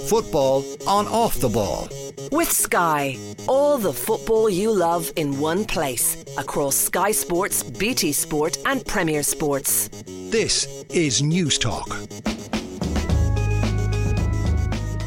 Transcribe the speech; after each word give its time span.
Football 0.00 0.64
on 0.86 1.06
off 1.06 1.36
the 1.40 1.48
ball. 1.48 1.88
With 2.30 2.50
Sky, 2.50 3.16
all 3.48 3.78
the 3.78 3.92
football 3.92 4.50
you 4.50 4.70
love 4.70 5.10
in 5.16 5.38
one 5.38 5.64
place 5.64 6.24
across 6.36 6.76
Sky 6.76 7.12
Sports, 7.12 7.62
BT 7.62 8.12
Sport, 8.12 8.58
and 8.66 8.84
Premier 8.86 9.22
Sports. 9.22 9.88
This 10.06 10.84
is 10.90 11.22
News 11.22 11.58
Talk. 11.58 11.88
The 11.88 11.94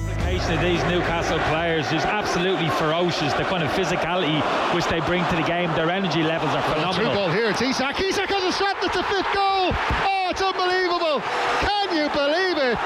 complication 0.07 0.53
of 0.53 0.61
these 0.61 0.83
Newcastle 0.85 1.39
players 1.49 1.85
is 1.91 2.03
absolutely 2.05 2.69
ferocious. 2.71 3.33
The 3.33 3.43
kind 3.43 3.63
of 3.63 3.69
physicality 3.71 4.41
which 4.73 4.85
they 4.85 4.99
bring 5.01 5.23
to 5.25 5.35
the 5.35 5.43
game, 5.43 5.71
their 5.73 5.89
energy 5.89 6.23
levels 6.23 6.51
are 6.51 6.61
phenomenal. 6.63 6.93
Through 6.93 7.13
ball 7.13 7.31
here, 7.31 7.49
it's 7.49 7.61
Isak. 7.61 7.99
Isak 7.99 8.29
has 8.29 8.43
a 8.43 8.51
shot. 8.57 8.77
It's 8.83 8.95
a 8.95 9.03
fifth 9.03 9.33
goal. 9.33 9.71
Oh, 10.05 10.27
it's 10.31 10.41
unbelievable. 10.41 11.21
Can 11.61 11.95
you 11.95 12.09
believe 12.09 12.57
it? 12.57 12.77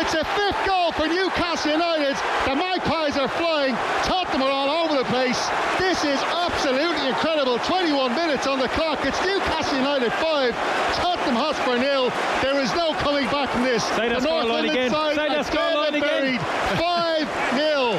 It's 0.00 0.14
a 0.14 0.24
fifth 0.24 0.66
goal 0.66 0.92
for 0.92 1.06
Newcastle 1.06 1.72
United. 1.72 2.16
The 2.48 2.56
Magpies 2.56 3.18
are 3.18 3.28
flying. 3.28 3.74
Tottenham 4.08 4.40
are 4.40 4.50
all 4.50 4.70
over 4.70 4.96
the 4.96 5.04
place. 5.04 5.36
This 5.78 6.04
is 6.04 6.18
absolutely 6.24 7.08
incredible. 7.08 7.58
21 7.58 8.14
minutes 8.14 8.46
on 8.46 8.58
the 8.58 8.68
clock. 8.68 9.04
It's 9.04 9.20
Newcastle 9.26 9.76
United 9.76 10.10
5, 10.14 10.54
Tottenham 10.96 11.36
Hotspur 11.36 11.76
nil. 11.76 12.08
There 12.40 12.58
is 12.62 12.74
no 12.74 12.94
coming 12.94 13.26
back 13.26 13.50
from 13.50 13.62
this. 13.62 13.84
Say 13.84 14.08
that 14.08 14.22
scoreline 14.22 14.70
again. 14.70 14.90
Say 14.90 15.28
that 15.28 15.44
scoreline 15.44 15.92
again. 15.92 16.38
5 16.80 17.28
0. 17.60 17.92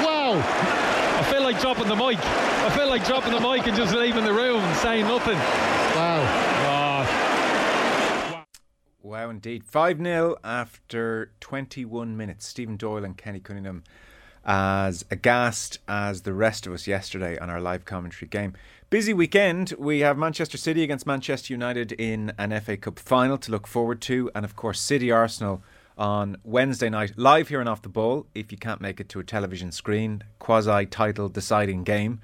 Wow. 0.00 0.40
I 0.40 1.22
feel 1.30 1.42
like 1.42 1.60
dropping 1.60 1.88
the 1.88 1.96
mic. 1.96 2.18
I 2.20 2.70
feel 2.74 2.88
like 2.88 3.04
dropping 3.04 3.32
the 3.32 3.40
mic 3.40 3.66
and 3.66 3.76
just 3.76 3.94
leaving 3.94 4.24
the 4.24 4.32
room 4.32 4.64
and 4.64 4.76
saying 4.78 5.04
nothing. 5.04 5.36
Wow. 5.92 6.61
Wow, 9.04 9.30
indeed. 9.30 9.64
5 9.64 9.98
0 9.98 10.36
after 10.44 11.32
21 11.40 12.16
minutes. 12.16 12.46
Stephen 12.46 12.76
Doyle 12.76 13.04
and 13.04 13.16
Kenny 13.16 13.40
Cunningham 13.40 13.82
as 14.44 15.04
aghast 15.10 15.78
as 15.88 16.22
the 16.22 16.32
rest 16.32 16.68
of 16.68 16.72
us 16.72 16.86
yesterday 16.86 17.36
on 17.38 17.50
our 17.50 17.60
live 17.60 17.84
commentary 17.84 18.28
game. 18.28 18.54
Busy 18.90 19.12
weekend. 19.12 19.74
We 19.76 20.00
have 20.00 20.16
Manchester 20.16 20.56
City 20.56 20.84
against 20.84 21.04
Manchester 21.04 21.52
United 21.52 21.90
in 21.92 22.32
an 22.38 22.58
FA 22.60 22.76
Cup 22.76 23.00
final 23.00 23.38
to 23.38 23.50
look 23.50 23.66
forward 23.66 24.00
to, 24.02 24.30
and 24.36 24.44
of 24.44 24.54
course, 24.54 24.80
City 24.80 25.10
Arsenal 25.10 25.64
on 25.98 26.36
Wednesday 26.44 26.88
night, 26.88 27.12
live 27.16 27.48
here 27.48 27.58
and 27.58 27.68
off 27.68 27.82
the 27.82 27.88
ball. 27.88 28.26
If 28.36 28.52
you 28.52 28.58
can't 28.58 28.80
make 28.80 29.00
it 29.00 29.08
to 29.10 29.20
a 29.20 29.24
television 29.24 29.72
screen, 29.72 30.22
quasi 30.38 30.86
title 30.86 31.28
deciding 31.28 31.82
game. 31.82 32.20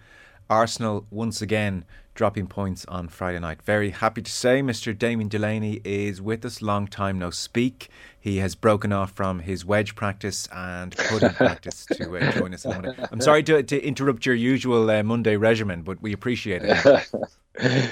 Arsenal 0.48 1.06
once 1.10 1.42
again 1.42 1.84
dropping 2.18 2.48
points 2.48 2.84
on 2.86 3.06
Friday 3.06 3.38
night. 3.38 3.62
Very 3.62 3.90
happy 3.90 4.20
to 4.20 4.32
say 4.32 4.60
Mr. 4.60 4.98
Damien 4.98 5.28
Delaney 5.28 5.80
is 5.84 6.20
with 6.20 6.44
us. 6.44 6.60
Long 6.60 6.88
time 6.88 7.16
no 7.16 7.30
speak. 7.30 7.90
He 8.18 8.38
has 8.38 8.56
broken 8.56 8.92
off 8.92 9.12
from 9.12 9.38
his 9.38 9.64
wedge 9.64 9.94
practice 9.94 10.48
and 10.52 10.96
pudding 10.96 11.30
practice 11.34 11.86
to 11.92 12.18
uh, 12.18 12.32
join 12.32 12.54
us. 12.54 12.66
I'm 12.66 13.20
sorry 13.20 13.44
to, 13.44 13.62
to 13.62 13.80
interrupt 13.80 14.26
your 14.26 14.34
usual 14.34 14.90
uh, 14.90 15.04
Monday 15.04 15.36
regimen, 15.36 15.82
but 15.82 16.02
we 16.02 16.12
appreciate 16.12 16.62
it. 16.64 17.08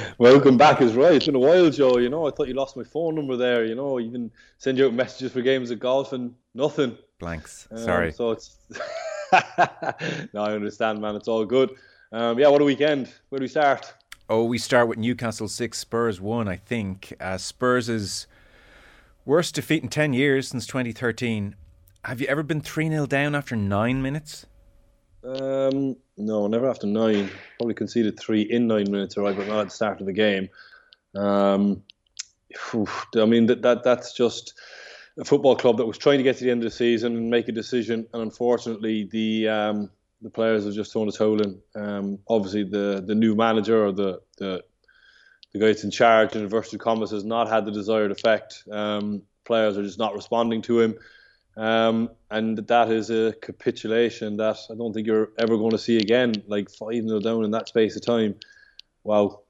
Welcome 0.18 0.56
back 0.56 0.82
is 0.82 0.94
right. 0.94 1.14
It's 1.14 1.26
been 1.26 1.36
a 1.36 1.38
while, 1.38 1.70
Joe. 1.70 1.98
You 1.98 2.08
know, 2.08 2.26
I 2.26 2.32
thought 2.32 2.48
you 2.48 2.54
lost 2.54 2.76
my 2.76 2.82
phone 2.82 3.14
number 3.14 3.36
there. 3.36 3.64
You 3.64 3.76
know, 3.76 4.00
even 4.00 4.32
send 4.58 4.76
you 4.76 4.86
out 4.86 4.92
messages 4.92 5.30
for 5.30 5.40
games 5.40 5.70
of 5.70 5.78
golf 5.78 6.12
and 6.12 6.34
nothing. 6.52 6.98
Blanks. 7.20 7.68
Um, 7.70 7.78
sorry. 7.78 8.10
So 8.10 8.32
it's. 8.32 8.56
no, 10.32 10.42
I 10.42 10.52
understand, 10.52 11.00
man. 11.00 11.14
It's 11.14 11.28
all 11.28 11.44
good. 11.44 11.76
Um, 12.10 12.40
yeah, 12.40 12.48
what 12.48 12.60
a 12.60 12.64
weekend. 12.64 13.12
Where 13.28 13.38
do 13.38 13.44
we 13.44 13.48
start? 13.48 13.94
Oh, 14.28 14.42
we 14.42 14.58
start 14.58 14.88
with 14.88 14.98
Newcastle 14.98 15.46
6, 15.46 15.78
Spurs 15.78 16.20
1, 16.20 16.48
I 16.48 16.56
think. 16.56 17.14
Uh, 17.20 17.38
Spurs' 17.38 18.26
worst 19.24 19.54
defeat 19.54 19.84
in 19.84 19.88
10 19.88 20.14
years 20.14 20.48
since 20.48 20.66
2013. 20.66 21.54
Have 22.04 22.20
you 22.20 22.26
ever 22.26 22.42
been 22.42 22.60
3 22.60 22.88
0 22.88 23.06
down 23.06 23.36
after 23.36 23.54
nine 23.54 24.02
minutes? 24.02 24.46
Um, 25.22 25.94
no, 26.16 26.48
never 26.48 26.68
after 26.68 26.88
nine. 26.88 27.30
Probably 27.58 27.74
conceded 27.74 28.18
three 28.18 28.42
in 28.42 28.66
nine 28.66 28.90
minutes, 28.90 29.16
right, 29.16 29.36
but 29.36 29.46
not 29.46 29.60
at 29.60 29.64
the 29.68 29.70
start 29.70 30.00
of 30.00 30.06
the 30.06 30.12
game. 30.12 30.48
Um, 31.14 31.84
I 33.16 33.24
mean, 33.26 33.46
that, 33.46 33.62
that 33.62 33.84
that's 33.84 34.12
just 34.12 34.54
a 35.18 35.24
football 35.24 35.54
club 35.54 35.76
that 35.76 35.86
was 35.86 35.98
trying 35.98 36.18
to 36.18 36.24
get 36.24 36.36
to 36.38 36.44
the 36.44 36.50
end 36.50 36.62
of 36.62 36.70
the 36.70 36.76
season 36.76 37.16
and 37.16 37.30
make 37.30 37.46
a 37.48 37.52
decision, 37.52 38.06
and 38.12 38.22
unfortunately, 38.22 39.04
the 39.04 39.48
um, 39.48 39.90
the 40.22 40.30
players 40.30 40.64
have 40.64 40.74
just 40.74 40.92
thrown 40.92 41.08
a 41.08 41.12
toll 41.12 41.40
in. 41.42 41.60
Um, 41.74 42.18
obviously, 42.28 42.64
the 42.64 43.02
the 43.06 43.14
new 43.14 43.34
manager 43.34 43.84
or 43.86 43.92
the 43.92 44.20
the 44.38 44.62
the 45.52 45.58
guy 45.58 45.66
that's 45.66 45.84
in 45.84 45.90
charge 45.90 46.34
in 46.34 46.42
inverted 46.42 46.80
commas 46.80 47.10
has 47.10 47.24
not 47.24 47.48
had 47.48 47.64
the 47.64 47.70
desired 47.72 48.10
effect. 48.10 48.64
Um, 48.70 49.22
players 49.44 49.78
are 49.78 49.82
just 49.82 49.98
not 49.98 50.14
responding 50.14 50.62
to 50.62 50.80
him, 50.80 50.98
um, 51.56 52.10
and 52.30 52.58
that 52.58 52.90
is 52.90 53.10
a 53.10 53.34
capitulation 53.40 54.36
that 54.38 54.58
I 54.70 54.74
don't 54.74 54.92
think 54.92 55.06
you're 55.06 55.30
ever 55.38 55.56
going 55.56 55.70
to 55.70 55.78
see 55.78 55.98
again. 55.98 56.34
Like 56.46 56.70
five 56.70 57.02
0 57.02 57.20
down 57.20 57.44
in 57.44 57.50
that 57.52 57.68
space 57.68 57.96
of 57.96 58.04
time. 58.04 58.34
Wow. 59.04 59.42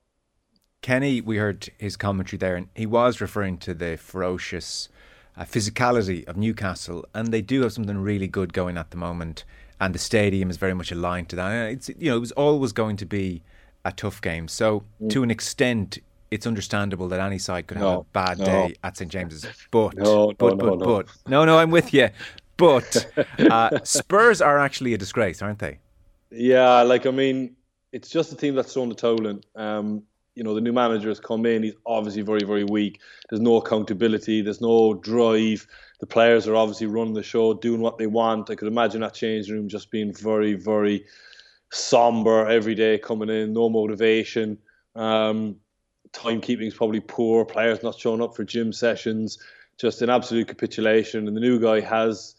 Kenny, 0.83 1.21
we 1.21 1.39
heard 1.39 1.69
his 1.79 1.97
commentary 1.97 2.39
there, 2.39 2.55
and 2.55 2.69
he 2.75 2.87
was 2.87 3.21
referring 3.21 3.59
to 3.59 3.75
the 3.75 3.97
ferocious 3.97 4.89
uh, 5.37 5.45
physicality 5.45 6.25
of 6.29 6.37
Newcastle, 6.37 7.05
and 7.15 7.29
they 7.29 7.43
do 7.43 7.63
have 7.63 7.73
something 7.73 7.99
really 7.99 8.29
good 8.29 8.53
going 8.53 8.77
at 8.77 8.91
the 8.91 8.97
moment 8.97 9.45
and 9.81 9.95
the 9.95 9.99
stadium 9.99 10.51
is 10.51 10.57
very 10.57 10.75
much 10.75 10.91
aligned 10.93 11.29
to 11.31 11.37
that. 11.37 11.71
It's 11.71 11.89
you 11.89 12.11
know 12.11 12.17
it 12.17 12.21
was 12.21 12.33
always 12.33 12.73
going 12.73 12.97
to 12.99 13.07
be 13.07 13.43
a 13.85 13.93
tough 13.93 14.21
game. 14.21 14.49
So 14.49 14.85
mm. 15.01 15.11
to 15.11 15.23
an 15.23 15.31
extent, 15.31 15.99
it's 16.31 16.47
understandable 16.47 17.09
that 17.09 17.21
any 17.21 17.39
side 17.39 17.67
could 17.67 17.77
have 17.79 17.99
a 17.99 18.03
bad 18.13 18.39
no. 18.39 18.45
day 18.45 18.77
at 18.83 18.97
St 18.97 19.11
James's. 19.11 19.47
But 19.71 19.97
no, 19.97 20.33
but 20.39 20.59
but 20.59 20.79
but 20.79 21.07
no, 21.29 21.45
no, 21.45 21.59
I'm 21.59 21.71
with 21.71 21.93
you. 21.95 22.11
But 22.57 23.07
uh, 23.39 23.79
Spurs 23.85 24.41
are 24.41 24.59
actually 24.59 24.95
a 24.95 24.99
disgrace, 24.99 25.43
aren't 25.43 25.59
they? 25.59 25.79
Yeah, 26.31 26.83
like 26.83 27.07
I 27.07 27.11
mean, 27.11 27.57
it's 27.93 28.09
just 28.09 28.33
a 28.33 28.37
team 28.37 28.55
that's 28.55 28.73
thrown 28.73 28.89
the 28.89 28.95
toll 28.95 29.27
in. 29.27 29.41
Um, 29.55 30.03
you 30.35 30.45
know, 30.45 30.55
the 30.55 30.61
new 30.61 30.73
manager 30.73 31.09
has 31.09 31.19
come 31.19 31.47
in. 31.47 31.63
He's 31.63 31.75
obviously 31.87 32.23
very, 32.23 32.45
very 32.45 32.65
weak. 32.65 33.01
There's 33.31 33.41
no 33.41 33.57
accountability. 33.57 34.43
There's 34.43 34.61
no 34.61 34.95
drive 34.95 35.67
the 36.01 36.07
players 36.07 36.47
are 36.47 36.57
obviously 36.57 36.87
running 36.87 37.15
the 37.15 37.23
show, 37.23 37.55
doing 37.55 37.81
what 37.81 37.99
they 37.99 38.07
want. 38.07 38.51
I 38.51 38.55
could 38.55 38.69
imagine 38.69 39.01
that 39.01 39.15
changing 39.15 39.55
room 39.55 39.69
just 39.69 39.91
being 39.91 40.13
very, 40.13 40.55
very 40.55 41.07
somber 41.73 42.47
every 42.47 42.75
day 42.75 42.99
coming 42.99 43.31
in, 43.31 43.53
no 43.53 43.69
motivation. 43.69 44.59
Um, 44.95 45.57
timekeeping 46.13 46.67
is 46.67 46.75
probably 46.75 47.01
poor. 47.01 47.45
Players 47.45 47.83
not 47.83 47.99
showing 47.99 48.23
up 48.23 48.37
for 48.37 48.45
gym 48.45 48.73
sessions, 48.73 49.39
just 49.79 50.03
an 50.03 50.11
absolute 50.11 50.49
capitulation. 50.49 51.27
And 51.27 51.37
the 51.37 51.41
new 51.41 51.59
guy 51.59 51.81
has. 51.81 52.35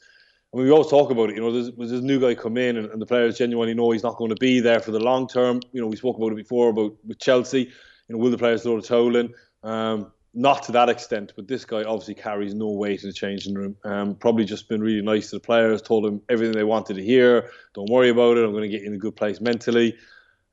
I 0.53 0.57
mean, 0.57 0.67
we 0.67 0.71
always 0.71 0.87
talk 0.87 1.11
about 1.11 1.29
it. 1.29 1.35
You 1.35 1.41
know, 1.41 1.51
there's 1.51 1.91
this 1.91 2.01
new 2.01 2.21
guy 2.21 2.33
come 2.33 2.57
in, 2.57 2.77
and, 2.77 2.89
and, 2.89 3.01
the 3.01 3.05
players 3.05 3.37
genuinely 3.37 3.73
know 3.73 3.91
he's 3.91 4.01
not 4.01 4.15
going 4.15 4.29
to 4.29 4.37
be 4.37 4.61
there 4.61 4.79
for 4.79 4.91
the 4.91 4.99
long 4.99 5.27
term. 5.27 5.59
You 5.73 5.81
know, 5.81 5.87
we 5.87 5.97
spoke 5.97 6.15
about 6.15 6.31
it 6.31 6.37
before 6.37 6.69
about 6.69 6.93
with 7.05 7.19
Chelsea. 7.19 7.63
You 7.63 8.15
know, 8.15 8.17
will 8.17 8.31
the 8.31 8.37
players 8.37 8.63
throw 8.63 8.79
the 8.79 8.87
towel 8.87 9.17
in? 9.17 9.33
Um, 9.63 10.11
not 10.37 10.61
to 10.61 10.71
that 10.71 10.87
extent, 10.87 11.33
but 11.35 11.47
this 11.47 11.65
guy 11.65 11.83
obviously 11.83 12.13
carries 12.13 12.53
no 12.53 12.69
weight 12.69 13.01
in 13.01 13.09
the 13.09 13.13
changing 13.13 13.55
room. 13.55 13.75
Um, 13.83 14.13
probably 14.13 14.45
just 14.45 14.69
been 14.69 14.81
really 14.81 15.01
nice 15.01 15.31
to 15.31 15.37
the 15.37 15.39
players, 15.39 15.81
told 15.81 16.03
them 16.03 16.21
everything 16.29 16.55
they 16.55 16.63
wanted 16.63 16.95
to 16.97 17.03
hear. 17.03 17.49
Don't 17.73 17.89
worry 17.89 18.09
about 18.09 18.37
it. 18.37 18.45
I'm 18.45 18.51
going 18.51 18.61
to 18.61 18.69
get 18.69 18.81
you 18.81 18.87
in 18.87 18.93
a 18.93 18.99
good 18.99 19.15
place 19.15 19.41
mentally. 19.41 19.97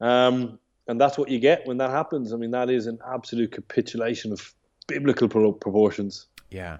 Um, 0.00 0.58
and 0.88 0.98
that's 0.98 1.18
what 1.18 1.28
you 1.28 1.38
get 1.38 1.66
when 1.66 1.76
that 1.78 1.90
happens. 1.90 2.32
I 2.32 2.36
mean, 2.36 2.50
that 2.52 2.70
is 2.70 2.86
an 2.86 2.98
absolute 3.12 3.52
capitulation 3.52 4.32
of 4.32 4.54
biblical 4.86 5.28
pro- 5.28 5.52
proportions. 5.52 6.28
Yeah. 6.50 6.78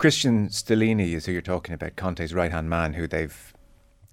Cristian 0.00 0.48
Stellini 0.50 1.12
is 1.12 1.26
who 1.26 1.32
you're 1.32 1.40
talking 1.40 1.72
about, 1.72 1.94
Conte's 1.94 2.34
right 2.34 2.50
hand 2.50 2.68
man, 2.68 2.94
who 2.94 3.06
they've 3.06 3.54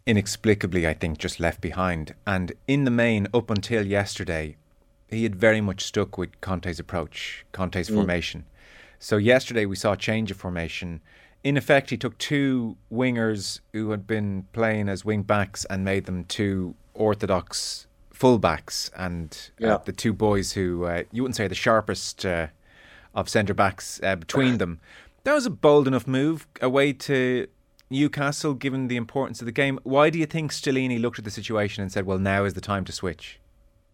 inexplicably, 0.06 0.88
I 0.88 0.94
think, 0.94 1.18
just 1.18 1.40
left 1.40 1.60
behind. 1.60 2.14
And 2.28 2.54
in 2.68 2.84
the 2.84 2.92
main, 2.92 3.28
up 3.34 3.50
until 3.50 3.84
yesterday, 3.84 4.58
he 5.10 5.24
had 5.24 5.36
very 5.36 5.62
much 5.62 5.84
stuck 5.84 6.18
with 6.18 6.40
Conte's 6.42 6.80
approach, 6.80 7.46
Conte's 7.52 7.90
mm. 7.90 7.96
formation. 7.96 8.46
So 9.00 9.18
yesterday 9.18 9.66
we 9.66 9.76
saw 9.76 9.94
a 9.94 9.98
change 9.98 10.32
of 10.32 10.38
formation. 10.38 11.02
In 11.44 11.58
effect, 11.58 11.92
he 11.92 11.98
took 11.98 12.18
two 12.18 12.76
wingers 12.92 13.60
who 13.74 13.92
had 13.92 14.08
been 14.08 14.48
playing 14.52 14.90
as 14.90 15.06
wing 15.06 15.24
backs 15.24 15.66
and 15.66 15.86
made 15.86 16.06
them 16.06 16.24
two 16.26 16.76
orthodox 16.94 17.88
fullbacks, 18.14 18.90
and 18.96 19.52
uh, 19.62 19.68
yeah. 19.68 19.76
uh, 19.76 19.78
the 19.80 19.92
two 19.92 20.14
boys 20.14 20.54
who 20.54 20.86
uh, 20.86 21.04
you 21.12 21.22
wouldn't 21.22 21.36
say 21.36 21.48
the 21.48 21.56
sharpest 21.56 22.26
uh, 22.26 22.48
of 23.14 23.30
centre 23.30 23.54
backs 23.54 24.00
uh, 24.02 24.16
between 24.16 24.58
them. 24.58 24.80
That 25.24 25.34
was 25.34 25.46
a 25.46 25.50
bold 25.50 25.88
enough 25.88 26.08
move 26.08 26.48
away 26.62 26.94
to 26.94 27.48
Newcastle, 27.90 28.54
given 28.54 28.88
the 28.88 28.96
importance 28.96 29.42
of 29.42 29.46
the 29.46 29.52
game. 29.52 29.80
Why 29.84 30.10
do 30.10 30.18
you 30.18 30.26
think 30.26 30.52
Stellini 30.52 31.00
looked 31.00 31.20
at 31.20 31.26
the 31.26 31.32
situation 31.32 31.82
and 31.82 31.92
said, 31.92 32.06
"Well, 32.06 32.20
now 32.20 32.46
is 32.46 32.54
the 32.54 32.62
time 32.62 32.86
to 32.86 32.92
switch"? 32.92 33.40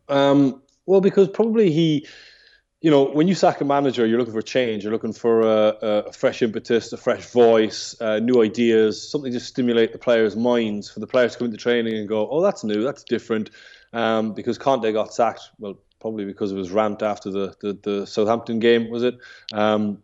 Um, 0.08 0.62
well, 0.86 1.01
because 1.01 1.28
probably 1.30 1.72
he, 1.72 2.07
you 2.81 2.89
know, 2.89 3.06
when 3.06 3.28
you 3.28 3.36
sack 3.36 3.62
a 3.62 3.66
manager, 3.66 4.06
you're 4.06 4.18
looking 4.18 4.33
for 4.33 4.42
change. 4.42 4.83
You're 4.83 4.94
looking 4.94 5.13
for 5.13 5.42
a, 5.42 5.78
a 5.81 6.13
fresh 6.13 6.42
impetus, 6.42 6.92
a 6.92 6.98
fresh 6.98 7.25
voice, 7.28 8.00
uh, 8.01 8.19
new 8.19 8.44
ideas, 8.44 9.10
something 9.10 9.31
to 9.31 9.39
stimulate 9.39 9.92
the 9.92 10.00
players' 10.00 10.36
minds 10.36 10.89
for 10.89 11.00
the 11.00 11.07
players 11.07 11.33
to 11.33 11.39
come 11.39 11.45
into 11.45 11.57
training 11.57 11.95
and 11.95 12.07
go, 12.07 12.28
"Oh, 12.30 12.42
that's 12.42 12.63
new, 12.63 12.83
that's 12.83 13.04
different." 13.04 13.51
Um, 13.94 14.33
because 14.33 14.57
Conte 14.57 14.92
got 14.92 15.13
sacked, 15.13 15.42
well, 15.60 15.75
probably 16.00 16.25
because 16.25 16.51
of 16.51 16.57
his 16.57 16.72
rant 16.72 17.04
after 17.04 17.30
the 17.30 17.56
the, 17.62 17.74
the 17.74 18.07
Southampton 18.07 18.60
game, 18.60 18.89
was 18.89 19.04
it? 19.04 19.18
Um, 19.54 20.01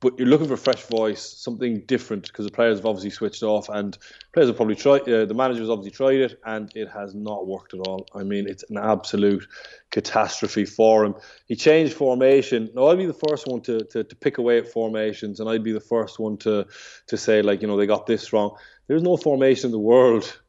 but 0.00 0.18
you're 0.18 0.28
looking 0.28 0.48
for 0.48 0.54
a 0.54 0.58
fresh 0.58 0.82
voice, 0.86 1.22
something 1.22 1.80
different, 1.80 2.26
because 2.26 2.46
the 2.46 2.50
players 2.50 2.78
have 2.78 2.86
obviously 2.86 3.10
switched 3.10 3.42
off, 3.42 3.68
and 3.68 3.98
players 4.32 4.48
have 4.48 4.56
probably 4.56 4.74
tried. 4.74 5.02
Uh, 5.02 5.26
the 5.26 5.34
managers 5.34 5.68
obviously 5.68 5.90
tried 5.90 6.16
it, 6.16 6.40
and 6.46 6.72
it 6.74 6.88
has 6.88 7.14
not 7.14 7.46
worked 7.46 7.74
at 7.74 7.80
all. 7.80 8.06
I 8.14 8.22
mean, 8.22 8.48
it's 8.48 8.64
an 8.70 8.78
absolute 8.78 9.46
catastrophe 9.90 10.64
for 10.64 11.04
him. 11.04 11.14
He 11.46 11.54
changed 11.54 11.92
formation. 11.92 12.70
Now, 12.74 12.88
I'd 12.88 12.98
be 12.98 13.04
the 13.04 13.12
first 13.28 13.46
one 13.46 13.60
to, 13.62 13.80
to, 13.80 14.02
to 14.04 14.16
pick 14.16 14.38
away 14.38 14.58
at 14.58 14.68
formations, 14.68 15.38
and 15.38 15.50
I'd 15.50 15.64
be 15.64 15.72
the 15.72 15.80
first 15.80 16.18
one 16.18 16.38
to 16.38 16.66
to 17.08 17.16
say 17.16 17.42
like, 17.42 17.60
you 17.60 17.68
know, 17.68 17.76
they 17.76 17.86
got 17.86 18.06
this 18.06 18.32
wrong. 18.32 18.56
There's 18.86 19.02
no 19.02 19.18
formation 19.18 19.66
in 19.66 19.72
the 19.72 19.78
world 19.78 20.40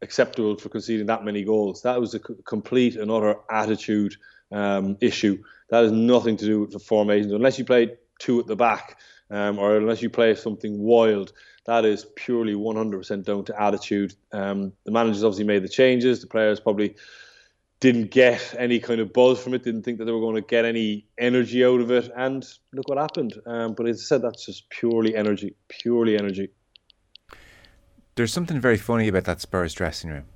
acceptable 0.00 0.56
for 0.56 0.68
conceding 0.68 1.06
that 1.06 1.24
many 1.24 1.44
goals. 1.44 1.82
That 1.82 2.00
was 2.00 2.14
a 2.14 2.20
complete 2.20 2.96
and 2.96 3.10
utter 3.10 3.36
attitude 3.50 4.16
um, 4.50 4.96
issue. 5.00 5.42
That 5.68 5.82
has 5.82 5.92
nothing 5.92 6.36
to 6.38 6.44
do 6.44 6.60
with 6.60 6.72
the 6.72 6.78
formations, 6.78 7.32
unless 7.32 7.58
you 7.58 7.64
play 7.64 7.96
two 8.24 8.40
at 8.40 8.46
the 8.46 8.56
back, 8.56 8.98
um, 9.30 9.58
or 9.58 9.76
unless 9.76 10.02
you 10.02 10.10
play 10.10 10.34
something 10.34 10.78
wild. 10.78 11.32
That 11.66 11.84
is 11.84 12.06
purely 12.16 12.54
100% 12.54 13.24
down 13.24 13.44
to 13.46 13.62
attitude. 13.62 14.14
Um, 14.32 14.72
the 14.84 14.92
managers 14.92 15.24
obviously 15.24 15.44
made 15.44 15.62
the 15.62 15.68
changes. 15.68 16.20
The 16.20 16.26
players 16.26 16.60
probably 16.60 16.96
didn't 17.80 18.10
get 18.10 18.54
any 18.58 18.78
kind 18.80 19.00
of 19.00 19.12
buzz 19.12 19.42
from 19.42 19.54
it, 19.54 19.62
didn't 19.62 19.82
think 19.82 19.98
that 19.98 20.04
they 20.04 20.12
were 20.12 20.20
going 20.20 20.36
to 20.36 20.42
get 20.42 20.64
any 20.64 21.06
energy 21.18 21.64
out 21.64 21.80
of 21.80 21.90
it. 21.90 22.10
And 22.16 22.46
look 22.72 22.88
what 22.88 22.98
happened. 22.98 23.34
Um, 23.46 23.74
but 23.74 23.86
as 23.86 24.00
I 24.00 24.04
said, 24.04 24.22
that's 24.22 24.46
just 24.46 24.68
purely 24.70 25.16
energy, 25.16 25.54
purely 25.68 26.18
energy. 26.18 26.50
There's 28.14 28.32
something 28.32 28.60
very 28.60 28.78
funny 28.78 29.08
about 29.08 29.24
that 29.24 29.40
Spurs 29.40 29.74
dressing 29.74 30.10
room, 30.10 30.26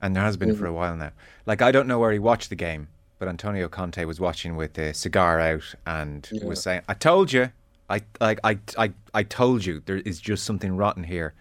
and 0.00 0.14
there 0.14 0.22
has 0.22 0.36
been 0.36 0.50
mm-hmm. 0.50 0.58
for 0.58 0.66
a 0.66 0.72
while 0.72 0.96
now. 0.96 1.12
Like, 1.46 1.62
I 1.62 1.72
don't 1.72 1.88
know 1.88 1.98
where 1.98 2.12
he 2.12 2.18
watched 2.18 2.48
the 2.48 2.56
game, 2.56 2.88
but 3.18 3.28
Antonio 3.28 3.68
Conte 3.68 4.04
was 4.04 4.20
watching 4.20 4.56
with 4.56 4.78
a 4.78 4.94
cigar 4.94 5.40
out 5.40 5.74
and 5.86 6.28
yeah. 6.32 6.44
was 6.44 6.62
saying, 6.62 6.82
"I 6.88 6.94
told 6.94 7.32
you, 7.32 7.50
I 7.88 8.02
like 8.20 8.40
I 8.44 8.58
I 8.76 8.92
I 9.14 9.22
told 9.22 9.64
you 9.64 9.82
there 9.84 9.96
is 9.98 10.20
just 10.20 10.44
something 10.44 10.76
rotten 10.76 11.04
here," 11.04 11.34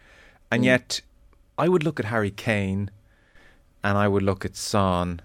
and 0.52 0.64
mm. 0.64 0.68
yet 0.68 1.02
I 1.58 1.68
would 1.70 1.84
look 1.84 2.00
at 2.00 2.06
Harry 2.08 2.32
Kane, 2.32 2.92
and 3.84 3.98
I 3.98 4.08
would 4.08 4.24
look 4.24 4.46
at 4.46 4.56
Son, 4.56 5.22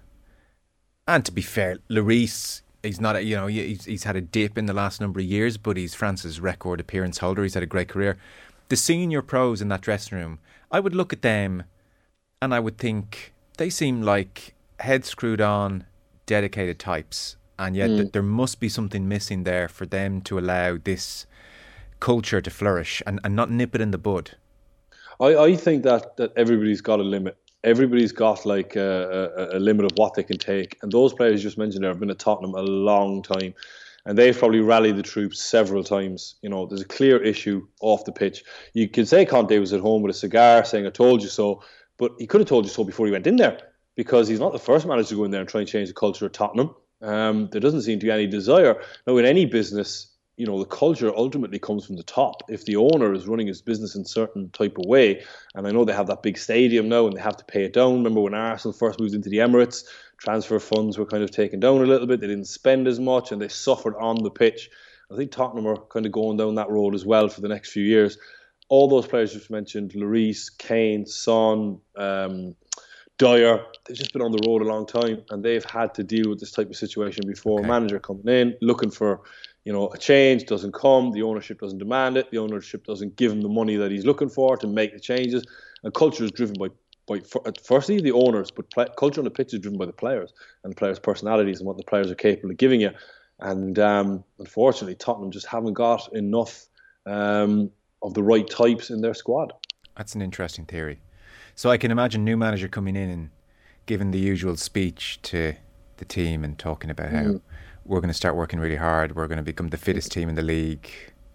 and 1.07 1.25
to 1.25 1.31
be 1.31 1.41
fair, 1.41 1.77
Lloris. 1.89 2.61
He's 2.81 2.99
not, 2.99 3.15
a, 3.15 3.23
you 3.23 3.37
know, 3.37 3.47
he's, 3.47 3.85
he's 3.85 4.03
had 4.03 4.17
a 4.17 4.21
dip 4.21 4.57
in 4.57 4.65
the 4.65 4.73
last 4.73 4.99
number 4.99 5.21
of 5.21 5.25
years, 5.25 5.55
but 5.55 5.77
he's 5.77 5.95
France's 5.95 6.41
record 6.41 6.81
appearance 6.81 7.19
holder. 7.19 7.41
He's 7.43 7.53
had 7.53 7.63
a 7.63 7.65
great 7.65 7.87
career. 7.87 8.17
The 8.67 8.75
senior 8.75 9.21
pros 9.21 9.61
in 9.61 9.69
that 9.69 9.79
dressing 9.79 10.17
room, 10.17 10.39
I 10.69 10.81
would 10.81 10.93
look 10.93 11.13
at 11.13 11.21
them, 11.21 11.63
and 12.41 12.53
I 12.53 12.59
would 12.59 12.77
think 12.77 13.31
they 13.55 13.69
seem 13.69 14.01
like 14.01 14.53
head 14.79 15.05
screwed 15.05 15.39
on, 15.39 15.85
dedicated 16.25 16.79
types, 16.79 17.37
and 17.57 17.75
yet 17.75 17.89
mm. 17.89 17.97
th- 17.97 18.11
there 18.11 18.23
must 18.23 18.59
be 18.59 18.69
something 18.69 19.07
missing 19.07 19.43
there 19.43 19.67
for 19.67 19.85
them 19.85 20.21
to 20.21 20.39
allow 20.39 20.77
this 20.83 21.25
culture 21.99 22.41
to 22.41 22.49
flourish 22.49 23.01
and, 23.07 23.19
and 23.23 23.35
not 23.35 23.49
nip 23.49 23.75
it 23.75 23.81
in 23.81 23.91
the 23.91 23.97
bud. 23.97 24.31
I, 25.19 25.35
I 25.35 25.55
think 25.55 25.83
that, 25.83 26.17
that 26.17 26.33
everybody's 26.35 26.81
got 26.81 26.99
a 26.99 27.03
limit. 27.03 27.37
Everybody's 27.63 28.11
got 28.11 28.45
like 28.45 28.75
a, 28.75 29.31
a, 29.53 29.57
a 29.57 29.59
limit 29.59 29.85
of 29.85 29.91
what 29.95 30.15
they 30.15 30.23
can 30.23 30.37
take, 30.37 30.77
and 30.81 30.91
those 30.91 31.13
players 31.13 31.41
you 31.41 31.49
just 31.49 31.57
mentioned 31.57 31.83
there 31.83 31.91
have 31.91 31.99
been 31.99 32.09
at 32.09 32.19
Tottenham 32.19 32.55
a 32.55 32.61
long 32.61 33.23
time 33.23 33.53
and 34.05 34.17
they've 34.17 34.37
probably 34.37 34.59
rallied 34.59 34.97
the 34.97 35.03
troops 35.03 35.41
several 35.41 35.83
times. 35.83 36.35
You 36.41 36.49
know, 36.49 36.65
there's 36.65 36.81
a 36.81 36.85
clear 36.85 37.23
issue 37.23 37.65
off 37.81 38.05
the 38.05 38.11
pitch. 38.11 38.43
You 38.73 38.89
could 38.89 39.07
say 39.07 39.25
Conte 39.25 39.57
was 39.57 39.71
at 39.71 39.79
home 39.79 40.01
with 40.01 40.13
a 40.13 40.19
cigar 40.19 40.65
saying, 40.65 40.85
I 40.85 40.89
told 40.89 41.21
you 41.21 41.29
so, 41.29 41.63
but 41.97 42.11
he 42.19 42.27
could 42.27 42.41
have 42.41 42.49
told 42.49 42.65
you 42.65 42.71
so 42.71 42.83
before 42.83 43.05
he 43.05 43.11
went 43.11 43.27
in 43.27 43.37
there 43.37 43.72
because 43.95 44.27
he's 44.27 44.39
not 44.39 44.53
the 44.53 44.59
first 44.59 44.85
manager 44.85 45.09
to 45.09 45.15
go 45.15 45.23
in 45.23 45.31
there 45.31 45.41
and 45.41 45.49
try 45.49 45.61
and 45.61 45.69
change 45.69 45.87
the 45.87 45.93
culture 45.93 46.25
of 46.25 46.31
Tottenham. 46.31 46.75
Um, 47.01 47.49
there 47.51 47.61
doesn't 47.61 47.81
seem 47.81 47.99
to 47.99 48.05
be 48.05 48.11
any 48.11 48.27
desire. 48.27 48.81
Now, 49.05 49.17
in 49.17 49.25
any 49.25 49.45
business, 49.45 50.13
you 50.37 50.47
know, 50.47 50.57
the 50.57 50.65
culture 50.65 51.15
ultimately 51.15 51.59
comes 51.59 51.85
from 51.85 51.95
the 51.95 52.03
top. 52.03 52.43
If 52.49 52.65
the 52.65 52.77
owner 52.77 53.13
is 53.13 53.27
running 53.27 53.47
his 53.47 53.61
business 53.61 53.95
in 53.95 54.01
a 54.01 54.05
certain 54.05 54.49
type 54.49 54.77
of 54.77 54.85
way, 54.85 55.23
and 55.53 55.67
I 55.67 55.71
know 55.71 55.85
they 55.85 55.93
have 55.93 56.07
that 56.07 56.23
big 56.23 56.37
stadium 56.37 56.89
now 56.89 57.05
and 57.05 57.15
they 57.15 57.21
have 57.21 57.37
to 57.37 57.45
pay 57.45 57.65
it 57.65 57.73
down. 57.73 57.95
Remember 57.95 58.21
when 58.21 58.33
Arsenal 58.33 58.73
first 58.73 58.99
moved 58.99 59.13
into 59.13 59.29
the 59.29 59.37
Emirates, 59.37 59.83
transfer 60.17 60.59
funds 60.59 60.97
were 60.97 61.05
kind 61.05 61.23
of 61.23 61.29
taken 61.29 61.59
down 61.59 61.81
a 61.81 61.85
little 61.85 62.07
bit. 62.07 62.19
They 62.19 62.27
didn't 62.27 62.45
spend 62.45 62.87
as 62.87 62.99
much 62.99 63.31
and 63.31 63.41
they 63.41 63.47
suffered 63.47 63.95
on 63.97 64.23
the 64.23 64.31
pitch. 64.31 64.69
I 65.11 65.15
think 65.15 65.31
Tottenham 65.31 65.67
are 65.67 65.77
kind 65.77 66.05
of 66.05 66.11
going 66.11 66.37
down 66.37 66.55
that 66.55 66.69
road 66.69 66.95
as 66.95 67.05
well 67.05 67.27
for 67.27 67.41
the 67.41 67.47
next 67.47 67.71
few 67.71 67.83
years. 67.83 68.17
All 68.69 68.87
those 68.87 69.05
players 69.05 69.35
you've 69.35 69.49
mentioned, 69.51 69.91
Lloris, 69.91 70.49
Kane, 70.57 71.05
Son, 71.05 71.79
um, 71.95 72.55
Dier, 73.19 73.63
they've 73.85 73.97
just 73.97 74.13
been 74.13 74.21
on 74.21 74.31
the 74.31 74.47
road 74.47 74.61
a 74.61 74.65
long 74.65 74.85
time 74.85 75.23
and 75.29 75.43
they've 75.43 75.63
had 75.65 75.93
to 75.95 76.03
deal 76.03 76.29
with 76.29 76.39
this 76.39 76.51
type 76.51 76.69
of 76.69 76.75
situation 76.75 77.25
before. 77.27 77.59
Okay. 77.59 77.67
Manager 77.67 77.99
coming 77.99 78.27
in, 78.27 78.55
looking 78.61 78.89
for, 78.89 79.21
you 79.65 79.71
know, 79.71 79.89
a 79.89 79.97
change 79.97 80.45
doesn't 80.45 80.73
come, 80.73 81.11
the 81.11 81.21
ownership 81.21 81.59
doesn't 81.59 81.77
demand 81.77 82.17
it, 82.17 82.31
the 82.31 82.39
ownership 82.39 82.85
doesn't 82.85 83.15
give 83.15 83.31
him 83.31 83.41
the 83.41 83.49
money 83.49 83.75
that 83.75 83.91
he's 83.91 84.05
looking 84.05 84.29
for 84.29 84.57
to 84.57 84.67
make 84.67 84.93
the 84.93 84.99
changes. 84.99 85.45
And 85.83 85.93
culture 85.93 86.23
is 86.23 86.31
driven 86.31 86.55
by, 86.57 86.69
by 87.07 87.21
firstly 87.63 88.01
the 88.01 88.13
owners, 88.13 88.49
but 88.49 88.69
play, 88.71 88.87
culture 88.97 89.21
on 89.21 89.25
the 89.25 89.31
pitch 89.31 89.53
is 89.53 89.59
driven 89.59 89.77
by 89.77 89.85
the 89.85 89.93
players 89.93 90.33
and 90.63 90.71
the 90.71 90.75
players' 90.75 90.99
personalities 90.99 91.59
and 91.59 91.67
what 91.67 91.77
the 91.77 91.83
players 91.83 92.09
are 92.09 92.15
capable 92.15 92.51
of 92.51 92.57
giving 92.57 92.81
you. 92.81 92.91
And 93.39 93.77
um, 93.77 94.23
unfortunately, 94.39 94.95
Tottenham 94.95 95.31
just 95.31 95.45
haven't 95.45 95.73
got 95.73 96.11
enough 96.13 96.65
um, 97.05 97.69
of 98.01 98.13
the 98.13 98.23
right 98.23 98.49
types 98.49 98.89
in 98.89 99.01
their 99.01 99.13
squad. 99.13 99.53
That's 99.97 100.15
an 100.15 100.21
interesting 100.21 100.65
theory. 100.65 100.99
So 101.55 101.69
I 101.69 101.77
can 101.77 101.91
imagine 101.91 102.23
new 102.23 102.37
manager 102.37 102.67
coming 102.67 102.95
in 102.95 103.09
and 103.09 103.29
giving 103.85 104.11
the 104.11 104.19
usual 104.19 104.55
speech 104.55 105.19
to 105.23 105.53
the 105.97 106.05
team 106.05 106.43
and 106.43 106.57
talking 106.57 106.89
about 106.89 107.11
how 107.11 107.21
mm. 107.21 107.41
we're 107.85 107.99
going 107.99 108.09
to 108.09 108.13
start 108.13 108.35
working 108.35 108.59
really 108.59 108.75
hard, 108.75 109.15
we're 109.15 109.27
going 109.27 109.37
to 109.37 109.43
become 109.43 109.69
the 109.69 109.77
fittest 109.77 110.11
team 110.11 110.29
in 110.29 110.35
the 110.35 110.41
league, 110.41 110.89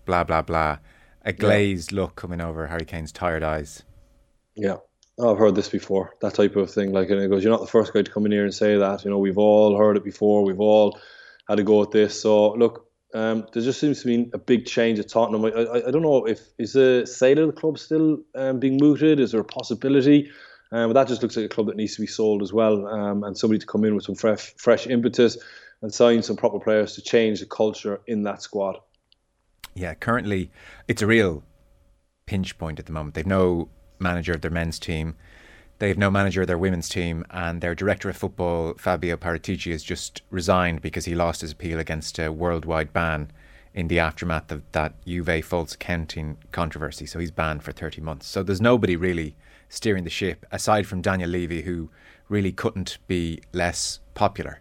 blah 0.04 0.24
blah 0.24 0.42
blah. 0.42 0.78
A 1.24 1.32
glazed 1.32 1.92
yeah. 1.92 2.00
look 2.00 2.16
coming 2.16 2.40
over 2.40 2.66
Harry 2.66 2.84
Kane's 2.84 3.12
tired 3.12 3.42
eyes. 3.42 3.82
Yeah. 4.54 4.76
Oh, 5.18 5.32
I've 5.32 5.38
heard 5.38 5.56
this 5.56 5.68
before, 5.68 6.14
that 6.20 6.34
type 6.34 6.54
of 6.56 6.70
thing. 6.70 6.92
Like, 6.92 7.10
and 7.10 7.20
it 7.20 7.28
goes, 7.28 7.42
you're 7.42 7.52
not 7.52 7.60
the 7.60 7.66
first 7.66 7.92
guy 7.92 8.02
to 8.02 8.10
come 8.10 8.24
in 8.24 8.32
here 8.32 8.44
and 8.44 8.54
say 8.54 8.76
that. 8.76 9.04
You 9.04 9.10
know, 9.10 9.18
we've 9.18 9.38
all 9.38 9.76
heard 9.76 9.96
it 9.96 10.04
before. 10.04 10.44
We've 10.44 10.60
all 10.60 10.98
had 11.48 11.56
to 11.56 11.64
go 11.64 11.82
at 11.82 11.90
this. 11.90 12.22
So, 12.22 12.52
look, 12.52 12.87
um, 13.14 13.46
there 13.52 13.62
just 13.62 13.80
seems 13.80 14.02
to 14.02 14.06
be 14.06 14.30
a 14.32 14.38
big 14.38 14.66
change 14.66 14.98
at 14.98 15.08
Tottenham. 15.08 15.44
I, 15.44 15.48
I, 15.48 15.88
I 15.88 15.90
don't 15.90 16.02
know 16.02 16.26
if 16.26 16.40
is 16.58 16.74
the 16.74 17.06
sale 17.06 17.38
of 17.38 17.54
the 17.54 17.60
club 17.60 17.78
still 17.78 18.18
um, 18.34 18.60
being 18.60 18.76
mooted. 18.76 19.18
Is 19.20 19.32
there 19.32 19.40
a 19.40 19.44
possibility? 19.44 20.30
Um, 20.70 20.90
but 20.90 20.94
that 20.94 21.08
just 21.08 21.22
looks 21.22 21.36
like 21.36 21.46
a 21.46 21.48
club 21.48 21.68
that 21.68 21.76
needs 21.76 21.94
to 21.94 22.02
be 22.02 22.06
sold 22.06 22.42
as 22.42 22.52
well, 22.52 22.86
um, 22.86 23.24
and 23.24 23.36
somebody 23.36 23.58
to 23.58 23.66
come 23.66 23.84
in 23.84 23.94
with 23.94 24.04
some 24.04 24.14
fresh, 24.14 24.54
fresh 24.58 24.86
impetus 24.86 25.38
and 25.80 25.92
sign 25.92 26.22
some 26.22 26.36
proper 26.36 26.58
players 26.58 26.94
to 26.94 27.02
change 27.02 27.40
the 27.40 27.46
culture 27.46 28.00
in 28.06 28.24
that 28.24 28.42
squad. 28.42 28.76
Yeah, 29.74 29.94
currently 29.94 30.50
it's 30.88 31.02
a 31.02 31.06
real 31.06 31.44
pinch 32.26 32.58
point 32.58 32.78
at 32.78 32.86
the 32.86 32.92
moment. 32.92 33.14
They've 33.14 33.26
no 33.26 33.70
manager 33.98 34.32
of 34.32 34.42
their 34.42 34.50
men's 34.50 34.78
team. 34.78 35.16
They 35.78 35.88
have 35.88 35.98
no 35.98 36.10
manager 36.10 36.40
of 36.40 36.48
their 36.48 36.58
women's 36.58 36.88
team, 36.88 37.24
and 37.30 37.60
their 37.60 37.74
director 37.74 38.10
of 38.10 38.16
football, 38.16 38.74
Fabio 38.78 39.16
Paratici, 39.16 39.70
has 39.70 39.84
just 39.84 40.22
resigned 40.30 40.82
because 40.82 41.04
he 41.04 41.14
lost 41.14 41.40
his 41.40 41.52
appeal 41.52 41.78
against 41.78 42.18
a 42.18 42.32
worldwide 42.32 42.92
ban 42.92 43.30
in 43.74 43.86
the 43.86 44.00
aftermath 44.00 44.50
of 44.50 44.62
that 44.72 44.94
Juve 45.06 45.44
false 45.44 45.74
accounting 45.74 46.36
controversy. 46.50 47.06
So 47.06 47.20
he's 47.20 47.30
banned 47.30 47.62
for 47.62 47.70
30 47.70 48.00
months. 48.00 48.26
So 48.26 48.42
there's 48.42 48.60
nobody 48.60 48.96
really 48.96 49.36
steering 49.68 50.02
the 50.02 50.10
ship 50.10 50.44
aside 50.50 50.86
from 50.86 51.00
Daniel 51.00 51.30
Levy, 51.30 51.62
who 51.62 51.90
really 52.28 52.50
couldn't 52.50 52.98
be 53.06 53.40
less 53.52 54.00
popular. 54.14 54.60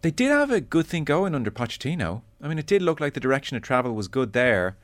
They 0.00 0.10
did 0.10 0.30
have 0.30 0.50
a 0.50 0.60
good 0.60 0.86
thing 0.86 1.04
going 1.04 1.34
under 1.34 1.50
Pochettino. 1.50 2.22
I 2.40 2.48
mean, 2.48 2.58
it 2.58 2.66
did 2.66 2.80
look 2.80 3.00
like 3.00 3.12
the 3.12 3.20
direction 3.20 3.56
of 3.56 3.62
travel 3.62 3.92
was 3.92 4.08
good 4.08 4.32
there. 4.32 4.76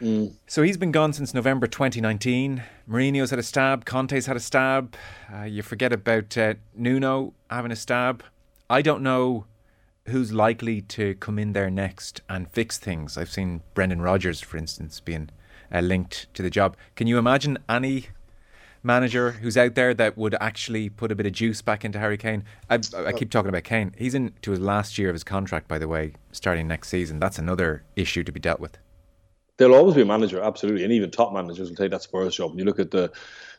Mm. 0.00 0.34
So 0.46 0.62
he's 0.62 0.76
been 0.76 0.92
gone 0.92 1.12
since 1.12 1.32
November 1.32 1.66
2019. 1.66 2.62
Mourinho's 2.88 3.30
had 3.30 3.38
a 3.38 3.42
stab. 3.42 3.84
Conte's 3.84 4.26
had 4.26 4.36
a 4.36 4.40
stab. 4.40 4.94
Uh, 5.32 5.44
you 5.44 5.62
forget 5.62 5.92
about 5.92 6.36
uh, 6.36 6.54
Nuno 6.74 7.34
having 7.50 7.72
a 7.72 7.76
stab. 7.76 8.22
I 8.68 8.82
don't 8.82 9.02
know 9.02 9.46
who's 10.08 10.32
likely 10.32 10.80
to 10.82 11.14
come 11.14 11.38
in 11.38 11.52
there 11.52 11.70
next 11.70 12.20
and 12.28 12.50
fix 12.50 12.78
things. 12.78 13.16
I've 13.16 13.30
seen 13.30 13.62
Brendan 13.74 14.02
Rodgers, 14.02 14.40
for 14.40 14.56
instance, 14.56 15.00
being 15.00 15.30
uh, 15.72 15.80
linked 15.80 16.32
to 16.34 16.42
the 16.42 16.50
job. 16.50 16.76
Can 16.94 17.06
you 17.06 17.18
imagine 17.18 17.58
any 17.68 18.08
manager 18.82 19.32
who's 19.32 19.56
out 19.56 19.74
there 19.74 19.94
that 19.94 20.16
would 20.16 20.36
actually 20.40 20.88
put 20.88 21.10
a 21.10 21.16
bit 21.16 21.26
of 21.26 21.32
juice 21.32 21.62
back 21.62 21.84
into 21.84 21.98
Harry 21.98 22.18
Kane? 22.18 22.44
I, 22.70 22.78
I 23.04 23.12
keep 23.12 23.30
talking 23.30 23.48
about 23.48 23.64
Kane. 23.64 23.94
He's 23.96 24.14
into 24.14 24.50
his 24.50 24.60
last 24.60 24.98
year 24.98 25.08
of 25.08 25.14
his 25.14 25.24
contract, 25.24 25.66
by 25.66 25.78
the 25.78 25.88
way, 25.88 26.12
starting 26.30 26.68
next 26.68 26.88
season. 26.88 27.18
That's 27.18 27.38
another 27.38 27.82
issue 27.96 28.22
to 28.22 28.30
be 28.30 28.38
dealt 28.38 28.60
with 28.60 28.78
there'll 29.56 29.74
always 29.74 29.94
be 29.94 30.02
a 30.02 30.06
manager, 30.06 30.40
absolutely, 30.40 30.84
and 30.84 30.92
even 30.92 31.10
top 31.10 31.32
managers 31.32 31.68
will 31.68 31.76
take 31.76 31.90
that 31.90 32.02
Spurs 32.02 32.36
job. 32.36 32.50
When 32.50 32.58
you 32.58 32.64
look 32.64 32.80
at 32.80 32.90
the, 32.90 33.12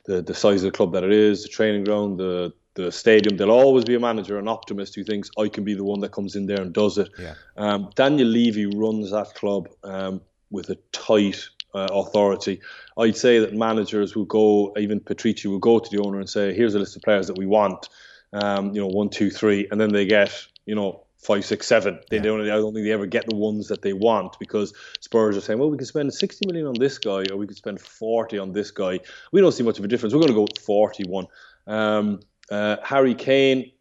the 0.06 0.22
the 0.22 0.34
size 0.34 0.64
of 0.64 0.72
the 0.72 0.78
club 0.78 0.94
that 0.94 1.04
it 1.04 1.12
is, 1.12 1.44
the 1.44 1.50
training 1.50 1.84
ground, 1.84 2.20
the 2.20 2.54
the 2.76 2.92
stadium, 2.92 3.38
there'll 3.38 3.54
always 3.54 3.86
be 3.86 3.96
a 3.96 4.00
manager, 4.00 4.38
an 4.38 4.48
optimist 4.48 4.94
who 4.96 5.04
thinks 5.04 5.32
I 5.38 5.48
can 5.48 5.64
be 5.64 5.74
the 5.74 5.84
one 5.84 6.00
that 6.02 6.12
comes 6.12 6.36
in 6.36 6.46
there 6.46 6.62
and 6.62 6.72
does 6.72 7.00
it. 7.00 7.10
Yeah. 7.18 7.34
Um, 7.58 7.90
Daniel 7.96 8.28
Levy 8.28 8.68
runs 8.68 9.10
that 9.12 9.34
club 9.34 9.68
um, 9.84 10.22
with 10.52 10.70
a 10.70 10.76
tight 10.92 11.50
uh, 11.74 11.88
authority. 11.92 12.62
I'd 12.98 13.18
say 13.18 13.40
that 13.40 13.54
managers 13.54 14.16
will 14.16 14.26
go, 14.26 14.74
even 14.78 15.00
Paratici 15.00 15.48
will 15.48 15.60
go 15.60 15.80
to 15.80 15.90
the 15.90 16.02
owner 16.04 16.20
and 16.20 16.30
say, 16.30 16.54
"Here's 16.54 16.76
a 16.76 16.80
list 16.80 16.96
of 16.96 17.02
players 17.02 17.28
that 17.28 17.38
we 17.38 17.46
want." 17.46 17.90
Um, 18.34 18.76
you 18.76 18.82
know, 18.82 18.88
one, 18.88 19.10
two, 19.10 19.32
three, 19.32 19.68
and 19.72 19.80
then 19.80 19.94
they 19.94 20.06
get, 20.06 20.34
you 20.66 20.76
know, 20.76 21.07
five, 21.18 21.46
six, 21.46 21.68
seven. 21.68 22.00
They 22.10 22.18
yeah. 22.18 22.24
don't. 22.24 22.42
I 22.42 22.48
don't 22.48 22.74
think 22.74 22.86
they 22.86 22.92
ever 22.92 23.06
get 23.06 23.26
the 23.28 23.36
ones 23.36 23.68
that 23.68 23.82
they 23.82 23.94
want 23.94 24.38
because 24.40 24.74
Spurs 25.02 25.38
are 25.38 25.42
saying, 25.42 25.60
well, 25.60 25.70
we 25.70 25.78
can 25.78 25.86
spend 25.86 26.14
60 26.14 26.48
million 26.48 26.68
on 26.68 26.76
this 26.80 26.98
guy, 26.98 27.24
or 27.32 27.38
we 27.38 27.48
could 27.48 27.58
spend 27.58 27.82
40 27.82 28.38
on 28.38 28.54
this 28.54 28.72
guy. 28.72 29.00
We 29.32 29.42
don't 29.42 29.52
see 29.52 29.64
much 29.64 29.80
of 29.80 29.86
a 29.86 29.88
difference. 29.88 30.14
We're 30.14 30.22
going 30.22 30.30
to 30.30 30.36
go 30.36 30.42
with 30.42 30.60
41. 30.60 31.28
Um, 31.68 32.20
uh, 32.50 32.78
Harry 32.84 33.16
Kane 33.16 33.72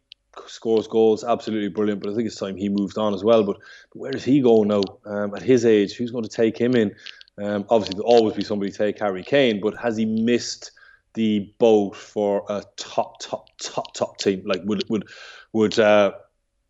scores 0.45 0.87
goals, 0.87 1.23
absolutely 1.23 1.69
brilliant. 1.69 2.01
But 2.01 2.11
I 2.11 2.15
think 2.15 2.27
it's 2.27 2.35
time 2.35 2.57
he 2.57 2.69
moved 2.69 2.97
on 2.97 3.13
as 3.13 3.23
well. 3.23 3.43
But, 3.43 3.57
but 3.91 3.99
where 3.99 4.11
does 4.11 4.23
he 4.23 4.41
go 4.41 4.63
now? 4.63 4.81
Um, 5.05 5.35
at 5.35 5.41
his 5.41 5.65
age, 5.65 5.93
who's 5.93 6.11
going 6.11 6.23
to 6.23 6.29
take 6.29 6.57
him 6.57 6.75
in? 6.75 6.95
Um, 7.37 7.65
obviously, 7.69 7.97
there'll 7.97 8.11
always 8.11 8.35
be 8.35 8.43
somebody 8.43 8.71
take 8.71 8.99
Harry 8.99 9.23
Kane, 9.23 9.59
but 9.61 9.77
has 9.77 9.95
he 9.95 10.05
missed 10.05 10.71
the 11.13 11.53
boat 11.59 11.95
for 11.95 12.43
a 12.49 12.63
top, 12.77 13.19
top, 13.19 13.49
top, 13.61 13.93
top 13.93 14.17
team? 14.17 14.43
Like 14.45 14.61
would 14.65 14.83
would 14.89 15.07
would 15.53 15.77
uh, 15.77 16.13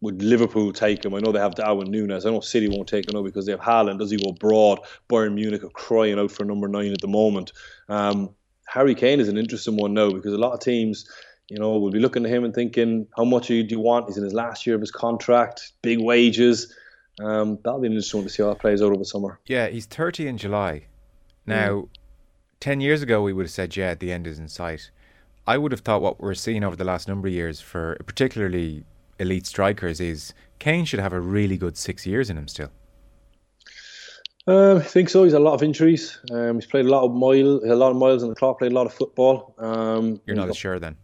would 0.01 0.21
Liverpool 0.21 0.71
take 0.73 1.03
him? 1.03 1.15
I 1.15 1.19
know 1.19 1.31
they 1.31 1.39
have 1.39 1.55
Darwin 1.55 1.89
Nunez. 1.89 2.25
I 2.25 2.29
know 2.29 2.39
City 2.39 2.67
won't 2.67 2.87
take 2.87 3.07
him 3.07 3.15
now 3.15 3.23
because 3.23 3.45
they 3.45 3.51
have 3.51 3.61
Haaland. 3.61 3.99
Does 3.99 4.11
he 4.11 4.17
go 4.17 4.29
abroad? 4.29 4.79
Bayern 5.09 5.33
Munich 5.33 5.63
are 5.63 5.69
crying 5.69 6.19
out 6.19 6.31
for 6.31 6.45
number 6.45 6.67
nine 6.67 6.93
at 6.93 7.01
the 7.01 7.07
moment. 7.07 7.51
Um, 7.89 8.29
Harry 8.67 8.93
Kane 8.93 9.19
is 9.19 9.29
an 9.29 9.37
interesting 9.37 9.75
one 9.75 9.93
now 9.93 10.11
because 10.11 10.33
a 10.33 10.37
lot 10.37 10.53
of 10.53 10.59
teams, 10.59 11.09
you 11.49 11.57
know, 11.57 11.77
will 11.79 11.89
be 11.89 11.99
looking 11.99 12.25
at 12.25 12.31
him 12.31 12.43
and 12.43 12.53
thinking, 12.53 13.07
how 13.15 13.23
much 13.23 13.47
do 13.47 13.55
you 13.55 13.79
want? 13.79 14.07
He's 14.07 14.17
in 14.17 14.23
his 14.23 14.33
last 14.33 14.67
year 14.67 14.75
of 14.75 14.81
his 14.81 14.91
contract, 14.91 15.71
big 15.81 15.99
wages. 15.99 16.75
Um, 17.19 17.57
that'll 17.63 17.79
be 17.79 17.87
interesting 17.87 18.23
to 18.23 18.29
see 18.29 18.43
how 18.43 18.51
it 18.51 18.59
plays 18.59 18.81
out 18.81 18.93
over 18.93 19.03
summer. 19.03 19.39
Yeah, 19.47 19.67
he's 19.67 19.87
30 19.87 20.27
in 20.27 20.37
July. 20.37 20.83
Now, 21.47 21.69
mm. 21.69 21.89
10 22.59 22.81
years 22.81 23.01
ago, 23.01 23.23
we 23.23 23.33
would 23.33 23.45
have 23.45 23.51
said, 23.51 23.75
yeah, 23.75 23.95
the 23.95 24.11
end 24.11 24.27
is 24.27 24.37
in 24.37 24.47
sight. 24.47 24.91
I 25.47 25.57
would 25.57 25.71
have 25.71 25.81
thought 25.81 26.01
what 26.01 26.19
we're 26.19 26.35
seeing 26.35 26.63
over 26.63 26.75
the 26.75 26.83
last 26.83 27.07
number 27.07 27.27
of 27.29 27.33
years 27.33 27.61
for 27.61 27.97
particularly 28.05 28.83
elite 29.19 29.45
strikers 29.45 29.99
is 29.99 30.33
Kane 30.59 30.85
should 30.85 30.99
have 30.99 31.13
a 31.13 31.19
really 31.19 31.57
good 31.57 31.77
six 31.77 32.05
years 32.05 32.29
in 32.29 32.37
him 32.37 32.47
still. 32.47 32.71
Um, 34.47 34.77
I 34.77 34.81
think 34.81 35.09
so. 35.09 35.23
He's 35.23 35.33
had 35.33 35.41
a 35.41 35.43
lot 35.43 35.55
of 35.55 35.63
injuries. 35.63 36.19
Um, 36.31 36.55
he's 36.55 36.65
played 36.65 36.85
a 36.85 36.89
lot 36.89 37.03
of 37.03 37.13
mile, 37.13 37.59
a 37.65 37.75
lot 37.75 37.91
of 37.91 37.97
miles 37.97 38.23
on 38.23 38.29
the 38.29 38.35
clock. 38.35 38.59
Played 38.59 38.71
a 38.71 38.75
lot 38.75 38.85
of 38.85 38.93
football. 38.93 39.53
Um, 39.57 40.21
You're 40.25 40.37
not 40.37 40.49
as 40.49 40.57
sure 40.57 40.79
then. 40.79 40.95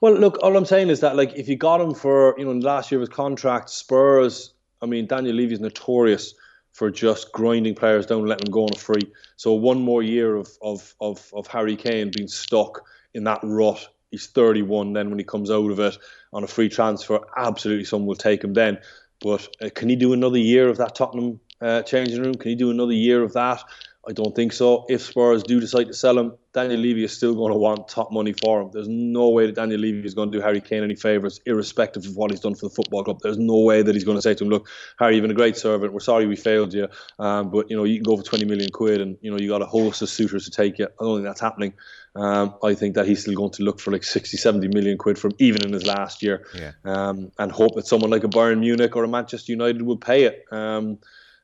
Well, 0.00 0.14
look, 0.14 0.38
all 0.42 0.56
I'm 0.56 0.64
saying 0.64 0.88
is 0.88 1.00
that 1.00 1.16
like 1.16 1.34
if 1.34 1.48
you 1.48 1.56
got 1.56 1.80
him 1.80 1.94
for 1.94 2.34
you 2.38 2.44
know 2.44 2.52
last 2.52 2.90
year 2.90 2.98
of 2.98 3.08
his 3.08 3.14
contract, 3.14 3.70
Spurs. 3.70 4.54
I 4.80 4.86
mean, 4.86 5.06
Daniel 5.06 5.36
Levy 5.36 5.54
is 5.54 5.60
notorious 5.60 6.34
for 6.72 6.90
just 6.90 7.30
grinding 7.32 7.74
players 7.74 8.06
down 8.06 8.20
and 8.20 8.28
letting 8.28 8.46
them 8.46 8.52
go 8.52 8.64
on 8.64 8.70
a 8.72 8.78
free. 8.78 9.12
So 9.36 9.52
one 9.52 9.80
more 9.82 10.02
year 10.02 10.36
of 10.36 10.48
of 10.62 10.94
of, 11.00 11.30
of 11.34 11.46
Harry 11.46 11.76
Kane 11.76 12.10
being 12.14 12.28
stuck 12.28 12.82
in 13.14 13.24
that 13.24 13.40
rut. 13.42 13.86
He's 14.12 14.28
31 14.28 14.92
then 14.92 15.10
when 15.10 15.18
he 15.18 15.24
comes 15.24 15.50
out 15.50 15.70
of 15.70 15.80
it 15.80 15.98
on 16.32 16.44
a 16.44 16.46
free 16.46 16.68
transfer. 16.68 17.18
Absolutely, 17.36 17.84
someone 17.84 18.06
will 18.06 18.14
take 18.14 18.44
him 18.44 18.54
then. 18.54 18.78
But 19.20 19.48
uh, 19.60 19.70
can 19.74 19.88
he 19.88 19.96
do 19.96 20.12
another 20.12 20.38
year 20.38 20.68
of 20.68 20.76
that 20.76 20.94
Tottenham 20.94 21.40
uh, 21.60 21.82
changing 21.82 22.22
room? 22.22 22.34
Can 22.34 22.50
he 22.50 22.54
do 22.54 22.70
another 22.70 22.92
year 22.92 23.22
of 23.22 23.32
that? 23.32 23.64
I 24.08 24.12
don't 24.12 24.34
think 24.34 24.52
so. 24.52 24.84
If 24.88 25.02
Spurs 25.02 25.44
do 25.44 25.60
decide 25.60 25.86
to 25.86 25.94
sell 25.94 26.18
him, 26.18 26.32
Daniel 26.52 26.80
Levy 26.80 27.04
is 27.04 27.12
still 27.12 27.36
going 27.36 27.52
to 27.52 27.58
want 27.58 27.86
top 27.86 28.10
money 28.10 28.32
for 28.32 28.60
him. 28.60 28.70
There's 28.72 28.88
no 28.88 29.28
way 29.28 29.46
that 29.46 29.54
Daniel 29.54 29.78
Levy 29.78 30.04
is 30.04 30.14
going 30.14 30.32
to 30.32 30.38
do 30.38 30.42
Harry 30.42 30.60
Kane 30.60 30.82
any 30.82 30.96
favours, 30.96 31.40
irrespective 31.46 32.04
of 32.04 32.16
what 32.16 32.32
he's 32.32 32.40
done 32.40 32.56
for 32.56 32.68
the 32.68 32.74
football 32.74 33.04
club. 33.04 33.20
There's 33.22 33.38
no 33.38 33.58
way 33.58 33.82
that 33.82 33.94
he's 33.94 34.02
going 34.02 34.18
to 34.18 34.22
say 34.22 34.34
to 34.34 34.44
him, 34.44 34.50
"Look, 34.50 34.68
Harry, 34.98 35.14
you've 35.14 35.22
been 35.22 35.30
a 35.30 35.34
great 35.34 35.56
servant. 35.56 35.92
We're 35.92 36.00
sorry 36.00 36.26
we 36.26 36.34
failed 36.34 36.74
you, 36.74 36.88
um, 37.20 37.50
but 37.50 37.70
you 37.70 37.76
know 37.76 37.84
you 37.84 37.96
can 37.96 38.02
go 38.02 38.16
for 38.16 38.24
20 38.24 38.44
million 38.44 38.70
quid, 38.70 39.00
and 39.00 39.16
you 39.20 39.30
know 39.30 39.38
you 39.38 39.48
got 39.48 39.62
a 39.62 39.66
host 39.66 40.02
of 40.02 40.08
suitors 40.08 40.44
to 40.46 40.50
take 40.50 40.80
you." 40.80 40.86
I 40.86 41.04
don't 41.04 41.18
think 41.18 41.26
that's 41.26 41.40
happening. 41.40 41.72
Um, 42.14 42.54
I 42.62 42.74
think 42.74 42.94
that 42.94 43.06
he's 43.06 43.22
still 43.22 43.34
going 43.34 43.52
to 43.52 43.62
look 43.62 43.80
for 43.80 43.90
like 43.90 44.04
60, 44.04 44.36
70 44.36 44.68
million 44.68 44.98
quid 44.98 45.18
from 45.18 45.32
even 45.38 45.64
in 45.64 45.72
his 45.72 45.86
last 45.86 46.22
year, 46.22 46.46
yeah. 46.54 46.72
um, 46.84 47.32
and 47.38 47.50
hope 47.50 47.74
that 47.76 47.86
someone 47.86 48.10
like 48.10 48.24
a 48.24 48.28
Bayern 48.28 48.60
Munich 48.60 48.94
or 48.94 49.04
a 49.04 49.08
Manchester 49.08 49.52
United 49.52 49.80
will 49.82 49.96
pay 49.96 50.24
it. 50.24 50.44
Um, 50.52 50.98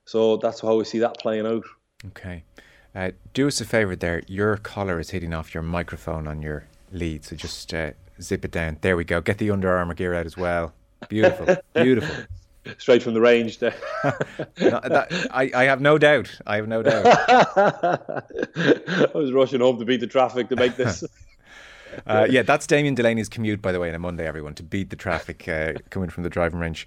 so 0.05 0.37
that's 0.37 0.61
how 0.61 0.77
we 0.77 0.85
see 0.85 0.99
that 0.99 1.19
playing 1.19 1.47
out. 1.47 1.65
Okay. 2.09 2.45
Uh, 2.95 3.13
do 3.33 3.47
us 3.47 3.61
a 3.61 3.65
favour 3.65 3.97
there. 3.97 4.23
Your 4.27 4.57
collar 4.57 4.99
is 4.99 5.11
hitting 5.11 5.33
off 5.33 5.55
your 5.55 5.63
microphone 5.63 6.27
on 6.27 6.43
your 6.43 6.65
lead, 6.93 7.25
so 7.25 7.37
just 7.37 7.73
uh, 7.73 7.93
zip 8.21 8.45
it 8.45 8.51
down. 8.51 8.79
There 8.81 8.97
we 8.97 9.05
go. 9.05 9.21
Get 9.21 9.39
the 9.39 9.51
Under 9.51 9.75
Armour 9.75 9.95
gear 9.95 10.15
out 10.15 10.27
as 10.27 10.37
well. 10.37 10.73
Beautiful, 11.09 11.57
beautiful. 11.75 12.25
Straight 12.77 13.03
from 13.03 13.15
the 13.15 13.21
range 13.21 13.61
no, 13.63 13.71
that, 14.57 15.09
I, 15.31 15.51
I 15.55 15.65
have 15.65 15.81
no 15.81 15.97
doubt. 15.99 16.31
I 16.47 16.57
have 16.57 16.69
no 16.69 16.83
doubt. 16.83 17.07
I 18.57 19.11
was 19.15 19.33
rushing 19.33 19.61
home 19.61 19.79
to 19.79 19.85
beat 19.85 20.01
the 20.01 20.07
traffic 20.07 20.49
to 20.51 20.57
make 20.57 20.77
this. 20.77 21.05
Uh, 22.07 22.27
yeah, 22.31 22.43
that's 22.43 22.67
Damien 22.67 22.95
Delaney's 22.95 23.31
commute, 23.31 23.61
by 23.61 23.73
the 23.73 23.81
way, 23.81 23.89
on 23.89 23.95
a 23.95 23.99
Monday, 23.99 24.25
everyone, 24.25 24.55
to 24.55 24.63
beat 24.63 24.91
the 24.91 24.95
traffic 24.95 25.49
uh, 25.49 25.73
coming 25.91 26.11
from 26.11 26.23
the 26.23 26.29
driving 26.29 26.61
range. 26.61 26.87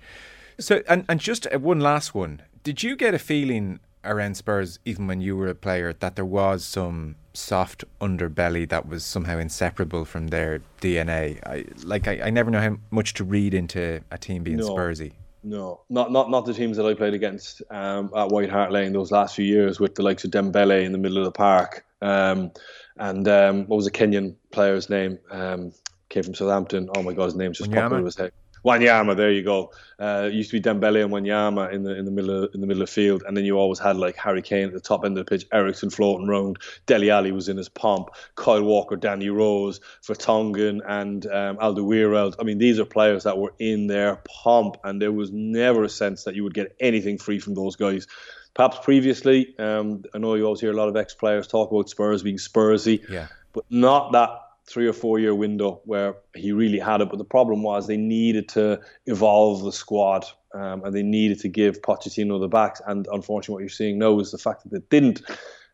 So, 0.60 0.84
and, 0.88 1.04
and 1.10 1.20
just 1.20 1.48
uh, 1.52 1.60
one 1.60 1.82
last 1.82 2.14
one. 2.14 2.44
Did 2.64 2.84
you 2.84 2.96
get 2.96 3.14
a 3.14 3.20
feeling 3.20 3.80
around 4.04 4.36
Spurs, 4.38 4.80
even 4.86 5.08
when 5.08 5.20
you 5.20 5.36
were 5.36 5.48
a 5.48 5.56
player, 5.56 5.94
that 5.94 6.16
there 6.16 6.26
was 6.26 6.64
some 6.64 7.16
soft 7.34 7.84
underbelly 8.00 8.68
that 8.70 8.88
was 8.88 9.06
somehow 9.06 9.38
inseparable 9.38 10.06
from 10.06 10.28
their 10.28 10.62
DNA. 10.82 11.40
I 11.46 11.66
like 11.84 12.08
I, 12.08 12.22
I 12.24 12.30
never 12.30 12.52
know 12.52 12.60
how 12.60 12.78
much 12.90 13.14
to 13.16 13.24
read 13.24 13.54
into 13.54 14.02
a 14.12 14.18
team 14.18 14.44
being 14.44 14.58
no, 14.58 14.70
Spursy. 14.70 15.14
No, 15.44 15.82
not 15.90 16.12
not 16.12 16.30
not 16.30 16.46
the 16.46 16.54
teams 16.54 16.78
that 16.78 16.86
I 16.86 16.94
played 16.94 17.16
against 17.16 17.64
um, 17.72 18.12
at 18.16 18.30
White 18.30 18.50
Hart 18.50 18.72
Lane 18.72 18.94
those 18.94 19.12
last 19.12 19.36
few 19.36 19.46
years 19.46 19.80
with 19.80 19.96
the 19.96 20.04
likes 20.04 20.24
of 20.24 20.32
Dembele 20.32 20.84
in 20.86 20.92
the 20.92 21.00
middle 21.00 21.18
of 21.18 21.26
the 21.26 21.32
park. 21.32 21.84
Um, 22.02 22.52
and 22.98 23.28
um, 23.28 23.66
what 23.66 23.78
was 23.78 23.86
the 23.86 23.92
Kenyan 23.92 24.36
player's 24.52 24.90
name? 24.90 25.18
Um, 25.32 25.74
came 26.10 26.24
from 26.24 26.36
Southampton. 26.36 26.90
Oh 26.96 27.02
my 27.02 27.14
God, 27.14 27.26
his 27.26 27.36
name's 27.36 27.58
just 27.58 27.72
popped 27.72 27.94
out 27.94 28.00
of 28.00 28.06
his 28.06 28.16
head. 28.16 28.32
Wanyama, 28.64 29.16
there 29.16 29.32
you 29.32 29.44
go. 29.44 29.72
Uh, 30.00 30.30
used 30.32 30.52
to 30.52 30.60
be 30.60 30.70
Dembele 30.70 31.04
and 31.04 31.12
Wanyama 31.12 31.72
in 31.72 31.84
the 31.84 31.98
in 31.98 32.06
the 32.06 32.12
middle 32.12 32.44
of, 32.44 32.54
in 32.54 32.62
the 32.62 32.68
middle 32.68 32.84
of 32.84 32.90
the 32.90 32.94
field, 32.94 33.24
and 33.28 33.36
then 33.36 33.46
you 33.46 33.58
always 33.58 33.80
had 33.80 33.98
like 33.98 34.16
Harry 34.16 34.42
Kane 34.42 34.68
at 34.68 34.74
the 34.74 34.80
top 34.80 35.04
end 35.06 35.18
of 35.18 35.26
the 35.26 35.30
pitch, 35.30 35.48
Eriksen 35.52 35.90
floating 35.90 36.28
round, 36.28 36.58
Dele 36.86 37.10
Alli 37.10 37.32
was 37.32 37.50
in 37.50 37.58
his 37.58 37.70
pomp, 37.70 38.10
Kyle 38.36 38.64
Walker, 38.64 38.96
Danny 38.96 39.30
Rose, 39.30 39.80
Vertonghen, 40.04 40.82
and 40.88 41.26
um, 41.26 41.58
Alderweireld. 41.58 42.36
I 42.40 42.44
mean, 42.44 42.58
these 42.58 42.80
are 42.80 42.86
players 42.86 43.24
that 43.24 43.38
were 43.38 43.54
in 43.60 43.88
their 43.88 44.22
pomp, 44.26 44.78
and 44.84 45.02
there 45.02 45.12
was 45.12 45.32
never 45.32 45.84
a 45.84 45.90
sense 45.90 46.24
that 46.26 46.36
you 46.36 46.44
would 46.44 46.54
get 46.54 46.76
anything 46.80 47.18
free 47.18 47.40
from 47.40 47.56
those 47.56 47.76
guys. 47.76 48.08
Perhaps 48.54 48.80
previously, 48.84 49.56
um, 49.60 50.04
I 50.14 50.18
know 50.18 50.36
you 50.36 50.46
always 50.46 50.60
hear 50.60 50.72
a 50.72 50.76
lot 50.76 50.90
of 50.90 50.98
ex-players 50.98 51.48
talk 51.48 51.72
about 51.72 51.90
Spurs 51.90 52.22
being 52.22 52.38
Spursy, 52.38 53.08
yeah. 53.10 53.28
but 53.54 53.64
not 53.70 54.12
that 54.12 54.30
three 54.72 54.88
or 54.88 54.94
four 54.94 55.20
year 55.20 55.36
window 55.36 55.82
where 55.86 56.16
he 56.36 56.52
really 56.52 56.80
had 56.80 57.02
it. 57.02 57.10
But 57.10 57.18
the 57.18 57.26
problem 57.26 57.64
was 57.64 57.88
they 57.88 57.98
needed 57.98 58.48
to 58.50 58.80
evolve 59.06 59.64
the 59.64 59.72
squad 59.72 60.26
um, 60.54 60.84
and 60.84 60.96
they 60.96 61.04
needed 61.04 61.40
to 61.42 61.50
give 61.50 61.82
Pochettino 61.82 62.40
the 62.40 62.48
backs. 62.48 62.82
And 62.86 63.08
unfortunately, 63.12 63.54
what 63.54 63.60
you're 63.62 63.70
seeing 63.70 64.00
now 64.00 64.20
is 64.20 64.32
the 64.32 64.38
fact 64.38 64.64
that 64.64 64.72
they 64.72 64.84
didn't 64.90 65.22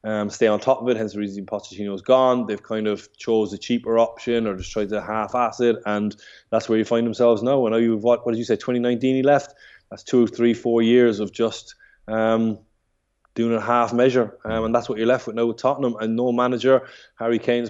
um, 0.04 0.30
stay 0.30 0.48
on 0.48 0.60
top 0.60 0.82
of 0.82 0.88
it. 0.90 0.98
Hence 0.98 1.14
the 1.14 1.20
reason 1.20 1.46
Pochettino's 1.46 2.02
gone. 2.02 2.48
They've 2.48 2.62
kind 2.62 2.88
of 2.88 3.12
chose 3.18 3.54
a 3.54 3.58
cheaper 3.58 4.00
option 4.00 4.48
or 4.48 4.56
just 4.56 4.72
tried 4.72 4.90
to 4.90 5.02
half-ass 5.02 5.60
it, 5.60 5.78
and 5.86 6.16
that's 6.50 6.70
where 6.70 6.78
you 6.78 6.86
find 6.86 7.06
themselves 7.06 7.44
now. 7.44 7.66
And 7.66 7.74
now 7.74 7.80
you've 7.80 8.04
what? 8.04 8.26
What 8.26 8.32
did 8.32 8.40
you 8.40 8.46
say? 8.46 8.56
2019 8.56 9.16
he 9.16 9.24
left. 9.24 9.54
That's 9.90 10.04
two, 10.04 10.28
three, 10.28 10.54
four 10.54 10.82
years 10.82 11.20
of 11.20 11.32
just. 11.32 11.76
Um, 12.08 12.60
doing 13.36 13.56
a 13.56 13.62
half 13.62 13.94
measure, 13.94 14.36
um, 14.46 14.64
and 14.64 14.74
that's 14.74 14.90
what 14.90 14.98
you're 14.98 15.06
left 15.06 15.28
with 15.28 15.36
now 15.36 15.46
with 15.46 15.58
Tottenham 15.58 15.96
and 16.00 16.16
no 16.16 16.32
manager. 16.32 16.88
Harry 17.20 17.38
Kane's 17.38 17.70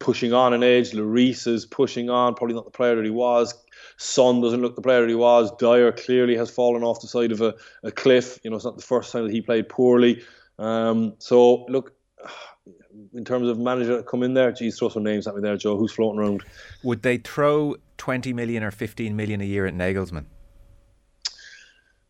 pushing 0.00 0.32
on 0.32 0.52
in 0.52 0.64
age. 0.64 0.90
Lloris 0.90 1.46
is 1.46 1.64
pushing 1.64 2.10
on, 2.10 2.34
probably 2.34 2.56
not 2.56 2.64
the 2.64 2.72
player 2.72 2.96
that 2.96 3.04
he 3.04 3.10
was. 3.10 3.54
Son 3.98 4.40
doesn't 4.40 4.60
look 4.60 4.74
the 4.74 4.82
player 4.82 5.02
that 5.02 5.08
he 5.08 5.14
was. 5.14 5.52
Dier 5.58 5.92
clearly 5.92 6.36
has 6.36 6.50
fallen 6.50 6.82
off 6.82 7.00
the 7.00 7.06
side 7.06 7.30
of 7.30 7.40
a, 7.40 7.54
a 7.84 7.92
cliff. 7.92 8.40
You 8.42 8.50
know, 8.50 8.56
it's 8.56 8.64
not 8.64 8.76
the 8.76 8.82
first 8.82 9.12
time 9.12 9.24
that 9.24 9.32
he 9.32 9.40
played 9.40 9.68
poorly. 9.68 10.22
Um, 10.58 11.14
so, 11.18 11.66
look, 11.66 11.92
in 13.14 13.24
terms 13.24 13.48
of 13.48 13.58
manager 13.58 13.96
that 13.96 14.06
come 14.06 14.22
in 14.24 14.34
there, 14.34 14.50
geez, 14.50 14.78
throw 14.78 14.88
some 14.88 15.04
names 15.04 15.28
at 15.28 15.36
me 15.36 15.42
there, 15.42 15.56
Joe. 15.56 15.76
Who's 15.76 15.92
floating 15.92 16.18
around? 16.18 16.42
Would 16.82 17.02
they 17.02 17.18
throw 17.18 17.76
20 17.98 18.32
million 18.32 18.64
or 18.64 18.70
15 18.70 19.14
million 19.14 19.40
a 19.40 19.44
year 19.44 19.66
at 19.66 19.74
Nagelsmann? 19.74 20.24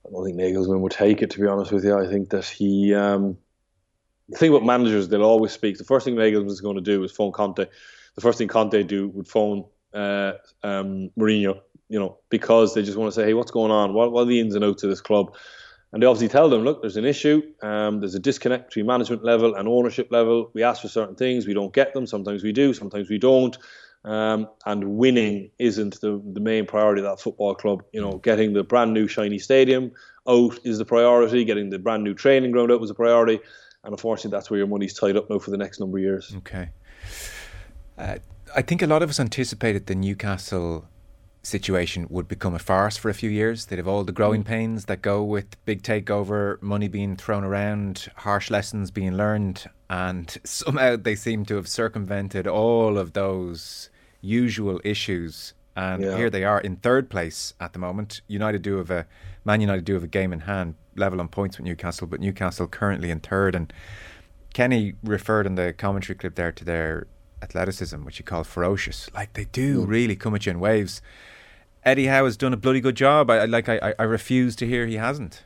I 0.06 0.10
don't 0.12 0.24
think 0.24 0.38
Nagelsmann 0.38 0.80
would 0.80 0.92
take 0.92 1.22
it, 1.22 1.30
to 1.30 1.40
be 1.40 1.46
honest 1.46 1.72
with 1.72 1.84
you. 1.84 1.98
I 1.98 2.06
think 2.06 2.30
that 2.30 2.46
he. 2.46 2.94
Um, 2.94 3.36
the 4.30 4.38
thing 4.38 4.50
about 4.50 4.64
managers, 4.64 5.08
they'll 5.08 5.22
always 5.22 5.52
speak. 5.52 5.78
The 5.78 5.84
first 5.84 6.04
thing 6.04 6.14
Nagelsmann 6.14 6.50
is 6.50 6.60
going 6.60 6.76
to 6.76 6.82
do 6.82 7.02
is 7.02 7.12
phone 7.12 7.32
Conte. 7.32 7.66
The 8.14 8.20
first 8.20 8.38
thing 8.38 8.48
Conte 8.48 8.82
do 8.84 9.08
would 9.08 9.28
phone 9.28 9.64
uh, 9.92 10.32
um, 10.62 11.10
Mourinho, 11.18 11.60
you 11.88 11.98
know, 11.98 12.18
because 12.28 12.74
they 12.74 12.82
just 12.82 12.96
want 12.96 13.12
to 13.12 13.14
say, 13.14 13.26
hey, 13.26 13.34
what's 13.34 13.50
going 13.50 13.72
on? 13.72 13.92
What, 13.92 14.12
what 14.12 14.22
are 14.22 14.26
the 14.26 14.40
ins 14.40 14.54
and 14.54 14.64
outs 14.64 14.82
of 14.84 14.90
this 14.90 15.00
club? 15.00 15.34
And 15.92 16.00
they 16.00 16.06
obviously 16.06 16.28
tell 16.28 16.48
them, 16.48 16.62
look, 16.62 16.82
there's 16.82 16.96
an 16.96 17.04
issue. 17.04 17.42
Um, 17.62 17.98
there's 17.98 18.14
a 18.14 18.20
disconnect 18.20 18.68
between 18.68 18.86
management 18.86 19.24
level 19.24 19.56
and 19.56 19.66
ownership 19.66 20.08
level. 20.12 20.50
We 20.54 20.62
ask 20.62 20.82
for 20.82 20.88
certain 20.88 21.16
things, 21.16 21.46
we 21.46 21.54
don't 21.54 21.74
get 21.74 21.92
them. 21.92 22.06
Sometimes 22.06 22.44
we 22.44 22.52
do, 22.52 22.72
sometimes 22.72 23.10
we 23.10 23.18
don't. 23.18 23.56
Um, 24.04 24.48
and 24.64 24.96
winning 24.96 25.50
isn't 25.58 26.00
the, 26.00 26.22
the 26.32 26.40
main 26.40 26.64
priority 26.66 27.02
of 27.02 27.06
that 27.06 27.20
football 27.20 27.56
club. 27.56 27.82
You 27.92 28.00
know, 28.00 28.18
getting 28.18 28.52
the 28.52 28.62
brand 28.62 28.94
new 28.94 29.08
shiny 29.08 29.40
stadium 29.40 29.90
out 30.28 30.58
is 30.62 30.78
the 30.78 30.84
priority. 30.84 31.44
Getting 31.44 31.70
the 31.70 31.80
brand 31.80 32.04
new 32.04 32.14
training 32.14 32.52
ground 32.52 32.70
out 32.70 32.80
was 32.80 32.90
a 32.90 32.94
priority 32.94 33.40
and 33.84 33.92
unfortunately, 33.92 34.36
that's 34.36 34.50
where 34.50 34.58
your 34.58 34.66
money's 34.66 34.94
tied 34.94 35.16
up 35.16 35.30
now 35.30 35.38
for 35.38 35.50
the 35.50 35.56
next 35.56 35.80
number 35.80 35.98
of 35.98 36.02
years. 36.02 36.34
Okay. 36.38 36.68
Uh, 37.96 38.16
I 38.54 38.62
think 38.62 38.82
a 38.82 38.86
lot 38.86 39.02
of 39.02 39.10
us 39.10 39.20
anticipated 39.20 39.86
the 39.86 39.94
Newcastle 39.94 40.86
situation 41.42 42.06
would 42.10 42.28
become 42.28 42.54
a 42.54 42.58
farce 42.58 42.96
for 42.98 43.08
a 43.08 43.14
few 43.14 43.30
years. 43.30 43.66
They'd 43.66 43.78
have 43.78 43.88
all 43.88 44.04
the 44.04 44.12
growing 44.12 44.44
pains 44.44 44.84
that 44.86 45.00
go 45.00 45.22
with 45.22 45.62
big 45.64 45.82
takeover, 45.82 46.60
money 46.60 46.88
being 46.88 47.16
thrown 47.16 47.44
around, 47.44 48.08
harsh 48.16 48.50
lessons 48.50 48.90
being 48.90 49.16
learned, 49.16 49.64
and 49.88 50.36
somehow 50.44 50.96
they 50.96 51.14
seem 51.14 51.46
to 51.46 51.56
have 51.56 51.68
circumvented 51.68 52.46
all 52.46 52.98
of 52.98 53.14
those 53.14 53.88
usual 54.20 54.80
issues. 54.84 55.54
And 55.76 56.02
Yeah. 56.02 56.16
here 56.16 56.28
they 56.28 56.44
are 56.44 56.60
in 56.60 56.76
third 56.76 57.08
place 57.08 57.54
at 57.58 57.72
the 57.72 57.78
moment. 57.78 58.20
United 58.28 58.60
do 58.60 58.76
have 58.76 58.90
a 58.90 59.06
Man 59.44 59.60
United 59.60 59.84
do 59.84 59.94
have 59.94 60.04
a 60.04 60.08
game 60.08 60.32
in 60.32 60.40
hand, 60.40 60.74
level 60.96 61.20
on 61.20 61.28
points 61.28 61.58
with 61.58 61.64
Newcastle, 61.64 62.06
but 62.06 62.20
Newcastle 62.20 62.66
currently 62.66 63.10
in 63.10 63.20
third. 63.20 63.54
And 63.54 63.72
Kenny 64.52 64.94
referred 65.02 65.46
in 65.46 65.54
the 65.54 65.72
commentary 65.72 66.16
clip 66.16 66.34
there 66.34 66.52
to 66.52 66.64
their 66.64 67.06
athleticism, 67.42 68.04
which 68.04 68.18
he 68.18 68.22
called 68.22 68.46
ferocious. 68.46 69.10
Like 69.14 69.32
they 69.32 69.46
do 69.46 69.82
hmm. 69.82 69.90
really 69.90 70.16
come 70.16 70.34
at 70.34 70.46
you 70.46 70.50
in 70.50 70.60
waves. 70.60 71.00
Eddie 71.84 72.06
Howe 72.06 72.26
has 72.26 72.36
done 72.36 72.52
a 72.52 72.58
bloody 72.58 72.80
good 72.80 72.96
job. 72.96 73.30
I 73.30 73.38
I- 73.38 73.44
like. 73.46 73.68
I, 73.68 73.94
I 73.98 74.02
refuse 74.02 74.54
to 74.56 74.66
hear 74.66 74.86
he 74.86 74.96
hasn't. 74.96 75.44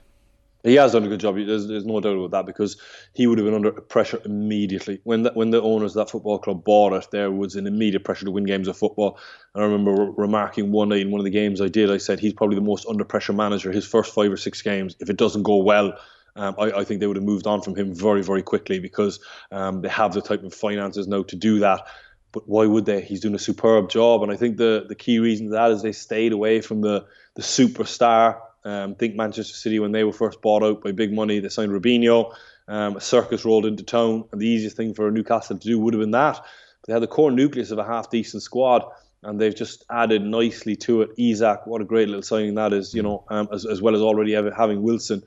He 0.64 0.76
has 0.76 0.92
done 0.92 1.04
a 1.04 1.09
good 1.09 1.21
job. 1.21 1.37
There's, 1.37 1.68
there's 1.68 1.85
no 1.85 2.00
doubt 2.00 2.16
about 2.16 2.30
that 2.30 2.47
because 2.47 2.78
he 3.12 3.26
would 3.26 3.37
have 3.37 3.44
been 3.44 3.54
under 3.54 3.71
pressure 3.71 4.21
immediately 4.25 5.00
when 5.04 5.23
the, 5.23 5.30
when 5.33 5.50
the 5.50 5.61
owners 5.61 5.94
of 5.94 6.06
that 6.06 6.11
football 6.11 6.38
club 6.38 6.64
bought 6.64 6.94
it. 6.94 7.06
There 7.12 7.30
was 7.30 7.54
an 7.54 7.66
immediate 7.66 8.02
pressure 8.02 8.25
to 8.25 8.30
win 8.30 8.44
games 8.44 8.66
of 8.66 8.76
football. 8.76 9.18
And 9.54 9.62
I 9.62 9.66
remember 9.66 9.92
re- 9.92 10.12
remarking 10.16 10.73
one 10.73 10.88
night 10.88 11.02
in 11.02 11.11
one 11.11 11.21
of 11.21 11.25
the 11.25 11.30
games 11.30 11.61
I 11.61 11.68
did, 11.68 11.90
I 11.90 11.99
said 11.99 12.18
he's 12.18 12.33
probably 12.33 12.56
the 12.56 12.62
most 12.62 12.87
under 12.88 13.04
pressure 13.04 13.35
manager. 13.35 13.73
His 13.73 13.87
first 13.87 14.14
five 14.14 14.33
or 14.33 14.38
six 14.38 14.62
games, 14.62 14.97
if 15.00 15.11
it 15.11 15.18
doesn't 15.18 15.42
go 15.42 15.59
well, 15.59 15.99
um, 16.37 16.54
I, 16.59 16.73
I 16.73 16.85
think 16.85 17.00
they 17.00 17.06
would 17.06 17.16
have 17.16 17.25
moved 17.25 17.47
on 17.47 17.61
from 17.61 17.76
him 17.76 17.94
very 17.94 18.23
very 18.23 18.42
quickly 18.42 18.80
because 18.80 19.21
um, 19.52 19.83
they 19.83 19.88
have 19.88 20.14
the 20.14 20.23
type 20.23 20.42
of 20.42 20.54
finances 20.54 21.06
now 21.06 21.23
to 21.25 21.37
do 21.37 21.61
that. 21.61 21.87
But 22.33 22.49
why 22.49 22.66
would 22.66 22.87
they? 22.87 23.02
He's 23.02 23.21
doing 23.21 23.37
a 23.37 23.38
superb 23.38 23.90
job, 23.90 24.23
and 24.23 24.33
I 24.33 24.37
think 24.37 24.56
the 24.56 24.87
the 24.88 24.97
key 24.97 25.21
reason 25.21 25.47
to 25.47 25.52
that 25.52 25.71
is 25.71 25.83
they 25.83 25.92
stayed 25.92 26.33
away 26.33 26.61
from 26.61 26.80
the 26.80 27.06
the 27.35 27.42
superstar. 27.42 28.40
Um, 28.64 28.94
think 28.94 29.14
Manchester 29.14 29.54
City 29.54 29.78
when 29.78 29.92
they 29.92 30.04
were 30.04 30.12
first 30.12 30.40
bought 30.40 30.62
out 30.62 30.83
by 30.83 30.92
big 30.92 31.12
money, 31.12 31.38
they 31.38 31.49
signed 31.49 31.73
Robinho. 31.73 32.35
Um, 32.66 32.97
a 32.97 33.00
circus 33.00 33.44
rolled 33.44 33.66
into 33.66 33.83
town, 33.83 34.25
and 34.33 34.40
the 34.40 34.49
easiest 34.49 34.76
thing 34.76 34.94
for 34.94 35.11
Newcastle 35.11 35.59
to 35.59 35.68
do 35.68 35.78
would 35.78 35.94
have 35.94 36.00
been 36.00 36.12
that. 36.12 36.37
But 36.37 36.87
they 36.87 36.92
had 36.94 37.02
the 37.02 37.06
core 37.06 37.30
nucleus 37.30 37.71
of 37.71 37.78
a 37.78 37.85
half 37.85 38.09
decent 38.11 38.42
squad, 38.42 38.85
and 39.23 39.38
they've 39.38 39.54
just 39.54 39.85
added 39.90 40.23
nicely 40.23 40.76
to 40.76 41.02
it. 41.02 41.11
Isak, 41.18 41.66
what 41.66 41.83
a 41.83 41.85
great 41.85 42.09
little 42.09 42.23
signing 42.23 42.54
that 42.54 42.73
is, 42.73 42.94
you 42.94 43.02
know, 43.02 43.25
um, 43.28 43.49
as, 43.52 43.66
as 43.66 43.83
well 43.83 43.94
as 43.94 44.00
already 44.00 44.33
having 44.33 44.83
Wilson 44.83 45.23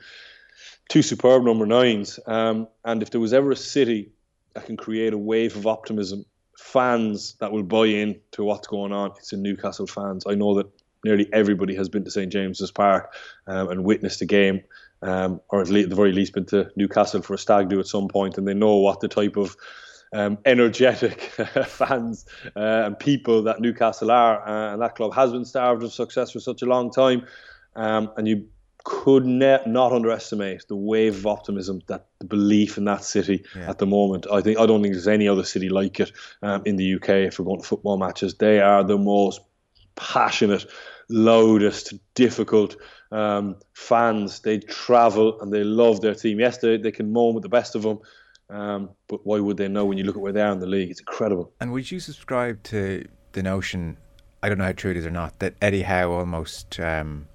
two 0.90 1.02
superb 1.02 1.44
number 1.44 1.66
nines. 1.66 2.20
Um, 2.28 2.68
and 2.86 3.02
if 3.02 3.12
there 3.12 3.22
was 3.22 3.34
ever 3.34 3.52
a 3.52 3.56
city 3.56 4.12
that 4.54 4.66
can 4.66 4.78
create 4.78 5.14
a 5.14 5.18
wave 5.18 5.56
of 5.56 5.68
optimism, 5.68 6.26
fans 6.58 7.36
that 7.40 7.52
will 7.52 7.64
buy 7.64 7.86
in 7.86 8.20
to 8.32 8.44
what's 8.44 8.68
going 8.68 8.92
on, 8.92 9.12
it's 9.18 9.34
in 9.34 9.42
Newcastle 9.42 9.88
fans. 9.88 10.24
I 10.28 10.36
know 10.36 10.56
that 10.56 10.68
nearly 11.08 11.30
everybody 11.34 11.76
has 11.76 11.90
been 11.90 12.04
to 12.04 12.12
St 12.12 12.32
James's 12.32 12.72
Park 12.72 13.14
um, 13.48 13.70
and 13.70 13.84
witnessed 13.84 14.22
a 14.22 14.26
game, 14.26 14.62
um, 15.02 15.42
or 15.50 15.62
at, 15.62 15.70
le- 15.70 15.82
at 15.82 15.90
the 15.90 15.96
very 15.96 16.12
least 16.12 16.34
been 16.34 16.46
to 16.48 16.70
Newcastle 16.76 17.22
for 17.22 17.34
a 17.34 17.38
stag 17.38 17.70
do 17.70 17.80
at 17.80 17.88
some 17.88 18.08
point, 18.08 18.38
and 18.38 18.48
they 18.48 18.54
know 18.54 18.76
what 18.78 19.00
the 19.00 19.08
type 19.08 19.38
of 19.38 19.56
um, 20.14 20.38
energetic 20.46 21.22
fans 21.66 22.26
uh, 22.56 22.84
and 22.86 23.00
people 23.00 23.44
that 23.44 23.60
Newcastle 23.60 24.12
are, 24.12 24.48
uh, 24.48 24.74
and 24.74 24.82
that 24.82 24.96
club 24.96 25.14
has 25.14 25.32
been 25.32 25.46
starved 25.46 25.84
of 25.84 25.94
success 25.94 26.32
for 26.32 26.40
such 26.40 26.62
a 26.62 26.66
long 26.66 26.92
time. 26.92 27.26
Um, 27.76 28.12
and 28.18 28.28
you 28.28 28.48
could 28.84 29.26
ne- 29.26 29.60
not 29.66 29.92
underestimate 29.92 30.66
the 30.70 30.76
wave 30.76 31.18
of 31.18 31.28
optimism 31.28 31.82
that 31.88 32.06
the 32.20 32.26
belief 32.26 32.78
in 32.78 32.86
that 32.86 33.04
city 33.04 33.44
at 33.68 33.80
the 33.80 33.86
moment. 33.86 34.26
I 34.32 34.40
think 34.42 34.58
I 34.58 34.66
don't 34.66 34.82
think 34.82 34.94
there's 34.94 35.10
any 35.10 35.28
other 35.28 35.44
city 35.44 35.68
like 35.68 36.00
it 36.00 36.14
um, 36.42 36.62
in 36.66 36.78
the 36.78 36.96
UK. 36.96 37.10
If 37.10 37.38
we're 37.38 37.46
going 37.46 37.62
to 37.62 37.68
football 37.68 37.98
matches, 37.98 38.36
they 38.36 38.62
are 38.62 38.86
the 38.86 38.98
most 38.98 39.42
passionate, 39.98 40.66
loudest, 41.10 41.94
difficult 42.14 42.76
um, 43.12 43.58
fans. 43.74 44.40
They 44.42 44.60
travel 44.60 45.40
and 45.42 45.52
they 45.52 45.64
love 45.64 46.02
their 46.02 46.16
team. 46.16 46.40
Yes, 46.40 46.58
they, 46.58 46.78
they 46.78 46.92
can 46.92 47.12
moan 47.12 47.34
with 47.34 47.44
the 47.44 47.50
best 47.50 47.76
of 47.76 47.84
them, 47.84 48.00
um, 48.50 48.90
but 49.08 49.26
why 49.26 49.40
would 49.40 49.58
they 49.58 49.68
know 49.68 49.86
when 49.86 49.98
you 49.98 50.04
look 50.04 50.16
at 50.16 50.22
where 50.22 50.34
they 50.34 50.42
are 50.42 50.52
in 50.52 50.60
the 50.60 50.68
league? 50.68 50.90
It's 50.90 51.00
incredible. 51.00 51.52
And 51.60 51.72
would 51.72 51.90
you 51.90 52.00
subscribe 52.00 52.64
to 52.64 53.08
the 53.34 53.44
notion? 53.44 53.98
I 54.42 54.50
don't 54.50 54.58
know 54.58 54.66
how 54.66 54.72
true 54.72 54.92
it 54.92 54.98
is 54.98 55.06
or 55.06 55.12
not 55.12 55.40
that 55.40 55.56
Eddie 55.62 55.82
Howe 55.82 56.12
almost 56.12 56.80
um, 56.80 57.28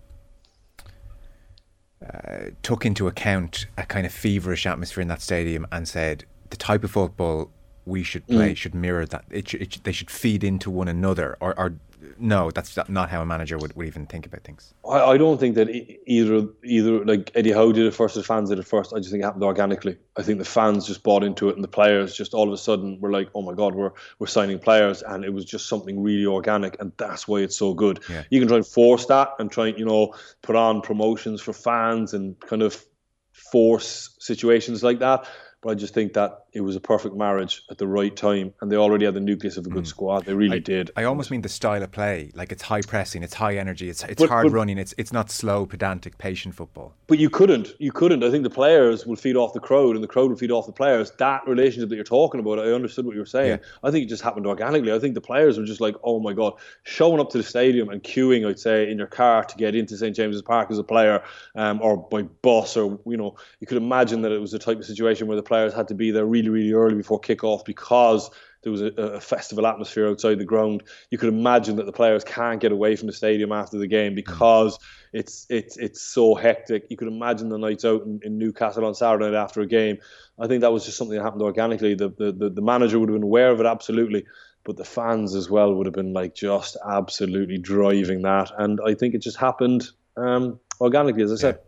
uh, 2.02 2.50
took 2.62 2.86
into 2.86 3.06
account 3.06 3.66
a 3.76 3.84
kind 3.84 4.06
of 4.06 4.12
feverish 4.12 4.66
atmosphere 4.66 5.02
in 5.02 5.08
that 5.08 5.20
stadium 5.20 5.66
and 5.72 5.86
said 5.86 6.24
the 6.50 6.56
type 6.56 6.84
of 6.84 6.90
football 6.92 7.50
we 7.84 8.02
should 8.02 8.26
play 8.28 8.54
should 8.54 8.74
mirror 8.74 9.04
that. 9.06 9.24
It 9.30 9.48
should, 9.48 9.62
it 9.62 9.72
should, 9.72 9.84
they 9.84 9.92
should 9.92 10.10
feed 10.10 10.44
into 10.44 10.70
one 10.70 10.88
another. 10.88 11.36
Or, 11.40 11.58
or 11.58 11.74
no, 12.18 12.50
that's 12.50 12.76
not 12.88 13.10
how 13.10 13.22
a 13.22 13.26
manager 13.26 13.58
would, 13.58 13.74
would 13.76 13.86
even 13.86 14.06
think 14.06 14.26
about 14.26 14.44
things. 14.44 14.74
I, 14.88 15.00
I 15.00 15.18
don't 15.18 15.38
think 15.38 15.54
that 15.54 15.68
either 16.06 16.48
either 16.64 17.04
like 17.04 17.30
Eddie 17.34 17.52
Howe 17.52 17.72
did 17.72 17.86
it 17.86 17.94
first, 17.94 18.16
or 18.16 18.20
the 18.20 18.24
fans 18.24 18.50
did 18.50 18.58
it 18.58 18.66
first. 18.66 18.92
I 18.92 18.98
just 18.98 19.10
think 19.10 19.22
it 19.22 19.24
happened 19.24 19.44
organically. 19.44 19.96
I 20.16 20.22
think 20.22 20.38
the 20.38 20.44
fans 20.44 20.86
just 20.86 21.02
bought 21.02 21.24
into 21.24 21.48
it, 21.48 21.54
and 21.54 21.64
the 21.64 21.68
players 21.68 22.14
just 22.14 22.34
all 22.34 22.48
of 22.48 22.52
a 22.52 22.58
sudden 22.58 23.00
were 23.00 23.10
like, 23.10 23.28
"Oh 23.34 23.42
my 23.42 23.54
God, 23.54 23.74
we're 23.74 23.92
we're 24.18 24.26
signing 24.26 24.58
players," 24.58 25.02
and 25.02 25.24
it 25.24 25.32
was 25.32 25.44
just 25.44 25.68
something 25.68 26.02
really 26.02 26.26
organic, 26.26 26.80
and 26.80 26.92
that's 26.96 27.26
why 27.28 27.38
it's 27.38 27.56
so 27.56 27.74
good. 27.74 28.00
Yeah. 28.08 28.24
You 28.30 28.40
can 28.40 28.48
try 28.48 28.58
and 28.58 28.66
force 28.66 29.06
that, 29.06 29.30
and 29.38 29.50
try 29.50 29.68
and 29.68 29.78
you 29.78 29.84
know 29.84 30.14
put 30.42 30.56
on 30.56 30.80
promotions 30.80 31.40
for 31.40 31.52
fans 31.52 32.14
and 32.14 32.38
kind 32.40 32.62
of 32.62 32.84
force 33.32 34.14
situations 34.18 34.82
like 34.82 34.98
that. 35.00 35.26
But 35.60 35.70
I 35.70 35.74
just 35.74 35.94
think 35.94 36.14
that 36.14 36.41
it 36.52 36.60
was 36.60 36.76
a 36.76 36.80
perfect 36.80 37.14
marriage 37.16 37.62
at 37.70 37.78
the 37.78 37.86
right 37.86 38.14
time, 38.14 38.52
and 38.60 38.70
they 38.70 38.76
already 38.76 39.04
had 39.06 39.14
the 39.14 39.20
nucleus 39.20 39.56
of 39.56 39.66
a 39.66 39.70
good 39.70 39.86
squad. 39.86 40.24
They 40.24 40.34
really 40.34 40.56
I, 40.56 40.60
did. 40.60 40.90
I 40.96 41.04
almost 41.04 41.30
mean 41.30 41.42
the 41.42 41.48
style 41.48 41.82
of 41.82 41.90
play. 41.90 42.30
Like 42.34 42.52
it's 42.52 42.62
high 42.62 42.82
pressing, 42.82 43.22
it's 43.22 43.34
high 43.34 43.56
energy, 43.56 43.88
it's 43.88 44.02
it's 44.04 44.20
But- 44.20 44.28
hard 44.28 44.46
but- 44.46 44.52
running. 44.52 44.78
It's 44.78 44.94
it's 44.98 45.12
not 45.12 45.30
slow, 45.30 45.66
pedantic, 45.66 46.18
patient 46.18 46.54
football. 46.54 46.94
But 47.06 47.18
you 47.18 47.30
couldn't. 47.30 47.74
You 47.78 47.92
couldn't. 47.92 48.22
I 48.22 48.30
think 48.30 48.42
the 48.42 48.50
players 48.50 49.06
will 49.06 49.16
feed 49.16 49.36
off 49.36 49.52
the 49.52 49.60
crowd, 49.60 49.94
and 49.94 50.02
the 50.02 50.08
crowd 50.08 50.30
will 50.30 50.36
feed 50.36 50.50
off 50.50 50.66
the 50.66 50.72
players. 50.72 51.10
That 51.12 51.46
relationship 51.46 51.88
that 51.90 51.94
you're 51.96 52.04
talking 52.04 52.40
about, 52.40 52.58
I 52.58 52.72
understood 52.72 53.04
what 53.06 53.14
you 53.14 53.20
were 53.20 53.26
saying. 53.26 53.58
I 53.82 53.90
think 53.90 54.04
it 54.06 54.08
just 54.08 54.22
happened 54.22 54.46
organically. 54.46 54.92
I 54.92 54.98
think 54.98 55.14
the 55.14 55.20
players 55.20 55.58
were 55.58 55.64
just 55.64 55.80
like, 55.80 55.94
"Oh 56.04 56.20
my 56.20 56.32
god!" 56.32 56.54
Showing 56.84 57.20
up 57.20 57.30
to 57.30 57.38
the 57.38 57.44
stadium 57.44 57.88
and 57.88 58.02
queuing, 58.02 58.46
I'd 58.48 58.58
say, 58.58 58.90
in 58.90 58.98
your 58.98 59.06
car 59.06 59.44
to 59.44 59.56
get 59.56 59.74
into 59.74 59.96
St 59.96 60.14
James's 60.14 60.42
Park 60.42 60.70
as 60.70 60.78
a 60.78 60.84
player, 60.84 61.22
um, 61.54 61.80
or 61.82 61.96
by 61.96 62.22
bus, 62.22 62.76
or 62.76 62.98
you 63.06 63.16
know, 63.16 63.36
you 63.60 63.66
could 63.66 63.76
imagine 63.78 64.22
that 64.22 64.32
it 64.32 64.40
was 64.40 64.52
the 64.52 64.58
type 64.58 64.78
of 64.78 64.84
situation 64.84 65.26
where 65.26 65.36
the 65.36 65.42
players 65.42 65.72
had 65.72 65.88
to 65.88 65.94
be 65.94 66.10
there 66.10 66.26
really, 66.26 66.41
really 66.50 66.72
really 66.72 66.72
early 66.72 66.94
before 66.96 67.18
kick-off 67.18 67.64
because 67.64 68.30
there 68.62 68.72
was 68.72 68.80
a, 68.80 68.92
a 68.96 69.20
festival 69.20 69.66
atmosphere 69.66 70.08
outside 70.08 70.38
the 70.38 70.44
ground. 70.44 70.82
You 71.10 71.18
could 71.18 71.28
imagine 71.28 71.76
that 71.76 71.86
the 71.86 71.92
players 71.92 72.24
can't 72.24 72.60
get 72.60 72.72
away 72.72 72.96
from 72.96 73.08
the 73.08 73.12
stadium 73.12 73.52
after 73.52 73.78
the 73.78 73.86
game 73.86 74.14
because 74.14 74.78
it's 75.12 75.46
it's 75.50 75.76
it's 75.76 76.00
so 76.00 76.34
hectic. 76.34 76.86
You 76.88 76.96
could 76.96 77.08
imagine 77.08 77.48
the 77.48 77.58
nights 77.58 77.84
out 77.84 78.02
in, 78.02 78.20
in 78.22 78.38
Newcastle 78.38 78.84
on 78.84 78.94
Saturday 78.94 79.30
night 79.30 79.34
after 79.34 79.60
a 79.60 79.66
game. 79.66 79.98
I 80.38 80.46
think 80.46 80.60
that 80.60 80.72
was 80.72 80.84
just 80.84 80.96
something 80.96 81.16
that 81.16 81.24
happened 81.24 81.42
organically. 81.42 81.94
The, 81.94 82.08
the 82.10 82.32
the 82.32 82.50
the 82.50 82.62
manager 82.62 82.98
would 82.98 83.08
have 83.08 83.16
been 83.16 83.24
aware 83.24 83.50
of 83.50 83.60
it 83.60 83.66
absolutely, 83.66 84.26
but 84.64 84.76
the 84.76 84.84
fans 84.84 85.34
as 85.34 85.50
well 85.50 85.74
would 85.74 85.86
have 85.86 85.94
been 85.94 86.12
like 86.12 86.34
just 86.34 86.76
absolutely 86.88 87.58
driving 87.58 88.22
that. 88.22 88.52
And 88.56 88.80
I 88.86 88.94
think 88.94 89.14
it 89.14 89.22
just 89.22 89.38
happened 89.38 89.88
um, 90.16 90.60
organically, 90.80 91.24
as 91.24 91.32
I 91.32 91.36
said. 91.36 91.58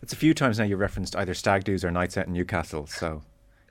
It's 0.00 0.12
a 0.12 0.16
few 0.16 0.32
times 0.32 0.58
now 0.58 0.64
you 0.64 0.76
referenced 0.76 1.16
either 1.16 1.34
stag 1.34 1.64
do's 1.64 1.84
or 1.84 1.90
nights 1.90 2.16
out 2.16 2.26
in 2.26 2.32
Newcastle. 2.32 2.86
So 2.86 3.22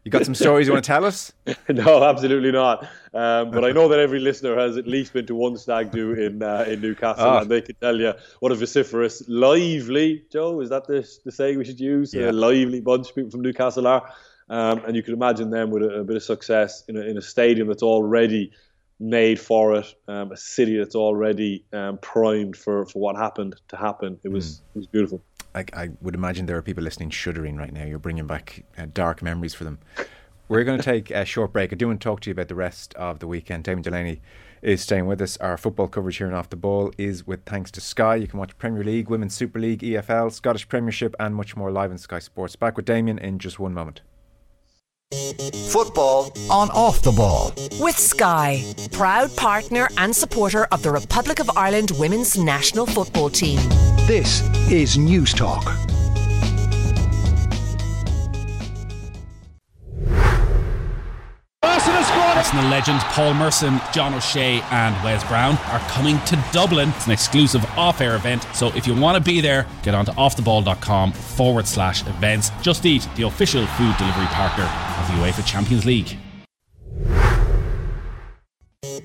you 0.07 0.11
got 0.11 0.25
some 0.25 0.35
stories 0.35 0.67
you 0.67 0.73
want 0.73 0.85
to 0.85 0.87
tell 0.87 1.03
us? 1.05 1.33
no, 1.69 2.03
absolutely 2.03 2.51
not. 2.51 2.83
Um, 3.13 3.51
but 3.51 3.65
I 3.65 3.71
know 3.71 3.87
that 3.89 3.99
every 3.99 4.19
listener 4.19 4.57
has 4.57 4.77
at 4.77 4.87
least 4.87 5.11
been 5.13 5.25
to 5.25 5.35
one 5.35 5.57
stag 5.57 5.91
do 5.91 6.13
in 6.13 6.41
uh, 6.41 6.65
in 6.67 6.81
Newcastle, 6.81 7.25
Ah. 7.25 7.41
and 7.41 7.49
they 7.51 7.61
can 7.61 7.75
tell 7.75 7.99
you 7.99 8.13
what 8.39 8.51
a 8.51 8.55
vociferous, 8.55 9.23
lively 9.27 10.23
Joe 10.31 10.61
is 10.61 10.69
that 10.69 10.87
the 10.87 11.07
the 11.25 11.31
saying 11.31 11.57
we 11.57 11.65
should 11.65 11.79
use? 11.79 12.13
Yeah. 12.13 12.31
A 12.31 12.31
lively 12.31 12.79
bunch 12.79 13.09
of 13.09 13.15
people 13.15 13.31
from 13.31 13.41
Newcastle 13.41 13.85
are, 13.87 14.09
um, 14.49 14.81
and 14.85 14.95
you 14.95 15.03
can 15.03 15.13
imagine 15.13 15.49
them 15.49 15.71
with 15.71 15.83
a, 15.83 15.99
a 15.99 16.03
bit 16.03 16.15
of 16.15 16.23
success 16.23 16.83
in 16.87 16.95
a, 16.95 17.01
in 17.01 17.17
a 17.17 17.21
stadium 17.21 17.67
that's 17.67 17.83
already 17.83 18.51
made 18.99 19.39
for 19.39 19.75
it, 19.75 19.93
um, 20.07 20.31
a 20.31 20.37
city 20.37 20.77
that's 20.77 20.95
already 20.95 21.63
um, 21.73 21.97
primed 21.99 22.55
for, 22.55 22.85
for 22.85 22.99
what 22.99 23.15
happened 23.15 23.55
to 23.67 23.77
happen. 23.77 24.19
It 24.23 24.29
was 24.29 24.61
it 24.73 24.79
was 24.79 24.87
beautiful. 24.87 25.21
I, 25.57 25.65
I 25.73 25.89
would 26.01 26.13
imagine 26.13 26.45
there 26.45 26.57
are 26.57 26.61
people 26.61 26.83
listening 26.83 27.09
shuddering 27.09 27.57
right 27.57 27.73
now. 27.73 27.83
You're 27.83 27.99
bringing 27.99 28.27
back 28.27 28.63
uh, 28.77 28.85
dark 28.93 29.21
memories 29.21 29.53
for 29.55 29.63
them. 29.63 29.79
We're 30.49 30.63
going 30.63 30.77
to 30.77 30.83
take 30.83 31.09
a 31.11 31.25
short 31.25 31.51
break. 31.51 31.73
I 31.73 31.75
do 31.75 31.87
want 31.87 31.99
to 31.99 32.03
talk 32.03 32.21
to 32.21 32.29
you 32.29 32.31
about 32.31 32.47
the 32.47 32.55
rest 32.55 32.93
of 32.93 33.19
the 33.19 33.27
weekend. 33.27 33.63
Damien 33.65 33.81
Delaney 33.81 34.21
is 34.61 34.81
staying 34.81 35.07
with 35.07 35.21
us. 35.21 35.35
Our 35.37 35.57
football 35.57 35.87
coverage 35.87 36.17
here 36.17 36.27
on 36.27 36.33
Off 36.33 36.49
the 36.49 36.55
Ball 36.55 36.91
is 36.97 37.27
with 37.27 37.43
thanks 37.45 37.71
to 37.71 37.81
Sky. 37.81 38.15
You 38.15 38.27
can 38.27 38.39
watch 38.39 38.57
Premier 38.57 38.83
League, 38.83 39.09
Women's 39.09 39.33
Super 39.33 39.59
League, 39.59 39.81
EFL, 39.81 40.31
Scottish 40.31 40.69
Premiership, 40.69 41.15
and 41.19 41.35
much 41.35 41.57
more 41.57 41.71
live 41.71 41.91
on 41.91 41.97
Sky 41.97 42.19
Sports. 42.19 42.55
Back 42.55 42.77
with 42.77 42.85
Damien 42.85 43.17
in 43.17 43.39
just 43.39 43.59
one 43.59 43.73
moment. 43.73 44.01
Football 45.69 46.33
on 46.49 46.69
off 46.71 47.01
the 47.01 47.11
ball. 47.11 47.53
With 47.79 47.97
Sky, 47.97 48.63
proud 48.91 49.35
partner 49.35 49.89
and 49.97 50.15
supporter 50.15 50.65
of 50.65 50.83
the 50.83 50.91
Republic 50.91 51.39
of 51.39 51.49
Ireland 51.57 51.91
women's 51.97 52.37
national 52.37 52.85
football 52.85 53.29
team. 53.29 53.59
This 54.07 54.41
is 54.71 54.97
News 54.97 55.33
Talk. 55.33 55.65
Arsenal 61.61 62.69
legends 62.69 63.03
Paul 63.03 63.33
Merson, 63.33 63.81
John 63.91 64.13
O'Shea, 64.13 64.61
and 64.71 64.95
Wes 65.03 65.27
Brown 65.27 65.57
are 65.65 65.79
coming 65.89 66.17
to 66.21 66.41
Dublin. 66.53 66.87
It's 66.95 67.07
an 67.07 67.11
exclusive 67.11 67.65
off 67.77 67.99
air 67.99 68.15
event. 68.15 68.47
So 68.53 68.67
if 68.67 68.87
you 68.87 68.95
want 68.95 69.17
to 69.17 69.21
be 69.21 69.41
there, 69.41 69.67
get 69.83 69.93
on 69.93 70.05
to 70.05 70.13
offtheball.com 70.13 71.11
forward 71.11 71.67
slash 71.67 72.07
events. 72.07 72.51
Just 72.61 72.85
Eat, 72.85 73.05
the 73.17 73.23
official 73.23 73.67
food 73.67 73.93
delivery 73.97 74.27
partner 74.27 74.63
of 74.63 75.07
the 75.09 75.21
UEFA 75.21 75.45
Champions 75.45 75.85
League. 75.85 76.17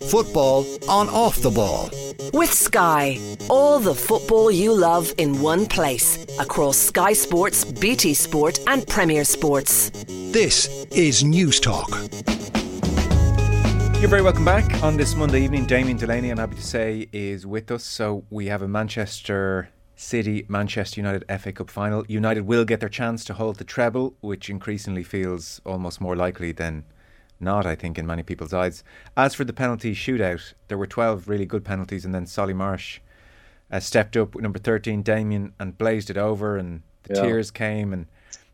Football 0.09 0.67
on 0.89 1.09
off 1.09 1.41
the 1.41 1.51
ball. 1.51 1.89
With 2.35 2.53
Sky, 2.53 3.19
all 3.49 3.79
the 3.79 3.95
football 3.95 4.51
you 4.51 4.75
love 4.75 5.11
in 5.17 5.41
one 5.41 5.65
place 5.65 6.27
across 6.39 6.77
Sky 6.77 7.15
Sports, 7.15 7.65
BT 7.65 8.13
Sport, 8.13 8.59
and 8.67 8.87
Premier 8.87 9.25
Sports. 9.25 9.91
This 10.31 10.85
is 10.91 11.25
News 11.25 11.59
Talk. 11.59 11.89
You're 14.01 14.11
very 14.11 14.21
welcome 14.21 14.45
back 14.45 14.83
on 14.83 14.99
this 14.99 15.15
Monday 15.15 15.43
evening. 15.43 15.65
Damien 15.65 15.97
Delaney, 15.97 16.29
I'm 16.29 16.39
happy 16.39 16.57
to 16.57 16.63
say, 16.63 17.09
is 17.13 17.47
with 17.47 17.71
us. 17.71 17.83
So 17.83 18.25
we 18.29 18.47
have 18.47 18.61
a 18.61 18.69
Manchester 18.69 19.71
City 19.97 20.45
Manchester 20.49 21.01
United 21.01 21.25
FA 21.41 21.53
Cup 21.53 21.71
final. 21.71 22.05
United 22.09 22.43
will 22.43 22.67
get 22.67 22.81
their 22.81 22.89
chance 22.91 23.25
to 23.25 23.35
hold 23.35 23.57
the 23.57 23.65
treble, 23.65 24.15
which 24.21 24.51
increasingly 24.51 25.05
feels 25.05 25.63
almost 25.65 26.01
more 26.01 26.17
likely 26.17 26.53
than 26.53 26.85
not, 27.43 27.67
I 27.67 27.75
think, 27.75 27.99
in 27.99 28.07
many 28.07 28.23
people's 28.23 28.53
eyes. 28.53 28.83
As 29.17 29.35
for 29.35 29.45
the 29.45 29.53
penalty 29.53 29.95
shootout, 29.95 30.55
there 30.69 30.79
were 30.79 30.87
12 30.87 31.29
really 31.29 31.47
good 31.47 31.65
penalties, 31.65 32.05
and 32.05 32.15
then 32.15 32.27
Solly 32.27 32.55
March 32.55 33.03
uh, 33.71 33.81
stepped 33.81 34.17
up 34.17 34.35
with 34.35 34.43
number 34.43 34.59
13, 34.59 35.03
Damien, 35.03 35.53
and 35.59 35.77
blazed 35.77 36.11
it 36.11 36.17
over, 36.17 36.57
and 36.57 36.83
the 37.05 37.15
Yeah. 37.15 37.23
tears 37.23 37.51
came. 37.51 37.93
And 37.93 38.07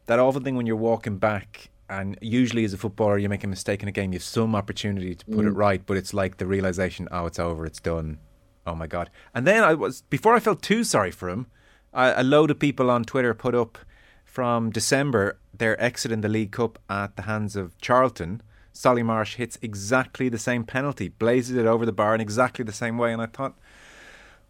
that 0.07 0.18
awful 0.18 0.40
thing 0.40 0.57
when 0.57 0.66
you're 0.66 0.77
walking 0.77 1.18
back, 1.18 1.70
and 1.90 2.18
usually 2.20 2.64
as 2.64 2.72
a 2.72 2.79
footballer, 2.79 3.18
you 3.18 3.29
make 3.29 3.44
a 3.44 3.48
mistake 3.48 3.83
in 3.83 3.88
a 3.88 3.92
game, 3.92 4.12
you 4.12 4.16
have 4.18 4.22
some 4.24 4.55
opportunity 4.55 5.14
to 5.14 5.24
put 5.27 5.44
it 5.44 5.51
right, 5.51 5.83
but 5.87 5.96
it's 5.96 6.12
like 6.14 6.37
the 6.37 6.46
realization, 6.46 7.09
oh, 7.11 7.27
it's 7.27 7.38
over, 7.38 7.64
it's 7.66 7.81
done. 7.81 8.18
Oh 8.66 8.74
my 8.74 8.87
God. 8.87 9.09
And 9.35 9.46
then 9.46 9.64
I 9.64 9.72
was, 9.74 10.03
before 10.03 10.35
I 10.35 10.40
felt 10.40 10.61
too 10.62 10.85
sorry 10.85 11.11
for 11.11 11.29
him, 11.31 11.46
a, 11.94 12.14
a 12.18 12.22
load 12.22 12.51
of 12.51 12.59
people 12.59 12.90
on 12.90 13.05
Twitter 13.05 13.33
put 13.33 13.55
up 13.55 13.79
from 14.24 14.70
December 14.70 15.38
their 15.57 15.81
exit 15.83 16.12
in 16.12 16.20
the 16.20 16.29
League 16.29 16.53
Cup 16.53 16.79
at 16.90 17.16
the 17.16 17.22
hands 17.22 17.57
of 17.57 17.77
Charlton. 17.81 18.42
Solly 18.79 19.03
March 19.03 19.35
hits 19.35 19.59
exactly 19.61 20.29
the 20.29 20.38
same 20.38 20.62
penalty, 20.62 21.09
blazes 21.09 21.57
it 21.57 21.67
over 21.67 21.85
the 21.85 21.91
bar 21.91 22.14
in 22.14 22.21
exactly 22.21 22.64
the 22.64 22.71
same 22.73 22.97
way. 22.97 23.12
And 23.12 23.21
I 23.21 23.27
thought, 23.27 23.59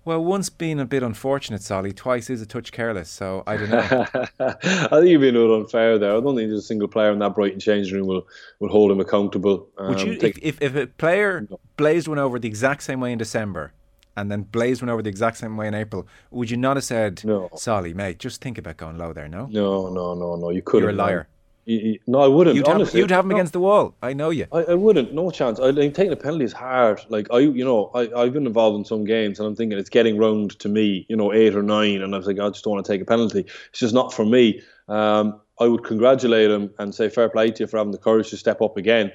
well, 0.04 0.22
once 0.22 0.50
being 0.50 0.78
a 0.78 0.84
bit 0.84 1.02
unfortunate, 1.02 1.62
Solly, 1.62 1.92
twice 1.94 2.28
is 2.28 2.42
a 2.42 2.46
touch 2.46 2.70
careless. 2.70 3.08
So 3.08 3.42
I 3.46 3.56
don't 3.56 3.70
know. 3.70 3.80
I 4.40 4.88
think 4.90 5.06
you've 5.06 5.22
been 5.22 5.34
a 5.34 5.38
little 5.38 5.56
unfair 5.56 5.98
there. 5.98 6.10
I 6.14 6.20
don't 6.20 6.36
think 6.36 6.50
there's 6.50 6.58
a 6.58 6.66
single 6.66 6.88
player 6.88 7.10
in 7.10 7.20
that 7.20 7.34
Brighton 7.34 7.58
changing 7.58 7.94
room 7.96 8.06
will, 8.06 8.26
will 8.60 8.68
hold 8.68 8.90
him 8.90 9.00
accountable. 9.00 9.66
Would 9.78 10.02
you, 10.02 10.12
Um, 10.12 10.18
take- 10.18 10.36
if, 10.42 10.60
if, 10.60 10.74
if 10.74 10.76
a 10.76 10.86
player 10.88 11.48
blazed 11.78 12.06
one 12.06 12.18
over 12.18 12.38
the 12.38 12.48
exact 12.48 12.82
same 12.82 13.00
way 13.00 13.12
in 13.12 13.18
December 13.18 13.72
and 14.14 14.30
then 14.30 14.42
blazed 14.42 14.82
one 14.82 14.90
over 14.90 15.00
the 15.00 15.08
exact 15.08 15.38
same 15.38 15.56
way 15.56 15.68
in 15.68 15.72
April, 15.74 16.06
would 16.32 16.50
you 16.50 16.58
not 16.58 16.76
have 16.76 16.84
said, 16.84 17.24
No. 17.24 17.48
Solly, 17.56 17.94
mate, 17.94 18.18
just 18.18 18.42
think 18.42 18.58
about 18.58 18.76
going 18.76 18.98
low 18.98 19.14
there, 19.14 19.26
no? 19.26 19.46
no, 19.46 19.88
no, 19.88 20.14
no, 20.14 20.36
no. 20.36 20.50
You 20.50 20.60
couldn't. 20.60 20.82
You're 20.82 20.90
a 20.90 20.92
liar. 20.92 21.28
You- 21.68 21.98
no, 22.06 22.20
I 22.20 22.28
wouldn't. 22.28 22.56
You'd 22.56 22.66
have, 22.66 22.94
you'd 22.94 23.10
have 23.10 23.24
him 23.26 23.28
No. 23.30 23.36
against 23.36 23.52
the 23.52 23.60
wall. 23.60 23.94
I 24.02 24.14
know 24.14 24.30
you. 24.30 24.46
I, 24.52 24.60
I 24.60 24.74
wouldn't, 24.74 25.12
no 25.12 25.30
chance. 25.30 25.60
I 25.60 25.70
think 25.70 25.94
taking 25.94 26.12
a 26.14 26.16
penalty 26.16 26.44
is 26.44 26.54
hard. 26.54 27.02
Like 27.10 27.28
I, 27.30 27.40
you 27.40 27.62
know, 27.64 27.90
I, 27.94 28.08
I've 28.16 28.32
been 28.32 28.46
involved 28.46 28.78
in 28.78 28.84
some 28.86 29.04
games, 29.04 29.38
and 29.38 29.46
I'm 29.46 29.54
thinking 29.54 29.78
it's 29.78 29.90
getting 29.90 30.16
round 30.16 30.58
to 30.60 30.68
me, 30.70 31.04
you 31.10 31.16
know, 31.16 31.30
eight 31.32 31.54
or 31.54 31.62
nine, 31.62 32.00
and 32.00 32.14
I 32.14 32.18
was 32.18 32.26
like, 32.26 32.38
I 32.40 32.48
just 32.48 32.64
don't 32.64 32.72
want 32.72 32.86
to 32.86 32.90
take 32.92 33.02
a 33.02 33.04
penalty. 33.04 33.44
It's 33.68 33.80
just 33.80 33.92
not 33.92 34.14
for 34.14 34.24
me. 34.24 34.62
Um, 34.88 35.40
I 35.60 35.66
would 35.66 35.84
congratulate 35.84 36.50
him 36.50 36.70
and 36.78 36.94
say 36.94 37.10
fair 37.10 37.28
play 37.28 37.50
to 37.50 37.64
you 37.64 37.66
for 37.66 37.76
having 37.76 37.92
the 37.92 37.98
courage 37.98 38.30
to 38.30 38.38
step 38.38 38.62
up 38.62 38.78
again. 38.78 39.12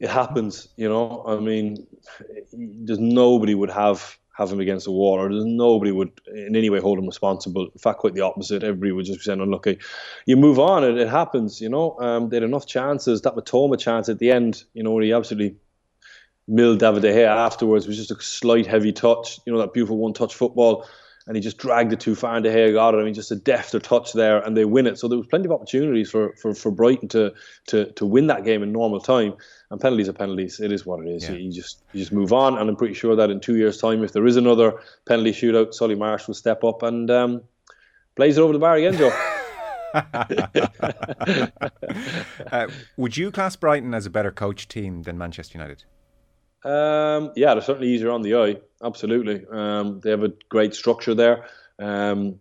It 0.00 0.10
happens, 0.10 0.68
you 0.76 0.88
know. 0.88 1.24
I 1.26 1.36
mean, 1.40 1.86
there's 2.52 2.98
nobody 2.98 3.54
would 3.54 3.70
have 3.70 4.18
have 4.40 4.50
him 4.50 4.60
against 4.60 4.86
the 4.86 4.90
wall, 4.90 5.20
or 5.20 5.28
nobody 5.28 5.92
would 5.92 6.10
in 6.34 6.56
any 6.56 6.70
way 6.70 6.80
hold 6.80 6.98
him 6.98 7.06
responsible. 7.06 7.64
In 7.66 7.78
fact, 7.78 7.98
quite 7.98 8.14
the 8.14 8.22
opposite. 8.22 8.64
Everybody 8.64 8.92
would 8.92 9.04
just 9.04 9.18
be 9.20 9.22
saying 9.22 9.40
unlucky. 9.40 9.78
You 10.24 10.36
move 10.38 10.58
on, 10.58 10.82
it, 10.82 10.96
it 10.96 11.08
happens, 11.08 11.60
you 11.60 11.68
know. 11.68 11.96
Um, 12.00 12.30
they 12.30 12.36
had 12.36 12.42
enough 12.42 12.66
chances. 12.66 13.20
That 13.20 13.36
Mitoma 13.36 13.78
chance 13.78 14.08
at 14.08 14.18
the 14.18 14.32
end, 14.32 14.64
you 14.72 14.82
know, 14.82 14.92
where 14.92 15.04
he 15.04 15.12
absolutely 15.12 15.56
milled 16.48 16.80
David 16.80 17.02
De 17.02 17.12
Gea 17.12 17.26
afterwards 17.26 17.86
was 17.86 17.98
just 17.98 18.10
a 18.10 18.20
slight 18.20 18.66
heavy 18.66 18.92
touch, 18.92 19.38
you 19.44 19.52
know, 19.52 19.58
that 19.58 19.74
beautiful 19.74 19.98
one 19.98 20.14
touch 20.14 20.34
football. 20.34 20.86
And 21.30 21.36
he 21.36 21.40
just 21.40 21.58
dragged 21.58 21.92
it 21.92 22.00
too 22.00 22.16
far 22.16 22.34
and 22.34 22.42
De 22.42 22.50
Gea 22.50 22.72
got 22.72 22.92
it. 22.92 22.96
I 22.98 23.04
mean, 23.04 23.14
just 23.14 23.30
a 23.30 23.36
defter 23.36 23.80
touch 23.80 24.14
there 24.14 24.40
and 24.40 24.56
they 24.56 24.64
win 24.64 24.88
it. 24.88 24.98
So 24.98 25.06
there 25.06 25.16
was 25.16 25.28
plenty 25.28 25.44
of 25.44 25.52
opportunities 25.52 26.10
for, 26.10 26.34
for, 26.34 26.54
for 26.54 26.72
Brighton 26.72 27.06
to, 27.10 27.32
to, 27.68 27.92
to 27.92 28.04
win 28.04 28.26
that 28.26 28.44
game 28.44 28.64
in 28.64 28.72
normal 28.72 28.98
time. 28.98 29.34
And 29.70 29.80
penalties 29.80 30.08
are 30.08 30.12
penalties. 30.12 30.58
It 30.58 30.72
is 30.72 30.84
what 30.84 31.06
it 31.06 31.08
is. 31.08 31.22
Yeah. 31.22 31.36
You, 31.36 31.44
you 31.44 31.52
just 31.52 31.84
you 31.92 32.00
just 32.00 32.10
move 32.10 32.32
on. 32.32 32.58
And 32.58 32.68
I'm 32.68 32.74
pretty 32.74 32.94
sure 32.94 33.14
that 33.14 33.30
in 33.30 33.38
two 33.38 33.54
years' 33.56 33.78
time, 33.78 34.02
if 34.02 34.12
there 34.12 34.26
is 34.26 34.34
another 34.34 34.82
penalty 35.06 35.30
shootout, 35.30 35.72
Solly 35.72 35.94
March 35.94 36.26
will 36.26 36.34
step 36.34 36.64
up 36.64 36.82
and 36.82 37.08
um, 37.12 37.42
blaze 38.16 38.36
it 38.36 38.40
over 38.40 38.52
the 38.52 38.58
bar 38.58 38.74
again, 38.74 38.96
Joe. 38.96 39.16
Uh, 42.52 42.66
would 42.96 43.16
you 43.16 43.30
class 43.30 43.54
Brighton 43.54 43.94
as 43.94 44.06
a 44.06 44.10
better 44.10 44.32
coach 44.32 44.66
team 44.66 45.04
than 45.04 45.16
Manchester 45.16 45.56
United? 45.56 45.84
Um, 46.64 47.32
yeah, 47.36 47.54
they're 47.54 47.62
certainly 47.62 47.88
easier 47.88 48.10
on 48.10 48.22
the 48.22 48.34
eye. 48.34 48.56
Absolutely. 48.82 49.44
Um, 49.50 50.00
they 50.00 50.10
have 50.10 50.22
a 50.22 50.32
great 50.48 50.74
structure 50.74 51.14
there. 51.14 51.46
Um, 51.78 52.40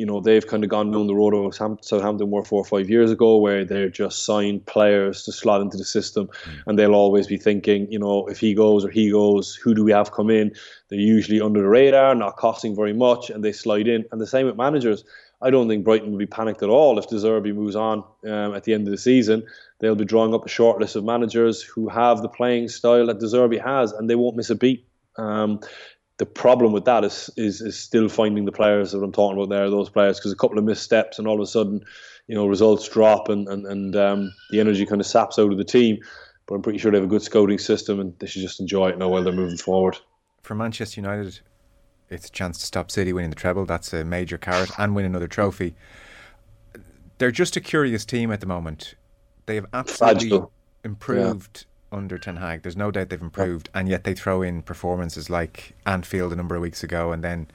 you 0.00 0.06
know, 0.06 0.18
they've 0.18 0.46
kind 0.46 0.64
of 0.64 0.70
gone 0.70 0.90
down 0.90 1.08
the 1.08 1.14
road 1.14 1.34
of 1.34 1.54
Southampton 1.54 2.30
were 2.30 2.42
four 2.42 2.62
or 2.62 2.64
five 2.64 2.88
years 2.88 3.10
ago, 3.10 3.36
where 3.36 3.66
they're 3.66 3.90
just 3.90 4.24
signed 4.24 4.64
players 4.64 5.24
to 5.24 5.32
slot 5.32 5.60
into 5.60 5.76
the 5.76 5.84
system, 5.84 6.30
and 6.66 6.78
they'll 6.78 6.94
always 6.94 7.26
be 7.26 7.36
thinking, 7.36 7.86
you 7.92 7.98
know, 7.98 8.26
if 8.26 8.40
he 8.40 8.54
goes 8.54 8.82
or 8.82 8.88
he 8.88 9.10
goes, 9.10 9.54
who 9.56 9.74
do 9.74 9.84
we 9.84 9.92
have 9.92 10.12
come 10.12 10.30
in? 10.30 10.54
They're 10.88 10.98
usually 10.98 11.38
under 11.42 11.60
the 11.60 11.68
radar, 11.68 12.14
not 12.14 12.38
costing 12.38 12.74
very 12.74 12.94
much, 12.94 13.28
and 13.28 13.44
they 13.44 13.52
slide 13.52 13.88
in. 13.88 14.06
And 14.10 14.22
the 14.22 14.26
same 14.26 14.46
with 14.46 14.56
managers. 14.56 15.04
I 15.42 15.50
don't 15.50 15.68
think 15.68 15.84
Brighton 15.84 16.10
will 16.10 16.18
be 16.18 16.26
panicked 16.26 16.62
at 16.62 16.68
all 16.68 16.98
if 16.98 17.08
De 17.08 17.16
Zerbi 17.16 17.54
moves 17.54 17.76
on 17.76 18.04
um, 18.24 18.54
at 18.54 18.64
the 18.64 18.74
end 18.74 18.86
of 18.86 18.90
the 18.90 18.98
season. 18.98 19.46
They'll 19.78 19.94
be 19.94 20.04
drawing 20.04 20.34
up 20.34 20.44
a 20.44 20.48
short 20.48 20.80
list 20.80 20.96
of 20.96 21.04
managers 21.04 21.62
who 21.62 21.88
have 21.88 22.20
the 22.20 22.28
playing 22.28 22.68
style 22.68 23.06
that 23.06 23.20
De 23.20 23.26
Zerbi 23.26 23.62
has, 23.62 23.92
and 23.92 24.08
they 24.08 24.16
won't 24.16 24.36
miss 24.36 24.50
a 24.50 24.54
beat. 24.54 24.86
Um, 25.16 25.60
the 26.18 26.26
problem 26.26 26.72
with 26.72 26.84
that 26.84 27.02
is, 27.02 27.30
is 27.38 27.62
is 27.62 27.78
still 27.78 28.10
finding 28.10 28.44
the 28.44 28.52
players 28.52 28.92
that 28.92 28.98
I'm 28.98 29.12
talking 29.12 29.38
about 29.38 29.48
there, 29.48 29.70
those 29.70 29.88
players, 29.88 30.18
because 30.18 30.32
a 30.32 30.36
couple 30.36 30.58
of 30.58 30.64
missteps 30.64 31.18
and 31.18 31.26
all 31.26 31.36
of 31.36 31.40
a 31.40 31.46
sudden, 31.46 31.82
you 32.26 32.34
know, 32.34 32.46
results 32.46 32.86
drop 32.88 33.30
and 33.30 33.48
and, 33.48 33.64
and 33.66 33.96
um, 33.96 34.34
the 34.50 34.60
energy 34.60 34.84
kind 34.84 35.00
of 35.00 35.06
saps 35.06 35.38
out 35.38 35.50
of 35.50 35.56
the 35.56 35.64
team. 35.64 35.98
But 36.46 36.56
I'm 36.56 36.62
pretty 36.62 36.78
sure 36.78 36.90
they 36.90 36.98
have 36.98 37.06
a 37.06 37.08
good 37.08 37.22
scouting 37.22 37.58
system 37.58 38.00
and 38.00 38.18
they 38.18 38.26
should 38.26 38.42
just 38.42 38.60
enjoy 38.60 38.90
it 38.90 38.98
now 38.98 39.08
while 39.08 39.22
they're 39.22 39.32
moving 39.32 39.56
forward. 39.56 39.96
For 40.42 40.54
Manchester 40.54 41.00
United, 41.00 41.40
it's 42.10 42.26
a 42.26 42.32
chance 42.32 42.58
to 42.58 42.66
stop 42.66 42.90
City 42.90 43.12
winning 43.12 43.30
the 43.30 43.36
treble. 43.36 43.64
That's 43.64 43.92
a 43.92 44.04
major 44.04 44.36
carrot 44.36 44.70
and 44.78 44.94
win 44.94 45.04
another 45.04 45.28
trophy. 45.28 45.74
They're 47.18 47.30
just 47.30 47.56
a 47.56 47.60
curious 47.60 48.04
team 48.04 48.32
at 48.32 48.40
the 48.40 48.46
moment. 48.46 48.94
They 49.46 49.54
have 49.56 49.66
absolutely 49.72 50.28
Fragile. 50.28 50.52
improved 50.84 51.66
under 51.92 52.18
Ten 52.18 52.36
Hag. 52.36 52.62
There's 52.62 52.76
no 52.76 52.90
doubt 52.90 53.10
they've 53.10 53.20
improved, 53.20 53.68
and 53.74 53.88
yet 53.88 54.04
they 54.04 54.14
throw 54.14 54.42
in 54.42 54.62
performances 54.62 55.28
like 55.28 55.74
Anfield 55.86 56.32
a 56.32 56.36
number 56.36 56.54
of 56.54 56.62
weeks 56.62 56.82
ago, 56.82 57.12
and 57.12 57.22
then 57.22 57.48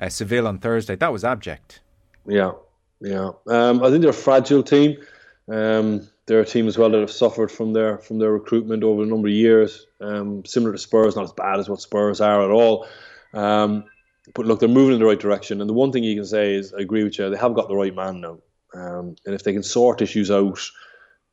uh, 0.00 0.08
Seville 0.08 0.46
on 0.46 0.58
Thursday. 0.58 0.96
That 0.96 1.12
was 1.12 1.24
abject. 1.24 1.80
Yeah, 2.26 2.52
yeah. 3.00 3.30
Um, 3.46 3.82
I 3.82 3.90
think 3.90 4.02
they're 4.02 4.10
a 4.10 4.14
fragile 4.14 4.62
team. 4.62 4.96
Um, 5.48 6.08
they're 6.26 6.40
a 6.40 6.46
team 6.46 6.66
as 6.66 6.76
well 6.76 6.90
that 6.90 7.00
have 7.00 7.10
suffered 7.10 7.50
from 7.50 7.72
their 7.72 7.98
from 7.98 8.18
their 8.18 8.32
recruitment 8.32 8.82
over 8.82 9.02
a 9.02 9.06
number 9.06 9.28
of 9.28 9.34
years. 9.34 9.86
Um, 10.00 10.44
similar 10.44 10.72
to 10.72 10.78
Spurs, 10.78 11.16
not 11.16 11.24
as 11.24 11.32
bad 11.32 11.60
as 11.60 11.68
what 11.68 11.80
Spurs 11.80 12.20
are 12.20 12.42
at 12.42 12.50
all. 12.50 12.86
Um, 13.32 13.84
but 14.34 14.46
look, 14.46 14.60
they're 14.60 14.68
moving 14.68 14.94
in 14.94 15.00
the 15.00 15.06
right 15.06 15.20
direction. 15.20 15.60
And 15.60 15.68
the 15.68 15.74
one 15.74 15.92
thing 15.92 16.04
you 16.04 16.16
can 16.16 16.26
say 16.26 16.54
is, 16.54 16.72
I 16.72 16.80
agree 16.80 17.04
with 17.04 17.18
you. 17.18 17.30
They 17.30 17.36
have 17.36 17.54
got 17.54 17.68
the 17.68 17.76
right 17.76 17.94
man 17.94 18.20
now. 18.20 18.38
Um, 18.74 19.16
and 19.24 19.34
if 19.34 19.42
they 19.42 19.52
can 19.52 19.62
sort 19.62 20.02
issues 20.02 20.30
out, 20.30 20.60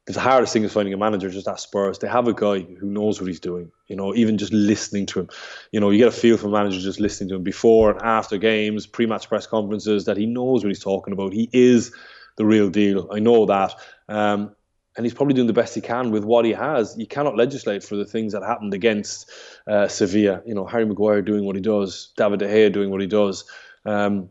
the 0.06 0.20
hardest 0.20 0.52
thing 0.52 0.64
is 0.64 0.74
finding 0.74 0.94
a 0.94 0.98
manager. 0.98 1.30
Just 1.30 1.48
at 1.48 1.60
Spurs, 1.60 2.00
they 2.00 2.08
have 2.08 2.28
a 2.28 2.34
guy 2.34 2.60
who 2.60 2.88
knows 2.88 3.20
what 3.20 3.28
he's 3.28 3.40
doing. 3.40 3.72
You 3.88 3.96
know, 3.96 4.14
even 4.16 4.38
just 4.38 4.54
listening 4.54 5.06
to 5.08 5.22
him, 5.22 5.30
you 5.72 5.80
know, 5.80 5.90
you 5.90 5.98
get 5.98 6.10
a 6.10 6.12
feel 6.12 6.38
from 6.38 6.52
managers 6.52 6.84
just 6.84 7.00
listening 7.00 7.30
to 7.30 7.36
him 7.36 7.44
before 7.44 7.92
and 7.92 8.02
after 8.02 8.38
games, 8.38 8.86
pre-match 8.86 9.28
press 9.28 9.48
conferences, 9.48 10.06
that 10.06 10.18
he 10.18 10.26
knows 10.26 10.64
what 10.64 10.70
he's 10.70 10.84
talking 10.84 11.14
about. 11.14 11.34
He 11.34 11.50
is 11.54 11.94
the 12.38 12.46
real 12.46 12.70
deal. 12.70 13.08
I 13.12 13.20
know 13.20 13.46
that. 13.46 13.76
Um, 14.10 14.56
and 14.96 15.06
he's 15.06 15.14
probably 15.14 15.34
doing 15.34 15.48
the 15.48 15.54
best 15.54 15.74
he 15.76 15.82
can 15.82 16.12
with 16.12 16.24
what 16.24 16.46
he 16.46 16.52
has. 16.52 16.96
You 16.98 17.08
cannot 17.08 17.36
legislate 17.36 17.84
for 17.84 17.96
the 17.96 18.06
things 18.06 18.34
that 18.34 18.44
happened 18.44 18.74
against 18.74 19.30
uh, 19.68 19.88
Sevilla. 19.88 20.42
You 20.46 20.54
know, 20.54 20.66
Harry 20.66 20.86
Maguire 20.86 21.22
doing 21.22 21.46
what 21.46 21.56
he 21.56 21.62
does, 21.62 22.12
David 22.18 22.40
De 22.40 22.48
Gea 22.48 22.72
doing 22.72 22.92
what 22.92 23.02
he 23.02 23.08
does, 23.08 23.46
um, 23.86 24.30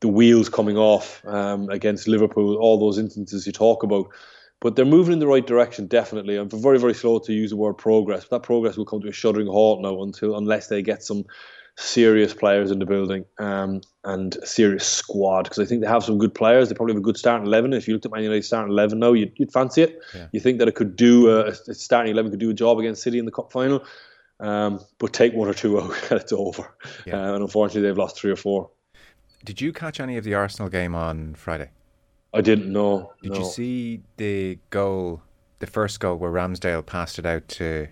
the 0.00 0.08
wheels 0.08 0.48
coming 0.48 0.76
off 0.76 1.24
um, 1.26 1.68
against 1.70 2.06
Liverpool, 2.08 2.56
all 2.56 2.78
those 2.78 2.98
instances 2.98 3.46
you 3.46 3.52
talk 3.52 3.82
about. 3.82 4.06
but 4.60 4.76
they're 4.76 4.86
moving 4.86 5.12
in 5.12 5.18
the 5.18 5.26
right 5.26 5.46
direction, 5.46 5.86
definitely. 5.86 6.36
I'm 6.36 6.48
very, 6.48 6.78
very 6.78 6.94
slow 6.94 7.18
to 7.18 7.32
use 7.32 7.50
the 7.50 7.56
word 7.56 7.74
progress. 7.74 8.24
But 8.24 8.38
that 8.38 8.46
progress 8.46 8.76
will 8.76 8.86
come 8.86 9.00
to 9.02 9.08
a 9.08 9.12
shuddering 9.12 9.46
halt 9.46 9.82
now 9.82 10.02
until 10.02 10.38
unless 10.38 10.68
they 10.68 10.80
get 10.80 11.02
some 11.02 11.24
serious 11.76 12.32
players 12.32 12.70
in 12.70 12.78
the 12.78 12.86
building 12.86 13.24
um, 13.38 13.80
and 14.04 14.36
a 14.36 14.46
serious 14.46 14.86
squad 14.86 15.42
because 15.42 15.58
I 15.58 15.64
think 15.64 15.80
they 15.80 15.88
have 15.88 16.04
some 16.04 16.18
good 16.18 16.34
players. 16.34 16.68
They 16.68 16.74
probably 16.74 16.94
have 16.94 17.00
a 17.00 17.04
good 17.04 17.16
starting 17.16 17.46
eleven. 17.46 17.72
If 17.72 17.88
you 17.88 17.94
looked 17.94 18.06
at 18.06 18.12
Man 18.12 18.22
United 18.22 18.44
starting 18.44 18.72
eleven 18.72 18.98
now, 18.98 19.12
you'd, 19.12 19.32
you'd 19.36 19.52
fancy 19.52 19.82
it. 19.82 20.00
Yeah. 20.14 20.26
You 20.32 20.40
think 20.40 20.58
that 20.58 20.68
it 20.68 20.74
could 20.74 20.96
do 20.96 21.30
a, 21.30 21.46
a, 21.46 21.74
starting 21.74 22.12
eleven 22.12 22.30
could 22.30 22.40
do 22.40 22.50
a 22.50 22.54
job 22.54 22.78
against 22.78 23.02
City 23.02 23.18
in 23.18 23.24
the 23.24 23.32
cup 23.32 23.50
final, 23.50 23.84
um, 24.40 24.80
but 24.98 25.12
take 25.12 25.34
one 25.34 25.48
or 25.48 25.54
two 25.54 25.80
out, 25.80 25.94
it's 26.12 26.32
over. 26.32 26.74
Yeah. 27.06 27.16
Uh, 27.16 27.34
and 27.34 27.42
unfortunately, 27.42 27.82
they've 27.88 27.98
lost 27.98 28.16
three 28.16 28.30
or 28.30 28.36
four. 28.36 28.70
Did 29.44 29.60
you 29.60 29.72
catch 29.72 30.00
any 30.00 30.16
of 30.16 30.24
the 30.24 30.34
Arsenal 30.34 30.70
game 30.70 30.94
on 30.94 31.34
Friday? 31.34 31.70
I 32.32 32.40
didn't 32.40 32.72
know. 32.72 33.12
Did 33.22 33.32
no. 33.32 33.38
you 33.38 33.44
see 33.44 34.02
the 34.16 34.58
goal, 34.70 35.22
the 35.58 35.66
first 35.66 36.00
goal 36.00 36.16
where 36.16 36.32
Ramsdale 36.32 36.84
passed 36.84 37.18
it 37.18 37.26
out 37.26 37.46
to 37.48 37.88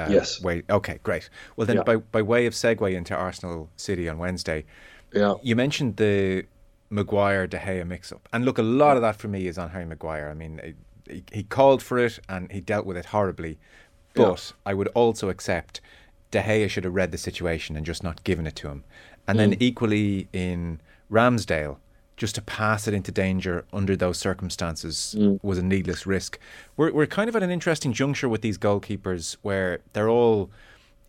uh, 0.00 0.08
yes. 0.10 0.40
Way, 0.42 0.62
okay, 0.70 0.98
great. 1.02 1.28
Well, 1.56 1.66
then, 1.66 1.76
yeah. 1.76 1.82
by, 1.82 1.96
by 1.96 2.22
way 2.22 2.46
of 2.46 2.54
segue 2.54 2.92
into 2.94 3.14
Arsenal 3.14 3.68
City 3.76 4.08
on 4.08 4.18
Wednesday, 4.18 4.64
yeah. 5.12 5.34
you 5.42 5.56
mentioned 5.56 5.96
the 5.96 6.46
Maguire 6.90 7.46
De 7.46 7.58
Gea 7.58 7.86
mix 7.86 8.12
up. 8.12 8.28
And 8.32 8.44
look, 8.44 8.58
a 8.58 8.62
lot 8.62 8.96
of 8.96 9.02
that 9.02 9.16
for 9.16 9.28
me 9.28 9.46
is 9.46 9.58
on 9.58 9.70
Harry 9.70 9.86
Maguire. 9.86 10.28
I 10.28 10.34
mean, 10.34 10.74
he, 11.08 11.24
he 11.32 11.42
called 11.42 11.82
for 11.82 11.98
it 11.98 12.18
and 12.28 12.50
he 12.50 12.60
dealt 12.60 12.86
with 12.86 12.96
it 12.96 13.06
horribly. 13.06 13.58
But 14.14 14.52
yeah. 14.52 14.70
I 14.70 14.74
would 14.74 14.88
also 14.88 15.28
accept 15.28 15.80
De 16.30 16.40
Gea 16.42 16.68
should 16.68 16.84
have 16.84 16.94
read 16.94 17.12
the 17.12 17.18
situation 17.18 17.76
and 17.76 17.86
just 17.86 18.02
not 18.02 18.24
given 18.24 18.46
it 18.46 18.56
to 18.56 18.68
him. 18.68 18.84
And 19.28 19.36
mm. 19.36 19.40
then, 19.40 19.56
equally 19.60 20.28
in 20.32 20.80
Ramsdale, 21.10 21.76
just 22.20 22.34
to 22.34 22.42
pass 22.42 22.86
it 22.86 22.92
into 22.92 23.10
danger 23.10 23.64
under 23.72 23.96
those 23.96 24.18
circumstances 24.18 25.14
mm. 25.18 25.42
was 25.42 25.56
a 25.56 25.62
needless 25.62 26.06
risk. 26.06 26.38
We're, 26.76 26.92
we're 26.92 27.06
kind 27.06 27.30
of 27.30 27.34
at 27.34 27.42
an 27.42 27.50
interesting 27.50 27.94
juncture 27.94 28.28
with 28.28 28.42
these 28.42 28.58
goalkeepers 28.58 29.38
where 29.40 29.80
they're 29.94 30.10
all 30.10 30.50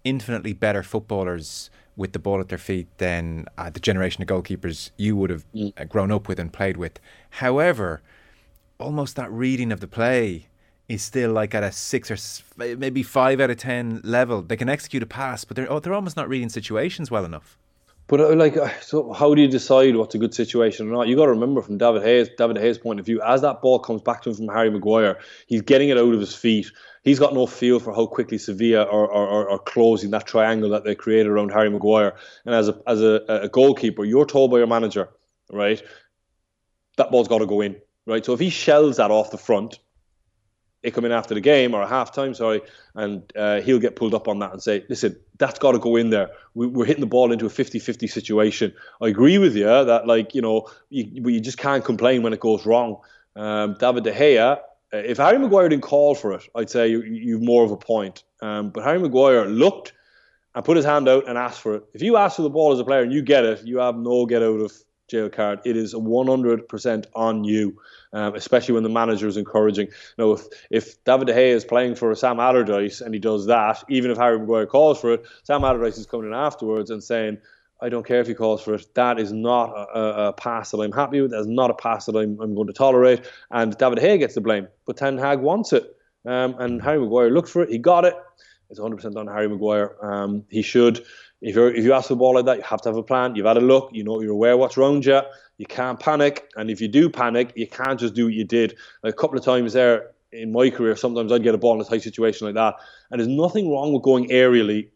infinitely 0.06 0.54
better 0.54 0.84
footballers 0.84 1.70
with 1.98 2.14
the 2.14 2.20
ball 2.20 2.40
at 2.40 2.48
their 2.48 2.58
feet 2.58 2.88
than 2.98 3.46
uh, 3.58 3.70
the 3.70 3.82
generation 3.82 4.24
of 4.24 4.30
goalkeepers 4.30 4.92
you 4.96 5.18
would 5.18 5.30
have 5.30 5.44
mm. 5.52 5.74
Uh, 5.78 5.84
grown 5.84 6.12
up 6.12 6.30
with 6.30 6.40
and 6.40 6.54
played 6.54 6.78
with. 6.78 6.98
However, 7.32 8.02
almost 8.80 9.18
that 9.18 9.30
reading 9.30 9.74
of 9.74 9.82
the 9.82 9.90
play 9.90 10.48
is 10.88 11.02
still 11.02 11.34
like 11.34 11.54
at 11.54 11.62
a 11.62 11.74
six 11.74 12.10
or 12.10 12.78
maybe 12.78 13.04
five 13.04 13.42
out 13.42 13.50
of 13.50 13.58
ten 13.58 14.00
level. 14.06 14.42
They 14.42 14.56
can 14.56 14.70
execute 14.70 15.04
a 15.04 15.06
pass, 15.06 15.44
but 15.44 15.58
they're 15.58 15.70
oh, 15.70 15.80
they're 15.80 15.94
almost 15.94 16.16
not 16.16 16.30
reading 16.30 16.48
situations 16.48 17.12
well 17.12 17.26
enough. 17.26 17.58
But 18.12 18.20
uh, 18.20 18.36
like, 18.36 18.58
uh, 18.58 18.70
so 18.82 19.14
how 19.14 19.34
do 19.34 19.42
you 19.42 19.48
decide 19.48 19.96
what's 19.96 20.14
a 20.16 20.18
good 20.18 20.34
situation 20.34 20.90
or 20.90 20.92
not? 20.92 21.08
You 21.08 21.16
got 21.16 21.28
to 21.28 21.32
remember 21.32 21.62
from 21.62 21.78
David 21.78 22.04
De 22.04 22.26
Gea, 22.26 22.36
David 22.36 22.58
De 22.58 22.62
Gea' 22.62 22.82
point 22.82 23.00
of 23.00 23.06
view, 23.06 23.22
as 23.22 23.40
that 23.40 23.62
ball 23.62 23.80
comes 23.80 24.02
back 24.02 24.22
to 24.24 24.30
him 24.30 24.36
from 24.36 24.50
Harry 24.50 24.70
Maguire, 24.70 25.18
he's 25.48 25.62
getting 25.62 25.88
it 25.88 25.98
out 25.98 26.14
of 26.14 26.20
his 26.20 26.36
feet. 26.36 26.70
He's 27.06 27.20
got 27.20 27.34
no 27.34 27.48
feel 27.48 27.80
for 27.80 27.96
how 27.96 28.08
quickly 28.08 28.38
Sevilla 28.38 28.84
are, 28.84 29.10
are, 29.10 29.50
are 29.52 29.60
closing 29.60 30.12
that 30.12 30.28
triangle 30.28 30.70
that 30.72 30.84
they 30.84 30.94
created 30.94 31.28
around 31.28 31.54
Harry 31.54 31.70
Maguire. 31.70 32.18
And 32.44 32.54
as 32.54 32.68
a 32.68 32.82
as 32.86 33.02
a, 33.02 33.24
a 33.30 33.48
goalkeeper, 33.48 34.04
you're 34.04 34.26
told 34.26 34.52
by 34.52 34.58
your 34.58 34.68
manager, 34.68 35.08
right, 35.50 35.82
that 36.98 37.12
ball's 37.12 37.30
got 37.30 37.40
to 37.40 37.46
go 37.46 37.62
in, 37.62 37.78
right. 38.06 38.26
So 38.26 38.34
if 38.34 38.42
he 38.42 38.50
shells 38.50 38.98
that 38.98 39.10
off 39.10 39.32
the 39.32 39.38
front, 39.38 39.80
they 40.82 40.92
come 40.92 41.06
in 41.06 41.14
after 41.14 41.34
the 41.34 41.40
game 41.42 41.74
or 41.74 41.82
a 41.82 41.88
half 41.88 42.14
time, 42.14 42.34
sorry, 42.34 42.62
and 42.94 43.24
uh, 43.38 43.62
he'll 43.62 43.80
get 43.80 43.96
pulled 43.96 44.14
up 44.14 44.28
on 44.28 44.40
that 44.40 44.52
and 44.52 44.62
say, 44.62 44.84
listen, 44.90 45.16
that's 45.42 45.58
got 45.58 45.72
to 45.72 45.80
go 45.80 45.96
in 45.96 46.12
there. 46.12 46.30
We, 46.54 46.68
are 46.68 46.86
hitting 46.86 47.02
the 47.02 47.08
ball 47.08 47.32
into 47.32 47.48
a 47.48 47.50
50 47.50 47.80
50 47.80 48.06
situation. 48.06 48.74
I 49.02 49.08
agree 49.08 49.40
with 49.40 49.56
you 49.56 49.66
that, 49.66 50.06
like, 50.06 50.36
you 50.36 50.42
know, 50.42 50.68
you, 50.90 51.30
you 51.30 51.40
just 51.40 51.58
can't 51.58 51.84
complain 51.84 52.22
when 52.22 52.32
it 52.32 52.40
goes 52.40 52.64
wrong. 52.64 52.98
Um, 53.36 53.76
David 53.80 54.04
De 54.04 54.12
Gea, 54.14 54.58
uh, 54.58 54.58
if 54.92 55.18
Harry 55.18 55.40
Maguire 55.40 55.68
didn't 55.68 55.82
call 55.82 56.14
for 56.14 56.34
it, 56.34 56.48
I'd 56.56 56.70
say 56.70 56.90
you, 56.90 57.02
you've 57.02 57.42
more 57.42 57.64
of 57.64 57.72
a 57.72 57.78
point. 57.78 58.24
Um, 58.42 58.70
but 58.70 58.84
Harry 58.84 59.00
Maguire 59.00 59.46
looked 59.46 59.94
and 60.54 60.64
put 60.64 60.78
his 60.78 60.86
hand 60.86 61.10
out 61.10 61.28
and 61.28 61.40
asked 61.40 61.62
for 61.62 61.76
it. 61.76 61.86
If 61.96 62.04
you 62.04 62.18
ask 62.18 62.36
for 62.36 62.44
the 62.44 62.50
ball 62.52 62.72
as 62.72 62.80
a 62.80 62.84
player 62.84 63.02
and 63.02 63.12
you 63.12 63.24
get 63.24 63.44
it, 63.44 63.64
you 63.64 63.80
have 63.80 63.98
no 63.98 64.28
get 64.28 64.44
out 64.44 64.60
of 64.60 64.72
jail 65.12 65.30
card. 65.30 65.60
It 65.66 65.78
is 65.78 65.94
100% 65.94 67.06
on 67.14 67.44
you 67.44 67.78
um, 68.14 68.36
especially 68.36 68.74
when 68.74 68.84
the 68.84 68.90
manager 68.90 69.28
is 69.28 69.38
encouraging. 69.38 69.88
You 69.88 69.94
know, 70.18 70.34
if, 70.34 70.42
if 70.70 71.04
David 71.04 71.28
De 71.28 71.34
Gea 71.34 71.54
is 71.54 71.66
playing 71.66 71.96
for 71.96 72.14
Sam 72.16 72.40
Allardyce 72.40 73.02
and 73.02 73.14
he 73.14 73.20
does 73.20 73.46
that, 73.46 73.84
even 73.90 74.12
if 74.12 74.18
Harry 74.18 74.40
Maguire 74.40 74.66
calls 74.66 75.00
for 75.00 75.14
it, 75.14 75.26
Sam 75.44 75.64
Allardyce 75.64 75.98
is 75.98 76.06
coming 76.06 76.28
in 76.28 76.34
afterwards 76.34 76.90
and 76.90 77.04
saying, 77.04 77.38
I 77.84 77.90
don't 77.90 78.06
care 78.06 78.20
if 78.20 78.28
he 78.28 78.36
calls 78.36 78.62
for 78.62 78.76
it. 78.76 78.94
That 78.94 79.20
is 79.20 79.32
not 79.32 79.70
a, 79.70 80.28
a 80.28 80.34
pass 80.34 80.72
that 80.72 80.80
I'm 80.80 80.92
happy 80.92 81.22
with. 81.22 81.32
That's 81.32 81.48
not 81.48 81.72
a 81.72 81.74
pass 81.74 82.06
that 82.06 82.16
I'm, 82.16 82.40
I'm, 82.40 82.54
going 82.54 82.68
to 82.68 82.74
tolerate. 82.74 83.22
And 83.50 83.76
David 83.78 84.00
Gea 84.00 84.20
gets 84.20 84.36
the 84.36 84.42
blame, 84.42 84.68
but 84.86 84.98
Ten 84.98 85.18
Hag 85.18 85.40
wants 85.40 85.74
it. 85.74 85.96
Um, 86.26 86.56
and 86.60 86.82
Harry 86.82 87.00
Maguire 87.00 87.32
looked 87.32 87.50
for 87.50 87.64
it. 87.64 87.70
He 87.70 87.80
got 87.80 88.06
it. 88.06 88.14
It's 88.70 88.80
100% 88.80 89.16
on 89.16 89.28
Harry 89.28 89.50
Maguire. 89.50 89.96
Um, 90.02 90.46
he 90.50 90.62
should. 90.62 91.04
If 91.42 91.56
you 91.56 91.68
if 91.68 91.84
you 91.84 91.94
ask 91.94 92.08
for 92.08 92.14
a 92.14 92.18
ball 92.18 92.36
like 92.36 92.46
that, 92.46 92.58
you 92.58 92.64
have 92.64 92.82
to 92.82 92.90
have 92.90 92.98
a 92.98 93.04
plan. 93.04 93.36
You've 93.36 93.46
had 93.46 93.58
a 93.58 93.62
look. 93.62 93.90
You 93.92 94.04
know 94.04 94.22
you're 94.22 94.32
aware 94.32 94.58
what's 94.58 94.78
around 94.78 95.06
you. 95.06 95.22
You 95.58 95.66
can't 95.66 96.00
panic, 96.00 96.50
and 96.56 96.70
if 96.70 96.82
you 96.82 96.88
do 96.88 97.10
panic, 97.10 97.54
you 97.56 97.68
can't 97.68 98.00
just 98.00 98.14
do 98.14 98.26
what 98.26 98.34
you 98.34 98.44
did. 98.44 98.76
Like 99.04 99.14
a 99.14 99.18
couple 99.18 99.38
of 99.38 99.44
times 99.46 99.74
there 99.74 100.12
in 100.32 100.52
my 100.52 100.70
career, 100.70 100.96
sometimes 100.96 101.32
I'd 101.32 101.44
get 101.44 101.56
a 101.56 101.58
ball 101.58 101.76
in 101.76 101.82
a 101.82 101.84
tight 101.84 102.04
situation 102.04 102.48
like 102.48 102.56
that, 102.56 102.76
and 103.10 103.20
there's 103.20 103.28
nothing 103.28 103.72
wrong 103.72 103.94
with 103.94 104.04
going 104.04 104.30
aerially 104.30 104.90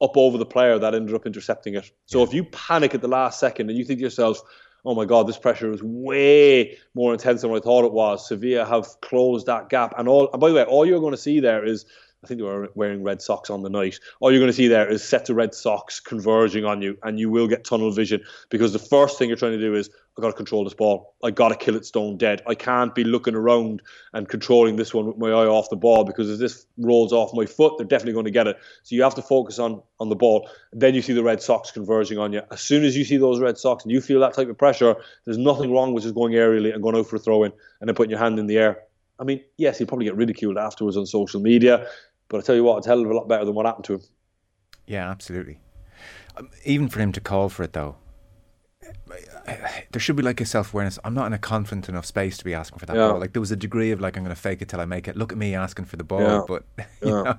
up 0.00 0.16
over 0.16 0.36
the 0.38 0.46
player 0.46 0.78
that 0.78 0.94
ended 0.94 1.14
up 1.14 1.26
intercepting 1.26 1.74
it. 1.74 1.90
So 2.06 2.22
if 2.22 2.34
you 2.34 2.44
panic 2.44 2.94
at 2.94 3.00
the 3.00 3.08
last 3.08 3.38
second 3.38 3.70
and 3.70 3.78
you 3.78 3.84
think 3.84 3.98
to 3.98 4.04
yourself, 4.04 4.40
oh 4.84 4.94
my 4.94 5.04
God, 5.04 5.26
this 5.26 5.38
pressure 5.38 5.72
is 5.72 5.82
way 5.82 6.76
more 6.94 7.12
intense 7.12 7.40
than 7.40 7.50
what 7.50 7.62
I 7.62 7.64
thought 7.64 7.84
it 7.84 7.92
was. 7.92 8.28
Sevilla 8.28 8.64
have 8.66 8.86
closed 9.00 9.46
that 9.46 9.68
gap. 9.68 9.94
And 9.96 10.08
all 10.08 10.30
and 10.32 10.40
by 10.40 10.48
the 10.48 10.54
way, 10.56 10.64
all 10.64 10.84
you're 10.84 11.00
going 11.00 11.14
to 11.14 11.20
see 11.20 11.40
there 11.40 11.64
is 11.64 11.86
I 12.24 12.26
think 12.26 12.38
they 12.38 12.44
were 12.44 12.70
wearing 12.74 13.02
red 13.02 13.20
socks 13.20 13.50
on 13.50 13.62
the 13.62 13.68
night. 13.68 14.00
All 14.20 14.30
you're 14.30 14.40
going 14.40 14.50
to 14.50 14.56
see 14.56 14.68
there 14.68 14.88
is 14.88 15.04
sets 15.04 15.28
of 15.28 15.36
red 15.36 15.54
socks 15.54 16.00
converging 16.00 16.64
on 16.64 16.80
you, 16.80 16.96
and 17.02 17.20
you 17.20 17.28
will 17.28 17.46
get 17.46 17.64
tunnel 17.64 17.90
vision 17.90 18.22
because 18.48 18.72
the 18.72 18.78
first 18.78 19.18
thing 19.18 19.28
you're 19.28 19.36
trying 19.36 19.52
to 19.52 19.58
do 19.58 19.74
is 19.74 19.90
I've 20.16 20.22
got 20.22 20.28
to 20.28 20.36
control 20.36 20.64
this 20.64 20.74
ball. 20.74 21.14
I've 21.22 21.34
got 21.34 21.48
to 21.48 21.56
kill 21.56 21.74
it 21.74 21.84
stone 21.84 22.16
dead. 22.16 22.40
I 22.46 22.54
can't 22.54 22.94
be 22.94 23.04
looking 23.04 23.34
around 23.34 23.82
and 24.12 24.28
controlling 24.28 24.76
this 24.76 24.94
one 24.94 25.06
with 25.06 25.18
my 25.18 25.28
eye 25.28 25.46
off 25.46 25.68
the 25.70 25.76
ball 25.76 26.04
because 26.04 26.30
if 26.30 26.38
this 26.38 26.66
rolls 26.78 27.12
off 27.12 27.34
my 27.34 27.46
foot, 27.46 27.76
they're 27.76 27.86
definitely 27.86 28.12
going 28.12 28.24
to 28.24 28.30
get 28.30 28.46
it. 28.46 28.56
So 28.84 28.94
you 28.94 29.02
have 29.02 29.16
to 29.16 29.22
focus 29.22 29.58
on 29.58 29.82
on 30.00 30.08
the 30.08 30.16
ball. 30.16 30.48
Then 30.72 30.94
you 30.94 31.02
see 31.02 31.12
the 31.12 31.22
red 31.22 31.42
socks 31.42 31.72
converging 31.72 32.18
on 32.18 32.32
you. 32.32 32.42
As 32.50 32.60
soon 32.60 32.84
as 32.84 32.96
you 32.96 33.04
see 33.04 33.16
those 33.16 33.40
red 33.40 33.58
socks 33.58 33.84
and 33.84 33.92
you 33.92 34.00
feel 34.00 34.20
that 34.20 34.34
type 34.34 34.48
of 34.48 34.56
pressure, 34.56 34.96
there's 35.24 35.38
nothing 35.38 35.72
wrong 35.72 35.92
with 35.92 36.04
just 36.04 36.14
going 36.14 36.32
aerially 36.32 36.72
and 36.72 36.82
going 36.82 36.96
out 36.96 37.06
for 37.06 37.16
a 37.16 37.18
throw 37.18 37.42
in 37.42 37.52
and 37.80 37.88
then 37.88 37.94
putting 37.94 38.10
your 38.10 38.20
hand 38.20 38.38
in 38.38 38.46
the 38.46 38.56
air. 38.56 38.82
I 39.18 39.24
mean, 39.24 39.42
yes, 39.56 39.78
you'll 39.78 39.86
probably 39.86 40.06
get 40.06 40.16
ridiculed 40.16 40.58
afterwards 40.58 40.96
on 40.96 41.06
social 41.06 41.40
media. 41.40 41.86
But 42.28 42.38
I 42.38 42.40
tell 42.42 42.54
you 42.54 42.64
what, 42.64 42.78
it's 42.78 42.86
a 42.86 42.90
hell 42.90 43.02
of 43.02 43.10
a 43.10 43.14
lot 43.14 43.28
better 43.28 43.44
than 43.44 43.54
what 43.54 43.66
happened 43.66 43.84
to 43.86 43.94
him. 43.94 44.02
Yeah, 44.86 45.10
absolutely. 45.10 45.58
Um, 46.36 46.50
even 46.64 46.88
for 46.88 47.00
him 47.00 47.12
to 47.12 47.20
call 47.20 47.48
for 47.48 47.62
it, 47.62 47.72
though, 47.72 47.96
there 49.92 50.00
should 50.00 50.16
be 50.16 50.22
like 50.22 50.40
a 50.40 50.46
self 50.46 50.72
awareness. 50.72 50.98
I'm 51.04 51.14
not 51.14 51.26
in 51.26 51.32
a 51.32 51.38
confident 51.38 51.88
enough 51.88 52.06
space 52.06 52.36
to 52.38 52.44
be 52.44 52.54
asking 52.54 52.78
for 52.78 52.86
that 52.86 52.96
yeah. 52.96 53.08
ball. 53.08 53.20
Like 53.20 53.32
there 53.32 53.40
was 53.40 53.52
a 53.52 53.56
degree 53.56 53.90
of 53.90 54.00
like 54.00 54.16
I'm 54.16 54.24
going 54.24 54.34
to 54.34 54.40
fake 54.40 54.62
it 54.62 54.68
till 54.68 54.80
I 54.80 54.84
make 54.84 55.08
it. 55.08 55.16
Look 55.16 55.32
at 55.32 55.38
me 55.38 55.54
asking 55.54 55.86
for 55.86 55.96
the 55.96 56.04
ball, 56.04 56.20
yeah. 56.20 56.42
but 56.46 56.64
you 57.02 57.14
yeah. 57.16 57.22
know, 57.22 57.38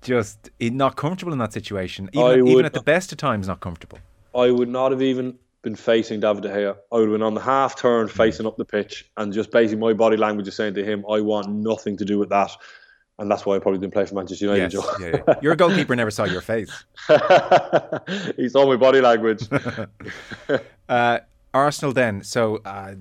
just 0.00 0.50
not 0.60 0.96
comfortable 0.96 1.32
in 1.32 1.38
that 1.38 1.52
situation. 1.52 2.10
Even, 2.12 2.46
even 2.48 2.64
at 2.64 2.72
the 2.72 2.82
best 2.82 3.12
of 3.12 3.18
times, 3.18 3.48
not 3.48 3.60
comfortable. 3.60 3.98
I 4.34 4.50
would 4.50 4.68
not 4.68 4.92
have 4.92 5.02
even 5.02 5.38
been 5.62 5.76
facing 5.76 6.20
David 6.20 6.42
De 6.42 6.48
Gea. 6.48 6.76
I 6.90 6.96
would 6.96 7.08
have 7.08 7.12
been 7.12 7.22
on 7.22 7.34
the 7.34 7.40
half 7.40 7.76
turn, 7.76 8.08
facing 8.08 8.46
up 8.46 8.56
the 8.56 8.64
pitch, 8.64 9.10
and 9.16 9.32
just 9.32 9.50
basically 9.50 9.80
my 9.80 9.92
body 9.92 10.16
language 10.16 10.48
is 10.48 10.56
saying 10.56 10.74
to 10.74 10.84
him, 10.84 11.04
"I 11.08 11.20
want 11.20 11.48
nothing 11.50 11.96
to 11.98 12.04
do 12.04 12.18
with 12.18 12.30
that." 12.30 12.50
And 13.22 13.30
that's 13.30 13.46
why 13.46 13.54
I 13.54 13.60
probably 13.60 13.78
didn't 13.78 13.92
play 13.92 14.04
for 14.04 14.16
Manchester 14.16 14.46
United. 14.46 14.72
Yes, 14.72 14.96
yeah, 15.00 15.22
yeah. 15.26 15.34
Your 15.40 15.54
goalkeeper 15.54 15.94
never 15.94 16.10
saw 16.10 16.24
your 16.24 16.40
face. 16.40 16.84
he 18.36 18.48
saw 18.48 18.66
my 18.66 18.76
body 18.76 19.00
language. 19.00 19.44
uh, 20.88 21.20
Arsenal 21.54 21.92
then. 21.92 22.24
So 22.24 22.60
uh, 22.64 22.96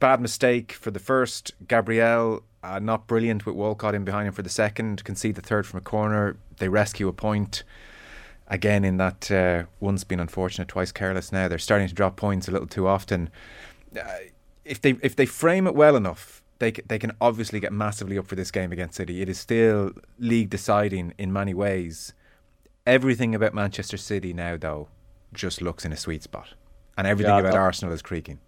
bad 0.00 0.22
mistake 0.22 0.72
for 0.72 0.90
the 0.90 0.98
first. 0.98 1.52
Gabriel 1.68 2.42
uh, 2.62 2.78
not 2.78 3.06
brilliant 3.06 3.44
with 3.44 3.54
Walcott 3.54 3.94
in 3.94 4.04
behind 4.04 4.26
him 4.26 4.32
for 4.32 4.42
the 4.42 4.48
second. 4.48 5.04
Concede 5.04 5.34
the 5.34 5.42
third 5.42 5.66
from 5.66 5.78
a 5.78 5.82
corner. 5.82 6.38
They 6.56 6.68
rescue 6.68 7.06
a 7.06 7.12
point. 7.12 7.62
Again, 8.48 8.84
in 8.84 8.96
that 8.96 9.30
uh, 9.30 9.64
once 9.80 10.02
been 10.02 10.18
unfortunate, 10.18 10.68
twice 10.68 10.92
careless. 10.92 11.30
Now 11.30 11.46
they're 11.46 11.58
starting 11.58 11.88
to 11.88 11.94
drop 11.94 12.16
points 12.16 12.48
a 12.48 12.52
little 12.52 12.66
too 12.66 12.88
often. 12.88 13.28
Uh, 13.94 14.06
if 14.64 14.80
they 14.80 14.96
if 15.02 15.14
they 15.14 15.26
frame 15.26 15.66
it 15.66 15.74
well 15.74 15.94
enough, 15.94 16.42
they 16.58 16.72
they 16.72 16.98
can 16.98 17.12
obviously 17.20 17.60
get 17.60 17.72
massively 17.72 18.18
up 18.18 18.26
for 18.26 18.34
this 18.34 18.50
game 18.50 18.72
against 18.72 18.96
City. 18.96 19.22
It 19.22 19.28
is 19.28 19.38
still 19.38 19.92
league 20.18 20.50
deciding 20.50 21.14
in 21.18 21.32
many 21.32 21.54
ways. 21.54 22.12
Everything 22.86 23.34
about 23.34 23.52
Manchester 23.52 23.96
City 23.96 24.32
now, 24.32 24.56
though, 24.56 24.88
just 25.32 25.60
looks 25.60 25.84
in 25.84 25.92
a 25.92 25.96
sweet 25.96 26.22
spot, 26.22 26.54
and 26.96 27.06
everything 27.06 27.34
yeah, 27.34 27.40
about 27.40 27.52
that, 27.52 27.60
Arsenal 27.60 27.92
is 27.92 28.02
creaking. 28.02 28.38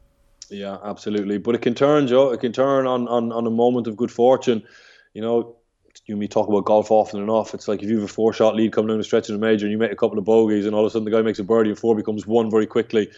Yeah, 0.50 0.78
absolutely. 0.82 1.38
But 1.38 1.54
it 1.54 1.62
can 1.62 1.74
turn, 1.74 2.06
Joe. 2.06 2.30
It 2.30 2.40
can 2.40 2.52
turn 2.52 2.86
on, 2.86 3.06
on, 3.08 3.32
on 3.32 3.46
a 3.46 3.50
moment 3.50 3.86
of 3.86 3.96
good 3.96 4.10
fortune. 4.10 4.62
You 5.12 5.22
know, 5.22 5.56
you 6.06 6.14
and 6.14 6.20
me 6.20 6.28
talk 6.28 6.48
about 6.48 6.64
golf 6.64 6.90
often 6.90 7.22
enough. 7.22 7.54
It's 7.54 7.68
like 7.68 7.82
if 7.82 7.88
you 7.88 7.96
have 7.96 8.04
a 8.04 8.12
four 8.12 8.32
shot 8.32 8.54
lead 8.54 8.72
coming 8.72 8.88
down 8.88 8.98
the 8.98 9.04
stretch 9.04 9.28
of 9.28 9.38
the 9.38 9.46
major 9.46 9.66
and 9.66 9.72
you 9.72 9.78
make 9.78 9.92
a 9.92 9.96
couple 9.96 10.18
of 10.18 10.24
bogeys, 10.24 10.66
and 10.66 10.74
all 10.74 10.84
of 10.84 10.86
a 10.86 10.90
sudden 10.90 11.04
the 11.04 11.10
guy 11.10 11.22
makes 11.22 11.38
a 11.38 11.44
birdie 11.44 11.70
and 11.70 11.78
four 11.78 11.94
becomes 11.94 12.26
one 12.26 12.50
very 12.50 12.66
quickly. 12.66 13.10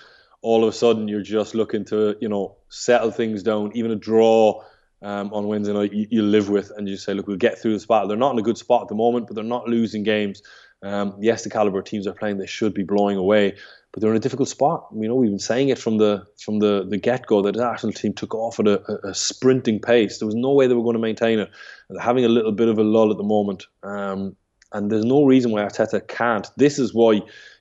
All 0.43 0.63
of 0.65 0.69
a 0.69 0.73
sudden 0.73 1.07
you're 1.07 1.23
just 1.23 1.55
looking 1.55 1.85
to 1.87 2.17
you 2.21 2.29
know 2.29 2.57
settle 2.69 3.11
things 3.11 3.43
down. 3.43 3.73
Even 3.75 3.91
a 3.91 3.97
draw 3.97 4.63
um, 5.03 5.33
on 5.33 5.47
Wednesday 5.47 5.73
night 5.73 5.93
you, 5.93 6.07
you, 6.11 6.23
live 6.23 6.49
with, 6.49 6.71
and 6.77 6.89
you 6.89 6.97
say, 6.97 7.15
look, 7.15 7.27
we'll 7.27 7.37
get 7.37 7.59
through 7.59 7.73
this 7.73 7.87
battle. 7.87 8.09
They're 8.09 8.17
not 8.17 8.33
in 8.33 8.39
a 8.39 8.43
good 8.43 8.59
spot 8.59 8.83
at 8.83 8.89
the 8.89 8.95
moment, 8.95 9.27
but 9.27 9.35
they're 9.35 9.45
not 9.45 9.69
losing 9.69 10.03
games. 10.03 10.43
Um, 10.83 11.17
yes, 11.21 11.45
the 11.45 11.51
caliber 11.51 11.83
teams 11.83 12.07
are 12.07 12.13
playing, 12.13 12.39
they 12.39 12.47
should 12.47 12.75
be 12.75 12.83
blowing 12.83 13.17
away, 13.17 13.57
but 13.93 14.01
they're 14.01 14.11
in 14.11 14.17
a 14.17 14.21
difficult 14.21 14.49
spot. 14.49 14.87
You 14.95 15.09
know, 15.09 15.15
we've 15.15 15.31
been 15.31 15.39
saying 15.39 15.69
it 15.69 15.79
from 15.79 15.99
the 15.99 16.27
from 16.43 16.59
the, 16.61 16.87
the 16.89 16.97
get 16.97 17.27
go 17.27 17.43
that 17.43 17.55
the 17.55 17.65
Arsenal 17.65 17.93
team 17.93 18.15
took 18.15 18.35
off 18.35 18.59
at 18.61 18.67
a, 18.67 19.09
a, 19.09 19.15
sprinting 19.15 19.81
pace. 19.81 20.19
There 20.19 20.27
was 20.27 20.35
no 20.35 20.53
way 20.53 20.67
they 20.67 20.75
were 20.75 20.83
going 20.83 20.95
to 20.95 21.01
maintain 21.01 21.39
it. 21.39 21.51
They're 21.91 22.01
having 22.01 22.25
a 22.25 22.29
little 22.29 22.53
bit 22.53 22.69
of 22.69 22.79
a 22.79 22.83
lull 22.83 23.11
at 23.11 23.19
the 23.19 23.25
moment, 23.25 23.67
um, 23.83 24.37
and 24.73 24.91
there's 24.91 25.05
no 25.05 25.25
reason 25.25 25.51
why 25.51 25.63
Arteta 25.63 26.07
can't. 26.07 26.49
This 26.57 26.79
is 26.79 26.95
why 26.95 27.21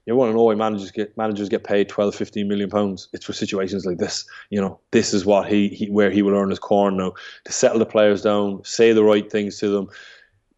you 0.10 0.16
want 0.16 0.30
to 0.32 0.36
know 0.36 0.44
why 0.44 0.56
managers 0.56 0.92
get 0.92 1.16
managers 1.18 1.50
get 1.50 1.64
paid 1.64 1.90
12, 1.90 2.16
15 2.16 2.48
million 2.48 2.70
pounds. 2.70 3.08
It's 3.14 3.26
for 3.26 3.34
situations 3.34 3.86
like 3.86 3.98
this. 3.98 4.26
You 4.50 4.60
know, 4.60 4.80
this 4.92 5.14
is 5.14 5.26
what 5.26 5.48
he, 5.48 5.70
he 5.70 5.90
where 5.90 6.12
he 6.12 6.22
will 6.22 6.36
earn 6.36 6.50
his 6.50 6.60
corn 6.60 6.98
now 6.98 7.14
to 7.46 7.52
settle 7.52 7.80
the 7.80 7.86
players 7.86 8.22
down, 8.22 8.64
say 8.64 8.92
the 8.92 9.04
right 9.04 9.30
things 9.32 9.60
to 9.60 9.70
them 9.70 9.90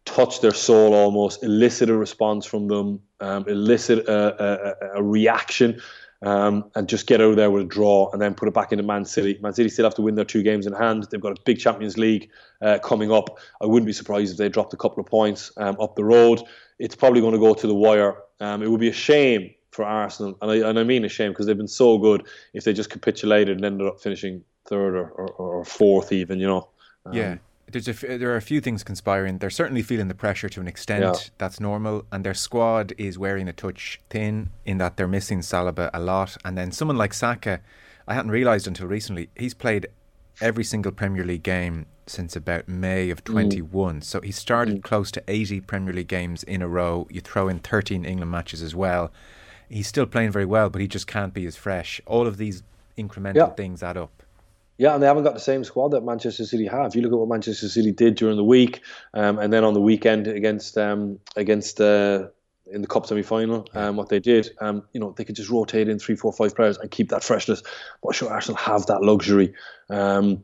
touch 0.04 0.40
their 0.40 0.52
soul 0.52 0.94
almost, 0.94 1.42
elicit 1.42 1.88
a 1.88 1.96
response 1.96 2.44
from 2.44 2.68
them, 2.68 3.00
um, 3.20 3.44
elicit 3.48 4.06
a, 4.08 4.94
a, 4.94 4.98
a 4.98 5.02
reaction, 5.02 5.80
um, 6.22 6.70
and 6.74 6.88
just 6.88 7.06
get 7.06 7.20
out 7.20 7.36
there 7.36 7.50
with 7.50 7.62
a 7.62 7.66
draw 7.66 8.08
and 8.12 8.22
then 8.22 8.34
put 8.34 8.48
it 8.48 8.54
back 8.54 8.72
into 8.72 8.84
Man 8.84 9.04
City. 9.04 9.38
Man 9.42 9.54
City 9.54 9.68
still 9.68 9.84
have 9.84 9.94
to 9.96 10.02
win 10.02 10.14
their 10.14 10.24
two 10.24 10.42
games 10.42 10.66
in 10.66 10.72
hand. 10.72 11.06
They've 11.10 11.20
got 11.20 11.38
a 11.38 11.42
big 11.44 11.58
Champions 11.58 11.98
League 11.98 12.30
uh, 12.60 12.78
coming 12.78 13.10
up. 13.10 13.38
I 13.60 13.66
wouldn't 13.66 13.86
be 13.86 13.92
surprised 13.92 14.32
if 14.32 14.38
they 14.38 14.48
dropped 14.48 14.72
a 14.72 14.76
couple 14.76 15.00
of 15.00 15.06
points 15.06 15.50
um, 15.56 15.76
up 15.80 15.96
the 15.96 16.04
road. 16.04 16.42
It's 16.78 16.94
probably 16.94 17.20
going 17.20 17.32
to 17.32 17.38
go 17.38 17.54
to 17.54 17.66
the 17.66 17.74
wire. 17.74 18.16
Um, 18.42 18.62
it 18.62 18.70
would 18.70 18.80
be 18.80 18.88
a 18.88 18.92
shame 18.92 19.54
for 19.70 19.84
Arsenal, 19.84 20.36
and 20.42 20.50
I, 20.50 20.68
and 20.68 20.78
I 20.78 20.84
mean 20.84 21.04
a 21.04 21.08
shame 21.08 21.30
because 21.32 21.46
they've 21.46 21.56
been 21.56 21.68
so 21.68 21.98
good 21.98 22.26
if 22.52 22.64
they 22.64 22.72
just 22.72 22.90
capitulated 22.90 23.56
and 23.56 23.64
ended 23.64 23.86
up 23.86 24.00
finishing 24.00 24.44
third 24.66 24.94
or, 24.94 25.08
or, 25.10 25.28
or 25.28 25.64
fourth 25.64 26.12
even, 26.12 26.38
you 26.38 26.46
know. 26.46 26.68
Um, 27.06 27.14
yeah 27.14 27.36
there's 27.72 27.88
a, 27.88 28.18
there 28.18 28.32
are 28.32 28.36
a 28.36 28.42
few 28.42 28.60
things 28.60 28.84
conspiring. 28.84 29.38
They're 29.38 29.50
certainly 29.50 29.82
feeling 29.82 30.08
the 30.08 30.14
pressure 30.14 30.48
to 30.50 30.60
an 30.60 30.68
extent. 30.68 31.02
Yeah. 31.02 31.30
That's 31.38 31.60
normal. 31.60 32.04
And 32.12 32.24
their 32.24 32.34
squad 32.34 32.92
is 32.98 33.18
wearing 33.18 33.48
a 33.48 33.52
touch 33.52 34.00
thin 34.10 34.50
in 34.64 34.78
that 34.78 34.96
they're 34.96 35.08
missing 35.08 35.40
Saliba 35.40 35.90
a 35.92 36.00
lot. 36.00 36.36
And 36.44 36.56
then 36.56 36.70
someone 36.72 36.96
like 36.96 37.14
Saka, 37.14 37.60
I 38.06 38.14
hadn't 38.14 38.30
realised 38.30 38.66
until 38.66 38.86
recently, 38.86 39.30
he's 39.36 39.54
played 39.54 39.88
every 40.40 40.64
single 40.64 40.92
Premier 40.92 41.24
League 41.24 41.42
game 41.42 41.86
since 42.06 42.36
about 42.36 42.68
May 42.68 43.10
of 43.10 43.24
21. 43.24 44.00
Mm. 44.00 44.04
So 44.04 44.20
he 44.20 44.32
started 44.32 44.78
mm. 44.78 44.82
close 44.82 45.10
to 45.12 45.22
80 45.28 45.60
Premier 45.62 45.92
League 45.92 46.08
games 46.08 46.42
in 46.42 46.62
a 46.62 46.68
row. 46.68 47.06
You 47.10 47.20
throw 47.20 47.48
in 47.48 47.58
13 47.58 48.04
England 48.04 48.30
matches 48.30 48.62
as 48.62 48.74
well. 48.74 49.10
He's 49.68 49.86
still 49.86 50.06
playing 50.06 50.32
very 50.32 50.44
well, 50.44 50.68
but 50.68 50.80
he 50.80 50.88
just 50.88 51.06
can't 51.06 51.32
be 51.32 51.46
as 51.46 51.56
fresh. 51.56 52.00
All 52.06 52.26
of 52.26 52.36
these 52.36 52.62
incremental 52.98 53.36
yeah. 53.36 53.46
things 53.50 53.82
add 53.82 53.96
up. 53.96 54.22
Yeah, 54.78 54.94
and 54.94 55.02
they 55.02 55.06
haven't 55.06 55.24
got 55.24 55.34
the 55.34 55.40
same 55.40 55.64
squad 55.64 55.92
that 55.92 56.02
Manchester 56.02 56.44
City 56.44 56.66
have. 56.66 56.94
You 56.94 57.02
look 57.02 57.12
at 57.12 57.18
what 57.18 57.28
Manchester 57.28 57.68
City 57.68 57.92
did 57.92 58.16
during 58.16 58.36
the 58.36 58.44
week, 58.44 58.80
um, 59.14 59.38
and 59.38 59.52
then 59.52 59.64
on 59.64 59.74
the 59.74 59.80
weekend 59.80 60.26
against 60.26 60.76
um, 60.76 61.20
against 61.36 61.80
uh, 61.80 62.28
in 62.72 62.80
the 62.80 62.88
cup 62.88 63.06
semi 63.06 63.22
final, 63.22 63.66
um, 63.74 63.96
what 63.96 64.08
they 64.08 64.18
did, 64.18 64.50
um, 64.60 64.82
you 64.92 65.00
know, 65.00 65.12
they 65.16 65.24
could 65.24 65.36
just 65.36 65.50
rotate 65.50 65.88
in 65.88 65.98
three, 65.98 66.16
four, 66.16 66.32
five 66.32 66.54
players 66.54 66.78
and 66.78 66.90
keep 66.90 67.10
that 67.10 67.22
freshness. 67.22 67.62
But 68.02 68.14
sure, 68.14 68.30
Arsenal 68.30 68.56
have 68.56 68.86
that 68.86 69.02
luxury. 69.02 69.54
Um, 69.90 70.42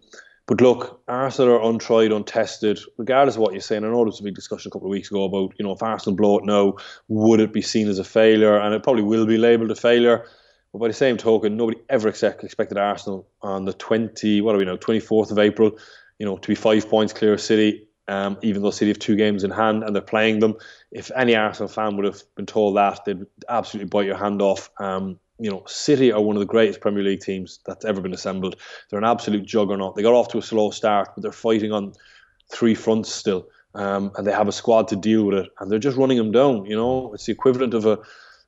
but 0.48 0.62
look, 0.62 1.02
Arsenal 1.08 1.56
are 1.56 1.70
untried, 1.70 2.10
untested, 2.10 2.80
regardless 2.96 3.36
of 3.36 3.42
what 3.42 3.52
you're 3.52 3.60
saying. 3.60 3.84
I 3.84 3.88
know 3.88 3.96
there 3.96 4.06
was 4.06 4.20
a 4.20 4.22
big 4.22 4.34
discussion 4.34 4.70
a 4.70 4.72
couple 4.72 4.88
of 4.88 4.92
weeks 4.92 5.10
ago 5.10 5.24
about, 5.24 5.52
you 5.58 5.64
know, 5.64 5.72
if 5.72 5.82
Arsenal 5.82 6.16
blow 6.16 6.38
it 6.38 6.46
now, 6.46 6.76
would 7.08 7.38
it 7.38 7.52
be 7.52 7.60
seen 7.60 7.86
as 7.86 7.98
a 7.98 8.04
failure? 8.04 8.58
And 8.58 8.74
it 8.74 8.82
probably 8.82 9.02
will 9.02 9.26
be 9.26 9.36
labelled 9.36 9.70
a 9.70 9.74
failure. 9.74 10.26
But 10.72 10.78
by 10.78 10.88
the 10.88 10.94
same 10.94 11.18
token, 11.18 11.58
nobody 11.58 11.78
ever 11.90 12.08
expected 12.08 12.78
Arsenal 12.78 13.28
on 13.42 13.66
the 13.66 13.74
20, 13.74 14.40
what 14.40 14.54
are 14.54 14.58
we 14.58 14.64
now, 14.64 14.76
24th 14.76 15.30
of 15.30 15.38
April, 15.38 15.72
you 16.18 16.24
know, 16.24 16.38
to 16.38 16.48
be 16.48 16.54
five 16.54 16.88
points 16.88 17.12
clear 17.12 17.34
of 17.34 17.42
City, 17.42 17.86
um, 18.08 18.38
even 18.40 18.62
though 18.62 18.70
City 18.70 18.90
have 18.90 18.98
two 18.98 19.16
games 19.16 19.44
in 19.44 19.50
hand 19.50 19.84
and 19.84 19.94
they're 19.94 20.00
playing 20.00 20.38
them. 20.38 20.56
If 20.90 21.10
any 21.14 21.36
Arsenal 21.36 21.68
fan 21.68 21.94
would 21.96 22.06
have 22.06 22.22
been 22.36 22.46
told 22.46 22.78
that, 22.78 23.04
they'd 23.04 23.26
absolutely 23.50 23.90
bite 23.90 24.06
your 24.06 24.16
hand 24.16 24.40
off. 24.40 24.70
Um, 24.80 25.20
you 25.38 25.50
know, 25.50 25.62
City 25.66 26.12
are 26.12 26.20
one 26.20 26.36
of 26.36 26.40
the 26.40 26.46
greatest 26.46 26.80
Premier 26.80 27.04
League 27.04 27.20
teams 27.20 27.60
that's 27.66 27.84
ever 27.84 28.00
been 28.00 28.14
assembled. 28.14 28.56
They're 28.90 28.98
an 28.98 29.04
absolute 29.04 29.46
juggernaut. 29.46 29.96
They 29.96 30.02
got 30.02 30.14
off 30.14 30.28
to 30.28 30.38
a 30.38 30.42
slow 30.42 30.70
start, 30.70 31.10
but 31.14 31.22
they're 31.22 31.32
fighting 31.32 31.72
on 31.72 31.94
three 32.50 32.74
fronts 32.74 33.10
still. 33.10 33.48
Um, 33.74 34.10
and 34.16 34.26
they 34.26 34.32
have 34.32 34.48
a 34.48 34.52
squad 34.52 34.88
to 34.88 34.96
deal 34.96 35.24
with 35.24 35.38
it, 35.38 35.50
and 35.60 35.70
they're 35.70 35.78
just 35.78 35.96
running 35.96 36.18
them 36.18 36.32
down. 36.32 36.64
You 36.64 36.76
know, 36.76 37.12
it's 37.14 37.26
the 37.26 37.32
equivalent 37.32 37.74
of 37.74 37.86
a 37.86 37.98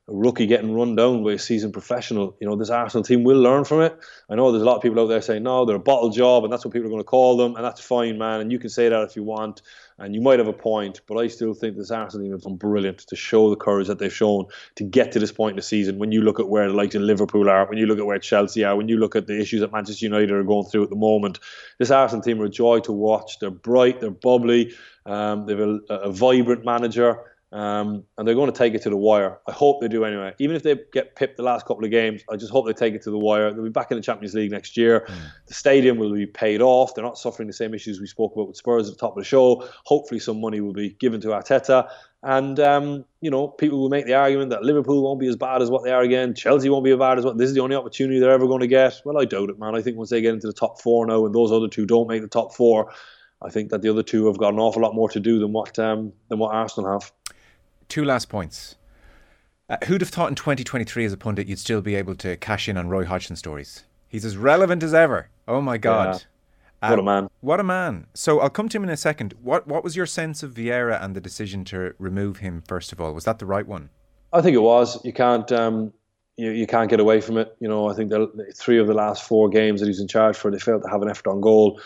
a 0.07 0.13
rookie 0.13 0.47
getting 0.47 0.73
run 0.73 0.95
down 0.95 1.23
by 1.23 1.33
a 1.33 1.39
seasoned 1.39 1.73
professional. 1.73 2.35
You 2.41 2.47
know, 2.47 2.55
this 2.55 2.69
Arsenal 2.69 3.03
team 3.03 3.23
will 3.23 3.39
learn 3.39 3.63
from 3.65 3.81
it. 3.81 3.97
I 4.29 4.35
know 4.35 4.51
there's 4.51 4.63
a 4.63 4.65
lot 4.65 4.75
of 4.75 4.81
people 4.81 4.99
out 4.99 5.07
there 5.07 5.21
saying, 5.21 5.43
no, 5.43 5.65
they're 5.65 5.75
a 5.75 5.79
bottle 5.79 6.09
job, 6.09 6.43
and 6.43 6.51
that's 6.51 6.65
what 6.65 6.73
people 6.73 6.87
are 6.87 6.91
going 6.91 7.01
to 7.01 7.05
call 7.05 7.37
them, 7.37 7.55
and 7.55 7.63
that's 7.63 7.81
fine, 7.81 8.17
man. 8.17 8.41
And 8.41 8.51
you 8.51 8.59
can 8.59 8.69
say 8.69 8.89
that 8.89 9.03
if 9.03 9.15
you 9.15 9.23
want, 9.23 9.61
and 10.01 10.15
you 10.15 10.21
might 10.21 10.39
have 10.39 10.47
a 10.47 10.53
point, 10.53 11.01
but 11.07 11.17
I 11.17 11.27
still 11.27 11.53
think 11.53 11.77
this 11.77 11.91
Arsenal 11.91 12.25
team 12.25 12.31
have 12.31 12.41
done 12.41 12.55
brilliant 12.55 12.99
to 12.99 13.15
show 13.15 13.51
the 13.51 13.55
courage 13.55 13.87
that 13.87 13.99
they've 13.99 14.11
shown 14.11 14.45
to 14.75 14.83
get 14.83 15.11
to 15.11 15.19
this 15.19 15.31
point 15.31 15.51
in 15.51 15.55
the 15.57 15.61
season. 15.61 15.99
When 15.99 16.11
you 16.11 16.21
look 16.21 16.39
at 16.39 16.49
where 16.49 16.67
the 16.67 16.73
likes 16.73 16.95
of 16.95 17.03
Liverpool 17.03 17.47
are, 17.49 17.67
when 17.67 17.77
you 17.77 17.85
look 17.85 17.99
at 17.99 18.05
where 18.05 18.17
Chelsea 18.17 18.63
are, 18.63 18.75
when 18.75 18.87
you 18.87 18.97
look 18.97 19.15
at 19.15 19.27
the 19.27 19.39
issues 19.39 19.61
that 19.61 19.71
Manchester 19.71 20.05
United 20.05 20.31
are 20.31 20.43
going 20.43 20.65
through 20.65 20.83
at 20.83 20.89
the 20.89 20.95
moment, 20.95 21.39
this 21.77 21.91
Arsenal 21.91 22.23
team 22.23 22.41
are 22.41 22.45
a 22.45 22.49
joy 22.49 22.79
to 22.79 22.91
watch. 22.91 23.37
They're 23.39 23.51
bright, 23.51 24.01
they're 24.01 24.09
bubbly, 24.09 24.73
um, 25.05 25.45
they've 25.45 25.59
a, 25.59 25.79
a 25.89 26.11
vibrant 26.11 26.65
manager. 26.65 27.19
Um, 27.53 28.05
and 28.17 28.25
they're 28.25 28.35
going 28.35 28.49
to 28.49 28.57
take 28.57 28.75
it 28.75 28.81
to 28.83 28.89
the 28.89 28.95
wire. 28.95 29.39
I 29.45 29.51
hope 29.51 29.81
they 29.81 29.89
do 29.89 30.05
anyway. 30.05 30.33
Even 30.39 30.55
if 30.55 30.63
they 30.63 30.77
get 30.93 31.17
pipped 31.17 31.35
the 31.35 31.43
last 31.43 31.65
couple 31.65 31.83
of 31.83 31.91
games, 31.91 32.21
I 32.31 32.37
just 32.37 32.49
hope 32.49 32.65
they 32.65 32.71
take 32.71 32.93
it 32.93 33.01
to 33.03 33.11
the 33.11 33.17
wire. 33.17 33.51
They'll 33.51 33.63
be 33.63 33.69
back 33.69 33.91
in 33.91 33.97
the 33.97 34.03
Champions 34.03 34.33
League 34.33 34.51
next 34.51 34.77
year. 34.77 35.01
Mm. 35.01 35.15
The 35.47 35.53
stadium 35.53 35.97
will 35.97 36.13
be 36.13 36.25
paid 36.25 36.61
off. 36.61 36.95
They're 36.95 37.03
not 37.03 37.17
suffering 37.17 37.47
the 37.47 37.53
same 37.53 37.73
issues 37.73 37.99
we 37.99 38.07
spoke 38.07 38.33
about 38.33 38.47
with 38.47 38.55
Spurs 38.55 38.87
at 38.87 38.95
the 38.95 38.99
top 38.99 39.17
of 39.17 39.17
the 39.17 39.27
show. 39.27 39.67
Hopefully, 39.83 40.21
some 40.21 40.39
money 40.39 40.61
will 40.61 40.71
be 40.71 40.91
given 40.91 41.19
to 41.21 41.29
Arteta. 41.29 41.89
And, 42.23 42.57
um, 42.59 43.03
you 43.19 43.29
know, 43.29 43.49
people 43.49 43.81
will 43.81 43.89
make 43.89 44.05
the 44.05 44.13
argument 44.13 44.51
that 44.51 44.63
Liverpool 44.63 45.03
won't 45.03 45.19
be 45.19 45.27
as 45.27 45.35
bad 45.35 45.61
as 45.61 45.69
what 45.69 45.83
they 45.83 45.91
are 45.91 46.03
again. 46.03 46.33
Chelsea 46.35 46.69
won't 46.69 46.85
be 46.85 46.91
as 46.91 46.99
bad 46.99 47.17
as 47.17 47.25
what 47.25 47.37
this 47.37 47.49
is 47.49 47.55
the 47.55 47.61
only 47.61 47.75
opportunity 47.75 48.19
they're 48.19 48.31
ever 48.31 48.47
going 48.47 48.61
to 48.61 48.67
get. 48.67 49.01
Well, 49.03 49.19
I 49.19 49.25
doubt 49.25 49.49
it, 49.49 49.59
man. 49.59 49.75
I 49.75 49.81
think 49.81 49.97
once 49.97 50.11
they 50.11 50.21
get 50.21 50.33
into 50.33 50.47
the 50.47 50.53
top 50.53 50.79
four 50.79 51.05
now 51.05 51.25
and 51.25 51.35
those 51.35 51.51
other 51.51 51.67
two 51.67 51.85
don't 51.85 52.07
make 52.07 52.21
the 52.21 52.29
top 52.29 52.53
four, 52.53 52.93
I 53.41 53.49
think 53.49 53.71
that 53.71 53.81
the 53.81 53.89
other 53.89 54.03
two 54.03 54.27
have 54.27 54.37
got 54.37 54.53
an 54.53 54.59
awful 54.59 54.83
lot 54.83 54.95
more 54.95 55.09
to 55.09 55.19
do 55.19 55.39
than 55.39 55.51
what 55.51 55.77
um, 55.79 56.13
than 56.29 56.37
what 56.37 56.53
Arsenal 56.53 56.91
have 56.91 57.11
two 57.91 58.05
last 58.05 58.29
points. 58.29 58.75
Uh, 59.69 59.77
who'd 59.85 60.01
have 60.01 60.09
thought 60.09 60.29
in 60.29 60.35
2023 60.35 61.05
as 61.05 61.13
a 61.13 61.17
pundit 61.17 61.47
you'd 61.47 61.59
still 61.59 61.81
be 61.81 61.95
able 61.95 62.15
to 62.15 62.35
cash 62.37 62.67
in 62.67 62.77
on 62.77 62.89
Roy 62.89 63.05
Hodgson 63.05 63.35
stories? 63.35 63.83
He's 64.07 64.25
as 64.25 64.37
relevant 64.37 64.81
as 64.81 64.93
ever. 64.93 65.29
Oh 65.47 65.61
my 65.61 65.77
God. 65.77 66.23
Yeah. 66.81 66.89
What 66.89 66.99
a 66.99 67.03
man. 67.03 67.29
What 67.41 67.59
a 67.59 67.63
man. 67.63 68.07
So 68.15 68.39
I'll 68.39 68.49
come 68.49 68.67
to 68.69 68.77
him 68.77 68.83
in 68.83 68.89
a 68.89 68.97
second. 68.97 69.35
What 69.41 69.67
what 69.67 69.83
was 69.83 69.95
your 69.95 70.07
sense 70.07 70.41
of 70.41 70.53
Vieira 70.53 71.01
and 71.03 71.15
the 71.15 71.21
decision 71.21 71.63
to 71.65 71.93
remove 71.99 72.37
him 72.37 72.63
first 72.67 72.91
of 72.91 72.99
all? 72.99 73.13
Was 73.13 73.25
that 73.25 73.37
the 73.37 73.45
right 73.45 73.67
one? 73.67 73.89
I 74.33 74.41
think 74.41 74.55
it 74.55 74.61
was. 74.61 75.03
You 75.05 75.13
can't 75.13 75.51
um, 75.51 75.93
you, 76.37 76.49
you 76.49 76.65
can't 76.65 76.89
get 76.89 76.99
away 76.99 77.21
from 77.21 77.37
it. 77.37 77.55
You 77.59 77.67
know, 77.67 77.87
I 77.87 77.93
think 77.93 78.09
the 78.09 78.51
three 78.55 78.79
of 78.79 78.87
the 78.87 78.93
last 78.93 79.23
four 79.23 79.47
games 79.47 79.79
that 79.81 79.87
he's 79.87 79.99
in 79.99 80.07
charge 80.07 80.35
for, 80.35 80.49
they 80.49 80.57
failed 80.57 80.83
to 80.83 80.89
have 80.89 81.01
an 81.01 81.09
effort 81.09 81.27
on 81.27 81.39
goal. 81.39 81.79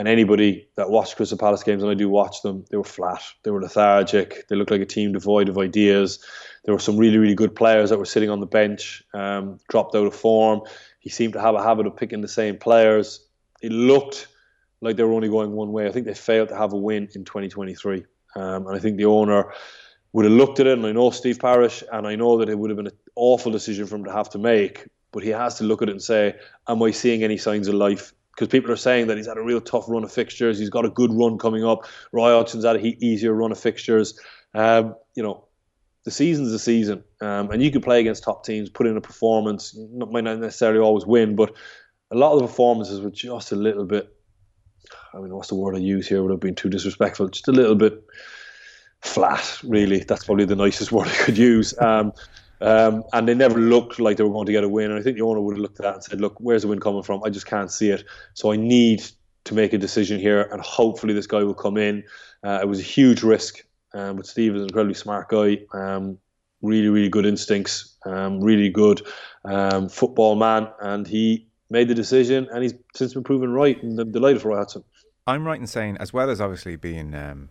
And 0.00 0.08
anybody 0.08 0.66
that 0.76 0.88
watched 0.88 1.16
Crystal 1.16 1.36
Palace 1.36 1.62
games, 1.62 1.82
and 1.82 1.92
I 1.92 1.94
do 1.94 2.08
watch 2.08 2.40
them, 2.40 2.64
they 2.70 2.78
were 2.78 2.84
flat. 2.84 3.22
They 3.42 3.50
were 3.50 3.60
lethargic. 3.60 4.48
They 4.48 4.56
looked 4.56 4.70
like 4.70 4.80
a 4.80 4.86
team 4.86 5.12
devoid 5.12 5.50
of 5.50 5.58
ideas. 5.58 6.24
There 6.64 6.72
were 6.72 6.80
some 6.80 6.96
really, 6.96 7.18
really 7.18 7.34
good 7.34 7.54
players 7.54 7.90
that 7.90 7.98
were 7.98 8.06
sitting 8.06 8.30
on 8.30 8.40
the 8.40 8.46
bench, 8.46 9.02
um, 9.12 9.60
dropped 9.68 9.94
out 9.94 10.06
of 10.06 10.14
form. 10.14 10.62
He 11.00 11.10
seemed 11.10 11.34
to 11.34 11.40
have 11.42 11.54
a 11.54 11.62
habit 11.62 11.86
of 11.86 11.98
picking 11.98 12.22
the 12.22 12.28
same 12.28 12.56
players. 12.56 13.26
It 13.60 13.72
looked 13.72 14.28
like 14.80 14.96
they 14.96 15.02
were 15.02 15.12
only 15.12 15.28
going 15.28 15.52
one 15.52 15.70
way. 15.70 15.86
I 15.86 15.92
think 15.92 16.06
they 16.06 16.14
failed 16.14 16.48
to 16.48 16.56
have 16.56 16.72
a 16.72 16.78
win 16.78 17.10
in 17.14 17.26
2023. 17.26 18.02
Um, 18.36 18.68
and 18.68 18.74
I 18.74 18.78
think 18.78 18.96
the 18.96 19.04
owner 19.04 19.52
would 20.14 20.24
have 20.24 20.32
looked 20.32 20.60
at 20.60 20.66
it, 20.66 20.78
and 20.78 20.86
I 20.86 20.92
know 20.92 21.10
Steve 21.10 21.38
Parish, 21.38 21.84
and 21.92 22.08
I 22.08 22.16
know 22.16 22.38
that 22.38 22.48
it 22.48 22.58
would 22.58 22.70
have 22.70 22.78
been 22.78 22.86
an 22.86 22.98
awful 23.16 23.52
decision 23.52 23.84
for 23.84 23.96
him 23.96 24.04
to 24.04 24.12
have 24.12 24.30
to 24.30 24.38
make. 24.38 24.88
But 25.12 25.24
he 25.24 25.28
has 25.28 25.58
to 25.58 25.64
look 25.64 25.82
at 25.82 25.90
it 25.90 25.92
and 25.92 26.02
say, 26.02 26.36
Am 26.68 26.82
I 26.82 26.90
seeing 26.90 27.22
any 27.22 27.36
signs 27.36 27.68
of 27.68 27.74
life 27.74 28.14
because 28.34 28.48
people 28.48 28.70
are 28.70 28.76
saying 28.76 29.08
that 29.08 29.16
he's 29.16 29.26
had 29.26 29.36
a 29.36 29.42
real 29.42 29.60
tough 29.60 29.84
run 29.88 30.04
of 30.04 30.12
fixtures. 30.12 30.58
He's 30.58 30.70
got 30.70 30.84
a 30.84 30.90
good 30.90 31.12
run 31.12 31.38
coming 31.38 31.64
up. 31.64 31.86
Roy 32.12 32.30
Hodgson's 32.30 32.64
had 32.64 32.76
a 32.76 33.04
easier 33.04 33.34
run 33.34 33.52
of 33.52 33.58
fixtures. 33.58 34.18
Um, 34.54 34.94
you 35.14 35.22
know, 35.22 35.46
the 36.04 36.10
season's 36.10 36.52
a 36.52 36.58
season, 36.58 37.04
um, 37.20 37.50
and 37.50 37.62
you 37.62 37.70
can 37.70 37.82
play 37.82 38.00
against 38.00 38.24
top 38.24 38.44
teams, 38.44 38.70
put 38.70 38.86
in 38.86 38.96
a 38.96 39.00
performance. 39.00 39.74
You 39.74 40.06
might 40.10 40.24
not 40.24 40.38
necessarily 40.38 40.80
always 40.80 41.04
win, 41.04 41.36
but 41.36 41.54
a 42.10 42.16
lot 42.16 42.32
of 42.32 42.40
the 42.40 42.46
performances 42.46 43.00
were 43.00 43.10
just 43.10 43.52
a 43.52 43.56
little 43.56 43.84
bit. 43.84 44.08
I 45.12 45.18
mean, 45.18 45.34
what's 45.34 45.48
the 45.48 45.56
word 45.56 45.76
I 45.76 45.78
use 45.78 46.08
here 46.08 46.22
Would 46.22 46.30
have 46.30 46.40
been 46.40 46.54
too 46.54 46.70
disrespectful? 46.70 47.28
Just 47.28 47.48
a 47.48 47.52
little 47.52 47.74
bit 47.74 48.02
flat, 49.02 49.60
really. 49.62 50.00
That's 50.00 50.24
probably 50.24 50.46
the 50.46 50.56
nicest 50.56 50.92
word 50.92 51.08
I 51.08 51.14
could 51.14 51.38
use. 51.38 51.78
Um, 51.78 52.12
um, 52.60 53.04
and 53.12 53.28
they 53.28 53.34
never 53.34 53.58
looked 53.58 53.98
like 53.98 54.16
they 54.16 54.24
were 54.24 54.30
going 54.30 54.46
to 54.46 54.52
get 54.52 54.64
a 54.64 54.68
win. 54.68 54.90
And 54.90 54.98
I 54.98 55.02
think 55.02 55.16
the 55.16 55.22
owner 55.22 55.40
would 55.40 55.56
have 55.56 55.62
looked 55.62 55.80
at 55.80 55.84
that 55.84 55.94
and 55.94 56.04
said, 56.04 56.20
"Look, 56.20 56.36
where's 56.38 56.62
the 56.62 56.68
win 56.68 56.80
coming 56.80 57.02
from? 57.02 57.22
I 57.24 57.30
just 57.30 57.46
can't 57.46 57.70
see 57.70 57.90
it. 57.90 58.04
So 58.34 58.52
I 58.52 58.56
need 58.56 59.02
to 59.44 59.54
make 59.54 59.72
a 59.72 59.78
decision 59.78 60.20
here, 60.20 60.42
and 60.42 60.60
hopefully 60.60 61.14
this 61.14 61.26
guy 61.26 61.42
will 61.42 61.54
come 61.54 61.76
in." 61.76 62.04
Uh, 62.44 62.60
it 62.62 62.68
was 62.68 62.80
a 62.80 62.84
huge 62.84 63.22
risk, 63.22 63.64
um, 63.94 64.16
but 64.16 64.26
Steve 64.26 64.54
is 64.54 64.62
an 64.62 64.68
incredibly 64.68 64.94
smart 64.94 65.28
guy. 65.28 65.58
Um, 65.72 66.18
really, 66.62 66.88
really 66.88 67.08
good 67.08 67.26
instincts. 67.26 67.96
Um, 68.04 68.40
really 68.40 68.70
good 68.70 69.02
um, 69.44 69.88
football 69.88 70.36
man, 70.36 70.68
and 70.80 71.06
he 71.06 71.46
made 71.70 71.88
the 71.88 71.94
decision, 71.94 72.48
and 72.52 72.62
he's 72.62 72.74
since 72.94 73.14
been 73.14 73.24
proven 73.24 73.52
right. 73.52 73.80
And 73.82 73.98
I'm 73.98 74.10
delighted 74.10 74.42
for 74.42 74.48
Roy 74.48 74.56
Hodgson. 74.56 74.84
I'm 75.26 75.46
right 75.46 75.60
in 75.60 75.66
saying, 75.66 75.96
as 75.98 76.12
well 76.12 76.30
as 76.30 76.40
obviously 76.40 76.76
being 76.76 77.14
um, 77.14 77.50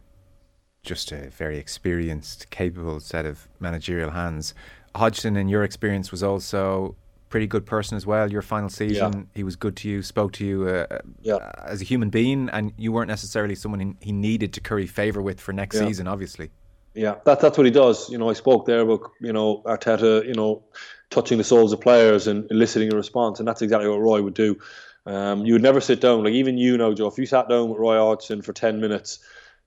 just 0.83 1.11
a 1.11 1.29
very 1.29 1.57
experienced, 1.57 2.49
capable 2.49 2.99
set 2.99 3.25
of 3.25 3.47
managerial 3.59 4.11
hands, 4.11 4.53
Hodgson, 4.99 5.35
in 5.35 5.49
your 5.49 5.63
experience, 5.63 6.11
was 6.11 6.23
also 6.23 6.95
pretty 7.29 7.47
good 7.47 7.65
person 7.65 7.95
as 7.95 8.05
well. 8.05 8.31
Your 8.31 8.41
final 8.41 8.69
season, 8.69 9.13
yeah. 9.13 9.23
he 9.33 9.43
was 9.43 9.55
good 9.55 9.75
to 9.77 9.89
you, 9.89 10.01
spoke 10.01 10.33
to 10.33 10.45
you 10.45 10.67
uh, 10.67 10.87
uh, 10.91 10.99
yeah. 11.21 11.51
as 11.63 11.81
a 11.81 11.85
human 11.85 12.09
being, 12.09 12.49
and 12.49 12.73
you 12.77 12.91
weren't 12.91 13.07
necessarily 13.07 13.55
someone 13.55 13.97
he 14.01 14.11
needed 14.11 14.53
to 14.53 14.61
curry 14.61 14.87
favour 14.87 15.21
with 15.21 15.39
for 15.39 15.53
next 15.53 15.75
yeah. 15.75 15.87
season, 15.87 16.07
obviously. 16.07 16.51
Yeah, 16.95 17.15
that, 17.25 17.39
that's 17.39 17.57
what 17.57 17.65
he 17.65 17.71
does. 17.71 18.09
You 18.09 18.17
know, 18.17 18.29
I 18.29 18.33
spoke 18.33 18.65
there 18.65 18.81
about 18.81 19.11
you 19.21 19.31
know 19.31 19.61
Arteta, 19.65 20.25
you 20.25 20.33
know, 20.33 20.63
touching 21.09 21.37
the 21.37 21.43
souls 21.43 21.71
of 21.71 21.81
players 21.81 22.27
and 22.27 22.49
eliciting 22.51 22.91
a 22.91 22.95
response, 22.95 23.39
and 23.39 23.47
that's 23.47 23.61
exactly 23.61 23.89
what 23.89 24.01
Roy 24.01 24.21
would 24.21 24.33
do. 24.33 24.57
Um, 25.05 25.45
you 25.45 25.53
would 25.53 25.61
never 25.61 25.81
sit 25.81 26.01
down, 26.01 26.23
like 26.23 26.33
even 26.33 26.57
you 26.57 26.77
know, 26.77 26.93
Joe. 26.93 27.07
If 27.07 27.17
you 27.17 27.25
sat 27.25 27.47
down 27.47 27.69
with 27.69 27.79
Roy 27.79 27.97
Hodgson 27.97 28.41
for 28.41 28.53
ten 28.53 28.81
minutes, 28.81 29.19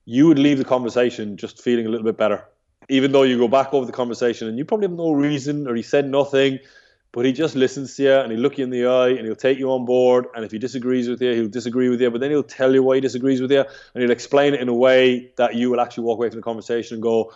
you 0.05 0.27
would 0.27 0.39
leave 0.39 0.57
the 0.57 0.65
conversation 0.65 1.37
just 1.37 1.61
feeling 1.61 1.85
a 1.85 1.89
little 1.89 2.05
bit 2.05 2.17
better, 2.17 2.45
even 2.89 3.11
though 3.11 3.23
you 3.23 3.37
go 3.37 3.47
back 3.47 3.73
over 3.73 3.85
the 3.85 3.91
conversation 3.91 4.47
and 4.47 4.57
you 4.57 4.65
probably 4.65 4.85
have 4.87 4.97
no 4.97 5.11
reason 5.11 5.67
or 5.67 5.75
he 5.75 5.81
said 5.81 6.07
nothing 6.07 6.59
but 7.13 7.25
he 7.25 7.31
just 7.31 7.55
listens 7.55 7.95
to 7.95 8.03
you 8.03 8.13
and 8.13 8.31
he'll 8.31 8.41
look 8.41 8.57
you 8.57 8.63
in 8.63 8.71
the 8.71 8.87
eye 8.87 9.09
and 9.09 9.25
he'll 9.25 9.35
take 9.35 9.59
you 9.59 9.71
on 9.71 9.85
board. 9.85 10.25
And 10.35 10.43
if 10.43 10.51
he 10.51 10.57
disagrees 10.57 11.07
with 11.07 11.21
you, 11.21 11.31
he'll 11.33 11.47
disagree 11.47 11.87
with 11.87 12.01
you, 12.01 12.09
but 12.09 12.19
then 12.19 12.31
he'll 12.31 12.41
tell 12.41 12.73
you 12.73 12.81
why 12.81 12.95
he 12.95 13.01
disagrees 13.01 13.39
with 13.39 13.51
you 13.51 13.59
and 13.59 14.01
he'll 14.01 14.11
explain 14.11 14.55
it 14.55 14.61
in 14.61 14.67
a 14.67 14.73
way 14.73 15.31
that 15.37 15.53
you 15.53 15.69
will 15.69 15.79
actually 15.79 16.05
walk 16.05 16.17
away 16.17 16.29
from 16.29 16.37
the 16.39 16.43
conversation 16.43 16.95
and 16.95 17.03
go, 17.03 17.31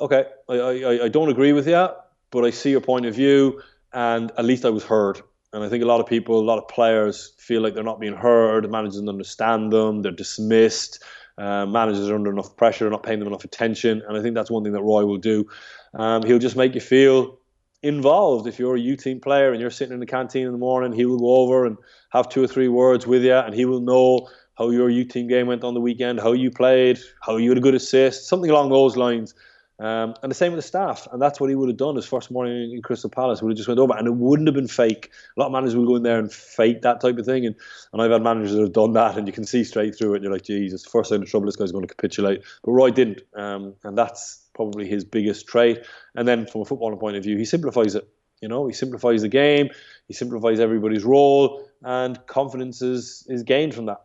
okay, 0.00 0.24
I, 0.48 0.54
I, 0.54 1.04
I 1.04 1.08
don't 1.08 1.28
agree 1.28 1.52
with 1.52 1.68
you, 1.68 1.86
but 2.30 2.44
I 2.44 2.50
see 2.50 2.70
your 2.70 2.80
point 2.80 3.04
of 3.04 3.14
view 3.14 3.60
and 3.92 4.32
at 4.38 4.46
least 4.46 4.64
I 4.64 4.70
was 4.70 4.84
heard. 4.84 5.20
And 5.52 5.62
I 5.62 5.68
think 5.68 5.84
a 5.84 5.86
lot 5.86 6.00
of 6.00 6.06
people, 6.06 6.40
a 6.40 6.42
lot 6.42 6.58
of 6.58 6.66
players 6.66 7.34
feel 7.38 7.60
like 7.60 7.74
they're 7.74 7.84
not 7.84 8.00
being 8.00 8.16
heard, 8.16 8.68
managers 8.70 8.96
don't 8.96 9.10
understand 9.10 9.70
them, 9.70 10.00
they're 10.00 10.12
dismissed. 10.12 11.04
Uh, 11.36 11.66
managers 11.66 12.08
are 12.08 12.14
under 12.14 12.30
enough 12.30 12.56
pressure, 12.56 12.88
not 12.88 13.02
paying 13.02 13.18
them 13.18 13.28
enough 13.28 13.44
attention, 13.44 14.02
and 14.06 14.16
I 14.16 14.22
think 14.22 14.34
that's 14.34 14.50
one 14.50 14.62
thing 14.62 14.72
that 14.72 14.82
Roy 14.82 15.04
will 15.04 15.18
do. 15.18 15.46
Um, 15.94 16.22
he'll 16.22 16.38
just 16.38 16.56
make 16.56 16.74
you 16.74 16.80
feel 16.80 17.38
involved. 17.82 18.46
If 18.46 18.58
you're 18.58 18.76
a 18.76 18.80
U 18.80 18.96
team 18.96 19.20
player 19.20 19.50
and 19.52 19.60
you're 19.60 19.70
sitting 19.70 19.92
in 19.92 20.00
the 20.00 20.06
canteen 20.06 20.46
in 20.46 20.52
the 20.52 20.58
morning, 20.58 20.92
he 20.92 21.04
will 21.04 21.18
go 21.18 21.36
over 21.36 21.66
and 21.66 21.76
have 22.10 22.28
two 22.28 22.42
or 22.42 22.46
three 22.46 22.68
words 22.68 23.06
with 23.06 23.24
you, 23.24 23.34
and 23.34 23.54
he 23.54 23.64
will 23.64 23.80
know 23.80 24.28
how 24.56 24.70
your 24.70 24.88
U 24.88 25.04
team 25.04 25.26
game 25.26 25.48
went 25.48 25.64
on 25.64 25.74
the 25.74 25.80
weekend, 25.80 26.20
how 26.20 26.32
you 26.32 26.50
played, 26.50 26.98
how 27.20 27.36
you 27.36 27.50
had 27.50 27.58
a 27.58 27.60
good 27.60 27.74
assist, 27.74 28.28
something 28.28 28.50
along 28.50 28.70
those 28.70 28.96
lines. 28.96 29.34
Um, 29.80 30.14
and 30.22 30.30
the 30.30 30.36
same 30.36 30.52
with 30.52 30.58
the 30.58 30.66
staff, 30.66 31.08
and 31.10 31.20
that's 31.20 31.40
what 31.40 31.50
he 31.50 31.56
would 31.56 31.68
have 31.68 31.76
done 31.76 31.96
his 31.96 32.06
first 32.06 32.30
morning 32.30 32.72
in 32.72 32.80
Crystal 32.80 33.10
Palace. 33.10 33.42
Would 33.42 33.50
have 33.50 33.56
just 33.56 33.66
went 33.66 33.80
over, 33.80 33.96
and 33.96 34.06
it 34.06 34.14
wouldn't 34.14 34.46
have 34.46 34.54
been 34.54 34.68
fake. 34.68 35.10
A 35.36 35.40
lot 35.40 35.46
of 35.46 35.52
managers 35.52 35.74
will 35.74 35.86
go 35.86 35.96
in 35.96 36.04
there 36.04 36.18
and 36.20 36.32
fake 36.32 36.82
that 36.82 37.00
type 37.00 37.18
of 37.18 37.26
thing, 37.26 37.44
and, 37.44 37.56
and 37.92 38.00
I've 38.00 38.12
had 38.12 38.22
managers 38.22 38.52
that 38.52 38.60
have 38.60 38.72
done 38.72 38.92
that, 38.92 39.18
and 39.18 39.26
you 39.26 39.32
can 39.32 39.44
see 39.44 39.64
straight 39.64 39.96
through 39.96 40.12
it. 40.12 40.16
And 40.18 40.24
you're 40.24 40.32
like, 40.32 40.44
Jesus, 40.44 40.86
first 40.86 41.10
sign 41.10 41.22
of 41.22 41.28
trouble, 41.28 41.46
this 41.46 41.56
guy's 41.56 41.72
going 41.72 41.86
to 41.86 41.92
capitulate. 41.92 42.42
But 42.62 42.70
Roy 42.70 42.90
didn't, 42.90 43.22
um, 43.34 43.74
and 43.82 43.98
that's 43.98 44.42
probably 44.54 44.86
his 44.86 45.04
biggest 45.04 45.48
trait. 45.48 45.84
And 46.14 46.28
then 46.28 46.46
from 46.46 46.60
a 46.60 46.64
footballing 46.64 47.00
point 47.00 47.16
of 47.16 47.24
view, 47.24 47.36
he 47.36 47.44
simplifies 47.44 47.96
it. 47.96 48.08
You 48.40 48.48
know, 48.48 48.68
he 48.68 48.74
simplifies 48.74 49.22
the 49.22 49.28
game, 49.28 49.70
he 50.06 50.14
simplifies 50.14 50.60
everybody's 50.60 51.02
role, 51.02 51.66
and 51.82 52.24
confidence 52.26 52.80
is, 52.80 53.26
is 53.28 53.42
gained 53.42 53.74
from 53.74 53.86
that. 53.86 54.02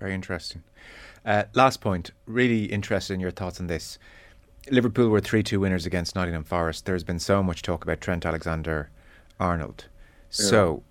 Very 0.00 0.14
interesting. 0.14 0.64
Uh, 1.24 1.44
last 1.54 1.80
point, 1.80 2.10
really 2.26 2.64
interested 2.64 3.14
in 3.14 3.20
your 3.20 3.30
thoughts 3.30 3.60
on 3.60 3.66
this. 3.66 3.98
Liverpool 4.70 5.08
were 5.08 5.20
3 5.20 5.42
2 5.42 5.60
winners 5.60 5.86
against 5.86 6.14
Nottingham 6.14 6.44
Forest. 6.44 6.86
There's 6.86 7.04
been 7.04 7.18
so 7.18 7.42
much 7.42 7.62
talk 7.62 7.84
about 7.84 8.00
Trent 8.00 8.26
Alexander 8.26 8.90
Arnold. 9.38 9.86
So, 10.28 10.82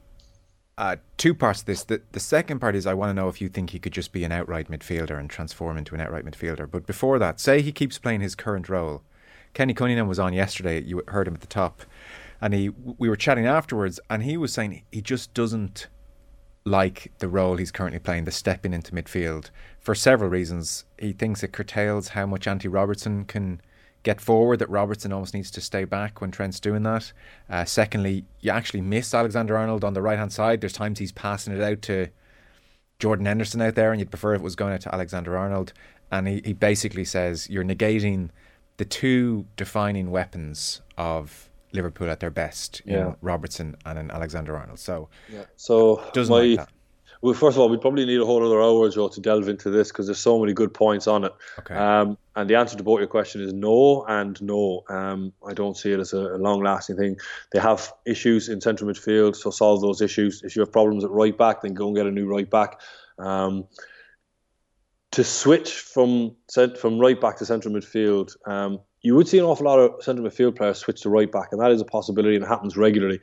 uh, 0.77 0.95
two 1.17 1.33
parts 1.33 1.59
of 1.59 1.65
this. 1.65 1.83
The, 1.83 2.01
the 2.13 2.19
second 2.19 2.59
part 2.59 2.75
is 2.75 2.85
I 2.85 2.93
want 2.93 3.09
to 3.09 3.13
know 3.13 3.29
if 3.29 3.41
you 3.41 3.49
think 3.49 3.69
he 3.69 3.79
could 3.79 3.93
just 3.93 4.11
be 4.11 4.23
an 4.23 4.31
outright 4.31 4.69
midfielder 4.69 5.19
and 5.19 5.29
transform 5.29 5.77
into 5.77 5.93
an 5.93 6.01
outright 6.01 6.25
midfielder. 6.25 6.69
But 6.69 6.87
before 6.87 7.19
that, 7.19 7.39
say 7.39 7.61
he 7.61 7.71
keeps 7.71 7.97
playing 7.97 8.21
his 8.21 8.35
current 8.35 8.69
role. 8.69 9.03
Kenny 9.53 9.73
Cunningham 9.73 10.07
was 10.07 10.19
on 10.19 10.33
yesterday. 10.33 10.81
You 10.81 11.03
heard 11.07 11.27
him 11.27 11.33
at 11.33 11.41
the 11.41 11.47
top, 11.47 11.81
and 12.41 12.53
he 12.53 12.69
we 12.69 13.09
were 13.09 13.15
chatting 13.15 13.45
afterwards, 13.45 13.99
and 14.09 14.23
he 14.23 14.37
was 14.37 14.53
saying 14.53 14.83
he 14.91 15.01
just 15.01 15.33
doesn't 15.33 15.87
like 16.65 17.11
the 17.19 17.27
role 17.27 17.57
he's 17.57 17.71
currently 17.71 17.99
playing, 17.99 18.25
the 18.25 18.31
stepping 18.31 18.73
into 18.73 18.91
midfield, 18.91 19.49
for 19.79 19.95
several 19.95 20.29
reasons. 20.29 20.85
He 20.97 21.13
thinks 21.13 21.43
it 21.43 21.51
curtails 21.51 22.09
how 22.09 22.25
much 22.25 22.47
Andy 22.47 22.67
Robertson 22.67 23.25
can 23.25 23.61
get 24.03 24.21
forward 24.21 24.59
that 24.59 24.69
Robertson 24.69 25.11
almost 25.11 25.33
needs 25.33 25.51
to 25.51 25.61
stay 25.61 25.83
back 25.83 26.21
when 26.21 26.31
Trent's 26.31 26.59
doing 26.59 26.83
that. 26.83 27.11
Uh, 27.49 27.65
secondly, 27.65 28.25
you 28.39 28.51
actually 28.51 28.81
miss 28.81 29.13
Alexander 29.13 29.57
Arnold 29.57 29.83
on 29.83 29.93
the 29.93 30.01
right 30.01 30.17
hand 30.17 30.31
side. 30.31 30.61
There's 30.61 30.73
times 30.73 30.99
he's 30.99 31.11
passing 31.11 31.53
it 31.53 31.61
out 31.61 31.81
to 31.83 32.07
Jordan 32.99 33.25
Henderson 33.25 33.61
out 33.61 33.75
there, 33.75 33.91
and 33.91 33.99
you'd 33.99 34.11
prefer 34.11 34.35
if 34.35 34.41
it 34.41 34.43
was 34.43 34.55
going 34.55 34.73
out 34.73 34.81
to 34.81 34.93
Alexander 34.93 35.37
Arnold. 35.37 35.73
And 36.11 36.27
he, 36.27 36.41
he 36.43 36.53
basically 36.53 37.05
says 37.05 37.49
you're 37.49 37.63
negating 37.63 38.29
the 38.77 38.85
two 38.85 39.45
defining 39.57 40.11
weapons 40.11 40.81
of 40.97 41.48
Liverpool 41.71 42.09
at 42.09 42.19
their 42.19 42.31
best, 42.31 42.81
yeah. 42.85 43.13
Robertson 43.21 43.75
and 43.85 43.99
in 43.99 44.11
Alexander 44.11 44.57
Arnold. 44.57 44.79
So, 44.79 45.09
yeah. 45.31 45.43
so 45.55 46.03
doesn't 46.13 46.33
my, 46.33 46.41
like 46.41 46.57
that. 46.57 46.69
Well, 47.21 47.33
first 47.33 47.57
of 47.57 47.61
all, 47.61 47.67
we 47.67 47.77
probably 47.77 48.05
need 48.05 48.21
a 48.21 48.25
whole 48.25 48.45
other 48.45 48.61
hour, 48.61 48.89
Joe, 48.89 49.09
to 49.09 49.19
delve 49.19 49.49
into 49.49 49.69
this 49.69 49.89
because 49.89 50.05
there's 50.05 50.19
so 50.19 50.39
many 50.39 50.53
good 50.53 50.73
points 50.73 51.05
on 51.05 51.25
it. 51.25 51.33
Okay. 51.59 51.75
Um, 51.75 52.17
and 52.37 52.49
the 52.49 52.55
answer 52.55 52.77
to 52.77 52.83
both 52.83 52.99
your 52.99 53.07
question 53.07 53.41
is 53.41 53.51
no 53.51 54.05
and 54.07 54.41
no. 54.41 54.83
Um, 54.89 55.33
I 55.45 55.53
don't 55.53 55.75
see 55.75 55.91
it 55.91 55.99
as 55.99 56.13
a, 56.13 56.35
a 56.35 56.37
long-lasting 56.37 56.95
thing. 56.95 57.17
They 57.51 57.59
have 57.59 57.91
issues 58.05 58.47
in 58.47 58.61
central 58.61 58.89
midfield, 58.89 59.35
so 59.35 59.51
solve 59.51 59.81
those 59.81 60.01
issues. 60.01 60.43
If 60.43 60.55
you 60.55 60.61
have 60.61 60.71
problems 60.71 61.03
at 61.03 61.11
right 61.11 61.37
back, 61.37 61.61
then 61.61 61.73
go 61.73 61.87
and 61.87 61.95
get 61.95 62.05
a 62.05 62.11
new 62.11 62.25
right 62.25 62.49
back. 62.49 62.79
Um, 63.17 63.67
to 65.11 65.23
switch 65.23 65.73
from 65.73 66.35
from 66.77 66.99
right 66.99 67.19
back 67.19 67.37
to 67.37 67.45
central 67.45 67.73
midfield, 67.73 68.35
um, 68.47 68.79
you 69.01 69.15
would 69.15 69.27
see 69.27 69.39
an 69.39 69.45
awful 69.45 69.65
lot 69.65 69.79
of 69.79 70.03
central 70.03 70.27
midfield 70.27 70.55
players 70.55 70.77
switch 70.77 71.01
to 71.01 71.09
right 71.09 71.31
back, 71.31 71.49
and 71.51 71.61
that 71.61 71.71
is 71.71 71.81
a 71.81 71.85
possibility 71.85 72.35
and 72.35 72.43
it 72.43 72.47
happens 72.47 72.75
regularly. 72.75 73.19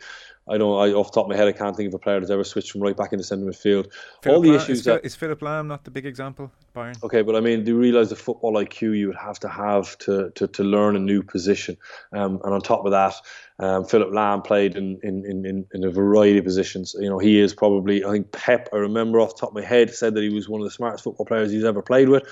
I 0.48 0.58
don't. 0.58 0.78
I 0.78 0.92
off 0.92 1.10
the 1.10 1.16
top 1.16 1.24
of 1.26 1.30
my 1.30 1.36
head, 1.36 1.48
I 1.48 1.52
can't 1.52 1.76
think 1.76 1.88
of 1.88 1.94
a 1.94 1.98
player 1.98 2.20
that's 2.20 2.30
ever 2.30 2.44
switched 2.44 2.70
from 2.70 2.80
right 2.80 2.96
back 2.96 3.12
into 3.12 3.24
centre 3.24 3.44
midfield. 3.44 3.90
Philip 4.22 4.36
All 4.36 4.40
the 4.40 4.50
Lam, 4.50 4.60
issues. 4.60 4.78
Is, 4.78 4.84
that, 4.84 5.04
is 5.04 5.16
Philip 5.16 5.40
Lahm 5.40 5.66
not 5.66 5.82
the 5.82 5.90
big 5.90 6.06
example? 6.06 6.52
Byron? 6.72 6.94
Okay, 7.02 7.22
but 7.22 7.34
I 7.34 7.40
mean, 7.40 7.64
do 7.64 7.72
you 7.72 7.78
realise 7.78 8.10
the 8.10 8.16
football 8.16 8.52
IQ 8.52 8.96
you 8.96 9.08
would 9.08 9.16
have 9.16 9.40
to 9.40 9.48
have 9.48 9.98
to 9.98 10.30
to, 10.36 10.46
to 10.46 10.62
learn 10.62 10.94
a 10.94 11.00
new 11.00 11.22
position? 11.22 11.76
Um, 12.12 12.40
and 12.44 12.54
on 12.54 12.60
top 12.60 12.84
of 12.84 12.92
that, 12.92 13.14
um, 13.58 13.84
Philip 13.86 14.10
Lahm 14.10 14.44
played 14.44 14.76
in, 14.76 15.00
in, 15.02 15.24
in, 15.24 15.66
in 15.72 15.84
a 15.84 15.90
variety 15.90 16.38
of 16.38 16.44
positions. 16.44 16.94
You 16.96 17.08
know, 17.08 17.18
he 17.18 17.40
is 17.40 17.52
probably. 17.52 18.04
I 18.04 18.12
think 18.12 18.30
Pep. 18.30 18.68
I 18.72 18.76
remember 18.76 19.18
off 19.18 19.34
the 19.34 19.40
top 19.40 19.48
of 19.48 19.56
my 19.56 19.62
head 19.62 19.92
said 19.92 20.14
that 20.14 20.22
he 20.22 20.28
was 20.30 20.48
one 20.48 20.60
of 20.60 20.64
the 20.64 20.70
smartest 20.70 21.02
football 21.02 21.26
players 21.26 21.50
he's 21.50 21.64
ever 21.64 21.82
played 21.82 22.08
with. 22.08 22.22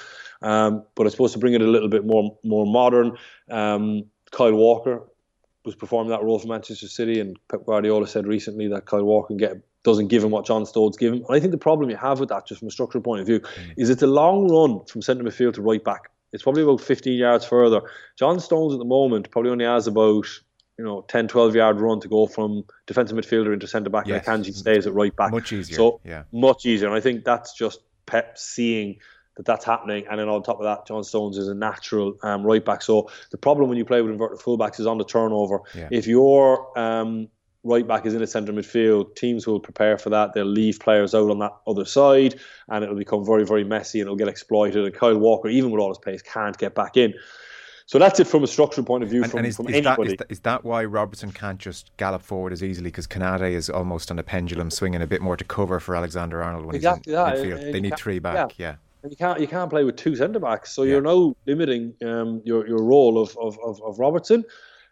Um, 0.45 0.85
but 0.95 1.07
I 1.07 1.11
suppose 1.11 1.33
to 1.33 1.39
bring 1.39 1.55
it 1.55 1.63
a 1.63 1.67
little 1.67 1.89
bit 1.89 2.05
more 2.05 2.37
more 2.45 2.67
modern, 2.67 3.17
um, 3.51 4.05
Kyle 4.31 4.53
Walker 4.53 5.03
was 5.65 5.75
performing 5.75 6.11
that 6.11 6.23
role 6.23 6.39
for 6.39 6.49
Manchester 6.49 6.87
City, 6.87 7.19
and 7.19 7.39
Pep 7.49 7.65
Guardiola 7.65 8.07
said 8.07 8.27
recently 8.27 8.69
that 8.69 8.85
Kyle 8.85 9.05
Walker 9.05 9.35
get, 9.35 9.57
doesn't 9.83 10.09
give 10.09 10.23
him 10.23 10.31
what 10.31 10.45
John 10.45 10.67
Stones 10.67 10.99
give 10.99 11.15
him. 11.15 11.25
And 11.27 11.35
I 11.35 11.41
think 11.41 11.53
the 11.53 11.59
problem 11.59 11.89
you 11.89 11.97
have 11.97 12.21
with 12.21 12.29
that, 12.29 12.47
just 12.47 12.59
from 12.59 12.69
a 12.69 12.71
structural 12.71 13.03
point 13.03 13.23
of 13.23 13.27
view, 13.27 13.41
mm. 13.41 13.75
is 13.79 13.89
it's 13.89 14.03
a 14.03 14.07
long 14.07 14.51
run 14.51 14.85
from 14.85 15.01
centre 15.01 15.25
midfield 15.25 15.55
to 15.55 15.63
right 15.63 15.83
back. 15.83 16.11
It's 16.35 16.43
probably 16.43 16.63
about 16.63 16.83
15 16.83 17.19
yards 17.19 17.47
further. 17.47 17.81
John 18.19 18.39
Stones 18.39 18.75
at 18.75 18.79
the 18.79 18.85
moment 18.85 19.31
probably 19.31 19.51
only 19.51 19.65
has 19.65 19.87
about 19.87 20.27
you 20.77 20.85
know 20.85 21.07
10, 21.09 21.29
12 21.29 21.55
yard 21.55 21.81
run 21.81 22.01
to 22.01 22.09
go 22.09 22.27
from 22.27 22.65
defensive 22.87 23.17
midfielder 23.17 23.55
into 23.55 23.67
centre 23.67 23.89
back, 23.89 24.07
yes. 24.07 24.27
and 24.27 24.45
Akanji 24.45 24.53
stays 24.55 24.87
at 24.87 24.93
right 24.93 25.15
back. 25.17 25.31
Much 25.31 25.53
easier. 25.55 25.77
So 25.77 26.01
yeah. 26.05 26.25
much 26.33 26.67
easier, 26.67 26.89
and 26.89 26.97
I 26.97 27.01
think 27.01 27.25
that's 27.25 27.55
just 27.55 27.81
Pep 28.07 28.37
seeing 28.37 28.99
that 29.37 29.47
that's 29.47 29.65
happening. 29.65 30.07
And 30.11 30.19
then 30.21 30.29
on 30.29 30.43
top 30.43 30.59
of 30.59 30.65
that, 30.65 30.87
John 30.87 31.05
Stones 31.05 31.39
is 31.39 31.49
a 31.49 31.55
natural 31.55 32.17
um, 32.23 32.45
right 32.45 32.65
back. 32.65 32.83
So 32.83 33.11
the 33.31 33.39
problem 33.39 33.69
when 33.69 33.79
you 33.79 33.85
play 33.85 34.01
with 34.01 34.13
inverted 34.13 34.39
fullbacks 34.39 34.79
is 34.81 34.87
on 34.87 34.99
the 34.99 35.05
turnover. 35.05 35.61
Yeah. 35.75 35.89
If 35.91 36.07
your 36.07 36.77
um, 36.79 37.29
right 37.65 37.87
back 37.87 38.07
is 38.07 38.15
in 38.15 38.23
a 38.23 38.27
centre 38.27 38.53
midfield, 38.53 39.17
teams 39.17 39.47
will 39.47 39.59
prepare 39.59 39.99
for 39.99 40.11
that. 40.11 40.35
They'll 40.35 40.45
leave 40.45 40.79
players 40.79 41.15
out 41.15 41.31
on 41.31 41.39
that 41.41 41.53
other 41.67 41.85
side, 41.85 42.37
and 42.69 42.85
it'll 42.85 42.97
become 42.97 43.25
very, 43.25 43.45
very 43.45 43.65
messy, 43.65 44.01
and 44.01 44.07
it'll 44.07 44.17
get 44.17 44.29
exploited. 44.29 44.85
And 44.85 44.95
Kyle 44.95 45.19
Walker, 45.19 45.49
even 45.49 45.71
with 45.71 45.81
all 45.81 45.89
his 45.89 45.99
pace, 45.99 46.23
can't 46.23 46.57
get 46.59 46.75
back 46.75 46.97
in. 46.97 47.15
So 47.87 47.99
that's 47.99 48.19
it 48.19 48.27
from 48.27 48.43
a 48.43 48.47
structural 48.47 48.87
point 48.87 49.05
of 49.05 49.11
view. 49.11 49.23
And, 49.23 49.31
from, 49.31 49.39
and 49.39 49.47
is, 49.47 49.57
from 49.57 49.69
is 49.69 49.75
anybody. 49.75 50.05
That, 50.05 50.13
is, 50.13 50.19
that, 50.19 50.31
is 50.31 50.41
that 50.41 50.65
why 50.65 50.85
Robertson 50.85 51.33
can't 51.33 51.59
just 51.59 51.91
gallop 51.99 52.23
forward 52.23 52.53
as 52.53 52.63
easily? 52.63 52.89
Because 52.89 53.07
Konate 53.07 53.51
is 53.51 53.69
almost 53.69 54.11
on 54.11 54.19
a 54.19 54.23
pendulum, 54.23 54.71
swinging 54.71 55.03
a 55.03 55.07
bit 55.07 55.21
more 55.21 55.37
to 55.37 55.45
cover 55.45 55.81
for 55.81 55.95
Alexander 55.95 56.43
Arnold 56.43 56.65
when 56.65 56.77
exactly 56.77 57.13
he's 57.13 57.19
in 57.19 57.25
that. 57.25 57.37
midfield. 57.37 57.65
And 57.65 57.75
they 57.75 57.81
need 57.81 57.97
three 57.97 58.19
back. 58.21 58.59
yeah. 58.59 58.69
yeah. 58.71 58.77
And 59.05 59.13
you 59.13 59.19
can't 59.19 59.39
you 59.39 59.47
can't 59.47 59.69
play 59.69 59.85
with 59.85 59.97
two 59.97 60.17
centre 60.17 60.41
backs, 60.41 60.73
so 60.73 60.83
Yeah. 60.83 60.93
you're 60.93 61.03
now 61.03 61.35
limiting 61.47 61.93
um, 62.03 62.41
your 62.47 62.67
your 62.67 62.83
role 62.83 63.21
of 63.23 63.37
of, 63.37 63.59
of, 63.63 63.81
of 63.83 63.99
Robertson. 63.99 64.45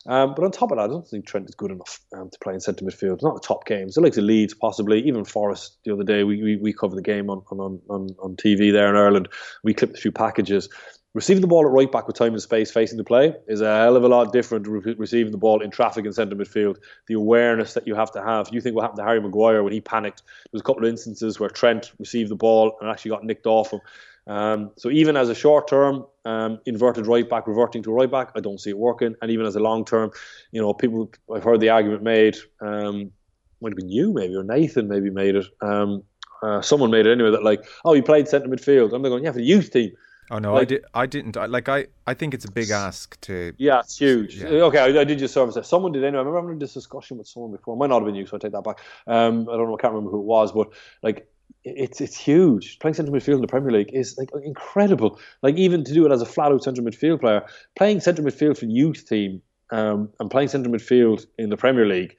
Um, 0.06 0.34
but 0.34 0.44
on 0.44 0.50
top 0.50 0.70
of 0.70 0.76
that, 0.76 0.84
I 0.84 0.86
don't 0.88 1.06
think 1.08 1.26
Trent 1.26 1.48
is 1.48 1.54
good 1.54 1.70
enough 1.70 2.00
um, 2.14 2.28
to 2.28 2.38
play 2.40 2.52
in 2.52 2.60
centre 2.60 2.84
midfield. 2.84 3.14
It's 3.14 3.22
not 3.24 3.40
the 3.40 3.46
top 3.46 3.64
games. 3.66 3.94
The 3.94 4.00
likes 4.02 4.18
of 4.18 4.24
Leeds, 4.24 4.52
possibly 4.52 5.00
even 5.08 5.24
Forest. 5.24 5.78
The 5.84 5.94
other 5.94 6.04
day, 6.04 6.24
we 6.24 6.42
we, 6.42 6.56
we 6.56 6.72
covered 6.74 6.96
the 6.96 7.02
game 7.02 7.30
on, 7.30 7.42
on, 7.50 7.80
on, 7.88 8.08
on 8.22 8.36
TV 8.36 8.70
there 8.70 8.88
in 8.90 8.96
Ireland. 8.96 9.28
We 9.64 9.72
clipped 9.72 9.96
a 9.96 10.00
few 10.00 10.12
packages. 10.12 10.68
Receiving 11.14 11.40
the 11.40 11.46
ball 11.46 11.66
at 11.66 11.72
right 11.72 11.90
back 11.90 12.06
with 12.06 12.16
time 12.16 12.32
and 12.32 12.42
space 12.42 12.70
facing 12.70 12.98
the 12.98 13.04
play 13.04 13.34
is 13.46 13.60
a 13.60 13.76
hell 13.76 13.96
of 13.96 14.04
a 14.04 14.08
lot 14.08 14.32
different 14.32 14.64
to 14.64 14.70
re- 14.70 14.94
receiving 14.98 15.32
the 15.32 15.38
ball 15.38 15.60
in 15.60 15.70
traffic 15.70 16.06
in 16.06 16.12
centre 16.12 16.36
midfield. 16.36 16.78
The 17.06 17.14
awareness 17.14 17.74
that 17.74 17.86
you 17.86 17.94
have 17.94 18.10
to 18.12 18.22
have. 18.22 18.48
You 18.52 18.60
think 18.60 18.74
what 18.74 18.82
happened 18.82 18.98
to 18.98 19.04
Harry 19.04 19.20
Maguire 19.20 19.62
when 19.62 19.72
he 19.72 19.80
panicked? 19.80 20.22
There 20.24 20.50
was 20.52 20.62
a 20.62 20.64
couple 20.64 20.84
of 20.84 20.90
instances 20.90 21.38
where 21.38 21.50
Trent 21.50 21.92
received 21.98 22.30
the 22.30 22.36
ball 22.36 22.76
and 22.80 22.90
actually 22.90 23.10
got 23.10 23.24
nicked 23.24 23.46
off 23.46 23.72
him. 23.72 23.80
Um, 24.26 24.70
so 24.76 24.88
even 24.90 25.16
as 25.16 25.28
a 25.28 25.34
short 25.34 25.66
term 25.68 26.06
um, 26.24 26.60
inverted 26.64 27.06
right 27.08 27.28
back 27.28 27.46
reverting 27.46 27.82
to 27.82 27.90
a 27.90 27.94
right 27.94 28.10
back, 28.10 28.30
I 28.36 28.40
don't 28.40 28.60
see 28.60 28.70
it 28.70 28.78
working. 28.78 29.14
And 29.20 29.30
even 29.30 29.46
as 29.46 29.56
a 29.56 29.60
long 29.60 29.84
term, 29.84 30.12
you 30.52 30.60
know, 30.62 30.72
people 30.72 31.10
I've 31.34 31.44
heard 31.44 31.60
the 31.60 31.70
argument 31.70 32.02
made. 32.02 32.36
Um, 32.60 33.12
might 33.60 33.70
have 33.70 33.76
been 33.76 33.88
you 33.88 34.12
maybe 34.12 34.34
or 34.34 34.42
Nathan 34.42 34.88
maybe 34.88 35.08
made 35.08 35.36
it. 35.36 35.46
Um, 35.60 36.02
uh, 36.42 36.60
someone 36.60 36.90
made 36.90 37.06
it 37.06 37.12
anyway 37.12 37.30
that 37.30 37.44
like, 37.44 37.64
oh, 37.84 37.92
he 37.92 38.02
played 38.02 38.26
centre 38.28 38.48
midfield. 38.48 38.92
I'm 38.92 39.02
going, 39.02 39.24
yeah, 39.24 39.30
for 39.30 39.38
the 39.38 39.44
youth 39.44 39.70
team. 39.70 39.92
Oh 40.30 40.38
no, 40.38 40.54
like, 40.54 40.62
I 40.62 40.64
did. 40.64 40.84
I 40.94 41.06
didn't. 41.06 41.36
I, 41.36 41.46
like 41.46 41.68
I, 41.68 41.86
I 42.06 42.14
think 42.14 42.32
it's 42.32 42.44
a 42.44 42.50
big 42.50 42.70
ask 42.70 43.20
to. 43.22 43.52
Yeah, 43.58 43.80
it's 43.80 43.98
huge. 43.98 44.36
Yeah. 44.36 44.48
Okay, 44.48 44.78
I, 44.78 45.00
I, 45.00 45.04
did 45.04 45.18
just 45.18 45.34
service. 45.34 45.68
Someone 45.68 45.92
did 45.92 46.04
anyway. 46.04 46.20
I 46.20 46.22
remember 46.22 46.48
having 46.48 46.58
this 46.58 46.74
discussion 46.74 47.18
with 47.18 47.26
someone 47.26 47.52
before. 47.52 47.74
It 47.74 47.78
might 47.78 47.88
not 47.88 47.96
have 47.96 48.06
been 48.06 48.14
you, 48.14 48.26
so 48.26 48.36
I 48.36 48.38
take 48.38 48.52
that 48.52 48.64
back. 48.64 48.78
Um, 49.06 49.48
I 49.48 49.56
don't 49.56 49.66
know. 49.66 49.76
I 49.76 49.80
can't 49.80 49.92
remember 49.92 50.10
who 50.10 50.20
it 50.20 50.24
was, 50.24 50.52
but 50.52 50.68
like 51.02 51.28
it's 51.64 52.00
it's 52.00 52.16
huge. 52.16 52.78
Playing 52.78 52.94
centre 52.94 53.12
midfield 53.12 53.34
in 53.34 53.40
the 53.40 53.46
Premier 53.46 53.70
League 53.70 53.90
is 53.92 54.16
like 54.16 54.30
incredible. 54.44 55.18
Like 55.42 55.56
even 55.56 55.84
to 55.84 55.92
do 55.92 56.06
it 56.06 56.12
as 56.12 56.22
a 56.22 56.26
flat 56.26 56.52
out 56.52 56.64
centre 56.64 56.82
midfield 56.82 57.20
player, 57.20 57.44
playing 57.76 58.00
centre 58.00 58.22
midfield 58.22 58.58
for 58.58 58.66
youth 58.66 59.08
team 59.08 59.42
um, 59.70 60.08
and 60.20 60.30
playing 60.30 60.48
centre 60.48 60.70
midfield 60.70 61.26
in 61.38 61.50
the 61.50 61.56
Premier 61.56 61.86
League. 61.86 62.16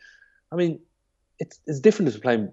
I 0.52 0.56
mean, 0.56 0.80
it's 1.40 1.60
it's 1.68 1.80
different 1.80 2.12
to 2.14 2.20
playing 2.20 2.52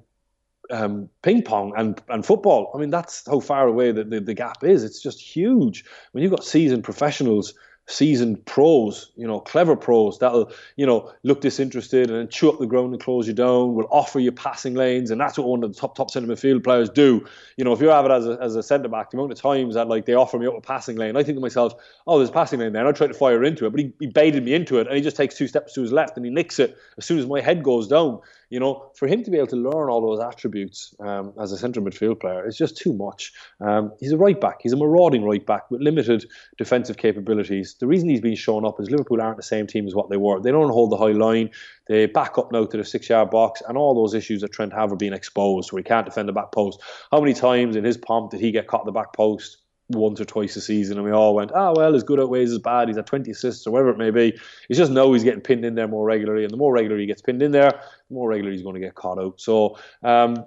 um, 0.71 1.09
ping 1.23 1.43
pong 1.43 1.73
and, 1.77 2.01
and 2.09 2.25
football. 2.25 2.71
I 2.75 2.79
mean, 2.79 2.91
that's 2.91 3.27
how 3.27 3.41
far 3.41 3.67
away 3.67 3.93
the, 3.93 4.05
the, 4.05 4.21
the 4.21 4.35
gap 4.35 4.65
is. 4.65 4.85
It's 4.85 5.03
just 5.03 5.21
huge. 5.21 5.85
When 6.13 6.23
you've 6.23 6.33
got 6.33 6.45
seasoned 6.45 6.85
professionals 6.85 7.55
seasoned 7.91 8.45
pros, 8.47 9.11
you 9.17 9.27
know, 9.27 9.41
clever 9.41 9.77
pros 9.77 10.19
that'll, 10.19 10.51
you 10.77 10.87
know, 10.87 11.13
look 11.23 11.41
disinterested 11.41 12.11
and 12.11 12.31
chew 12.31 12.49
up 12.49 12.59
the 12.59 12.67
ground 12.67 12.93
and 12.93 13.03
close 13.03 13.27
you 13.27 13.35
down, 13.35 13.75
will 13.75 13.89
offer 13.91 14.21
you 14.21 14.33
passing 14.33 14.75
lanes, 14.75 15.11
and 15.11 15.21
that's 15.21 15.37
what 15.37 15.49
one 15.49 15.63
of 15.63 15.73
the 15.73 15.79
top 15.79 15.97
top 15.97 16.11
centre 16.11 16.29
midfield 16.29 16.63
players 16.63 16.89
do. 16.89 17.27
You 17.57 17.65
know, 17.65 17.73
if 17.73 17.81
you 17.81 17.89
have 17.89 18.05
it 18.05 18.11
as 18.11 18.27
a, 18.27 18.39
as 18.41 18.57
a 18.57 18.63
centre 18.63 18.89
back, 18.89 19.11
the 19.11 19.19
amount 19.19 19.33
of 19.33 19.41
times 19.41 19.75
that 19.75 19.89
like 19.89 20.07
they 20.07 20.15
offer 20.15 20.39
me 20.39 20.47
up 20.47 20.57
a 20.57 20.61
passing 20.61 20.97
lane, 20.97 21.17
I 21.17 21.23
think 21.23 21.37
to 21.37 21.41
myself, 21.41 21.75
oh, 22.07 22.19
there's 22.19 22.31
a 22.31 22.33
passing 22.33 22.61
lane 22.61 22.73
there, 22.73 22.87
and 22.87 22.89
I 22.89 22.93
try 22.97 23.07
to 23.07 23.15
fire 23.15 23.43
into 23.45 23.67
it, 23.67 23.71
but 23.71 23.81
he, 23.81 23.93
he 23.99 24.07
baited 24.07 24.45
me 24.45 24.55
into 24.55 24.79
it, 24.79 24.87
and 24.87 24.97
he 24.97 25.03
just 25.03 25.17
takes 25.17 25.37
two 25.37 25.49
steps 25.49 25.75
to 25.75 25.83
his 25.83 25.93
left 25.93 26.17
and 26.17 26.25
he 26.25 26.31
nicks 26.31 26.59
it 26.59 26.79
as 26.99 27.05
soon 27.05 27.19
as 27.19 27.27
my 27.27 27.41
head 27.41 27.63
goes 27.63 27.89
down. 27.89 28.21
You 28.51 28.59
know, 28.59 28.91
for 28.97 29.07
him 29.07 29.23
to 29.23 29.31
be 29.31 29.37
able 29.37 29.47
to 29.47 29.57
learn 29.57 29.89
all 29.89 30.01
those 30.01 30.21
attributes 30.21 30.93
um, 30.99 31.33
as 31.41 31.53
a 31.53 31.57
centre 31.57 31.81
midfield 31.81 32.19
player 32.19 32.47
is 32.47 32.57
just 32.57 32.77
too 32.77 32.93
much. 32.93 33.33
Um, 33.61 33.93
he's 34.01 34.11
a 34.11 34.17
right 34.17 34.39
back. 34.41 34.59
He's 34.61 34.73
a 34.73 34.77
marauding 34.77 35.25
right 35.25 35.45
back 35.47 35.71
with 35.71 35.81
limited 35.81 36.27
defensive 36.59 36.97
capabilities. 36.97 37.77
The 37.79 37.87
reason 37.87 38.09
he's 38.09 38.21
been 38.21 38.35
shown 38.35 38.67
up 38.67 38.81
is 38.81 38.91
Liverpool 38.91 39.23
aren't 39.23 39.37
the 39.37 39.45
same 39.45 39.69
team 39.69 39.87
as 39.87 39.95
what 39.95 40.11
they 40.11 40.17
were. 40.17 40.41
They 40.41 40.51
don't 40.51 40.73
hold 40.73 40.91
the 40.91 40.97
high 40.97 41.13
line. 41.13 41.51
They 41.87 42.07
back 42.07 42.39
up 42.39 42.51
now 42.51 42.67
to 42.67 42.77
the 42.77 42.85
six-yard 42.85 43.31
box, 43.31 43.63
and 43.69 43.79
all 43.79 43.95
those 43.95 44.15
issues 44.15 44.41
that 44.41 44.53
Trent 44.53 44.73
have 44.73 44.93
are 44.93 44.97
being 44.97 45.13
exposed, 45.13 45.71
where 45.71 45.79
he 45.79 45.85
can't 45.85 46.05
defend 46.05 46.29
the 46.29 46.33
back 46.33 46.51
post. 46.51 46.81
How 47.13 47.21
many 47.21 47.35
times 47.35 47.77
in 47.77 47.85
his 47.85 47.97
pomp 47.97 48.33
did 48.33 48.41
he 48.41 48.51
get 48.51 48.67
caught 48.67 48.81
at 48.81 48.87
the 48.87 48.93
back 48.93 49.13
post? 49.13 49.59
Once 49.91 50.21
or 50.21 50.25
twice 50.25 50.57
a 50.57 50.61
season, 50.61 50.97
and 50.97 51.05
we 51.05 51.13
all 51.13 51.35
went, 51.35 51.53
"Ah, 51.53 51.69
oh, 51.69 51.75
well, 51.77 51.95
as 51.95 52.03
good 52.03 52.21
outweighs 52.21 52.53
as 52.53 52.59
bad. 52.59 52.89
He's 52.89 52.97
at 52.97 53.07
20 53.07 53.31
assists 53.31 53.67
or 53.67 53.73
whatever 53.73 53.91
it 53.91 53.99
may 53.99 54.11
be." 54.11 54.39
He's 54.69 54.79
just 54.79 54.93
know 54.93 55.13
he's 55.13 55.25
getting 55.25 55.41
pinned 55.41 55.65
in 55.65 55.75
there 55.75 55.89
more 55.89 56.05
regularly, 56.05 56.45
and 56.45 56.53
the 56.53 56.57
more 56.57 56.73
regularly 56.73 57.03
he 57.03 57.07
gets 57.07 57.23
pinned 57.23 57.43
in 57.43 57.53
there, 57.53 57.71
the 57.71 58.15
more 58.15 58.29
regularly 58.29 58.57
he's 58.57 58.65
going 58.65 58.75
to 58.75 58.81
get 58.81 58.95
caught 58.95 59.19
out. 59.19 59.41
So 59.41 59.79
um, 60.03 60.45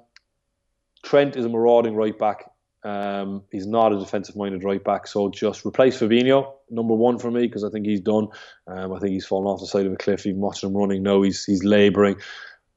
Trent 1.04 1.36
is 1.36 1.46
a 1.46 1.50
marauding 1.50 1.96
right 1.96 2.18
back. 2.18 2.50
Um, 2.84 3.44
he's 3.50 3.66
not 3.66 3.94
a 3.94 4.00
defensive-minded 4.00 4.64
right 4.64 4.84
back, 4.84 5.08
so 5.08 5.30
just 5.30 5.66
replace 5.66 5.98
Fabinho, 5.98 6.54
number 6.70 6.94
one 6.94 7.18
for 7.18 7.32
me, 7.32 7.48
because 7.48 7.64
I 7.64 7.70
think 7.70 7.86
he's 7.86 8.02
done. 8.02 8.28
Um, 8.68 8.92
I 8.92 9.00
think 9.00 9.14
he's 9.14 9.26
fallen 9.26 9.48
off 9.48 9.62
the 9.62 9.68
side 9.68 9.86
of 9.86 9.94
a 9.94 9.98
cliff. 9.98 10.26
Even 10.26 10.42
watching 10.42 10.70
him 10.70 10.76
running, 10.76 11.02
no, 11.02 11.22
he's 11.22 11.46
he's 11.46 11.64
labouring. 11.64 12.18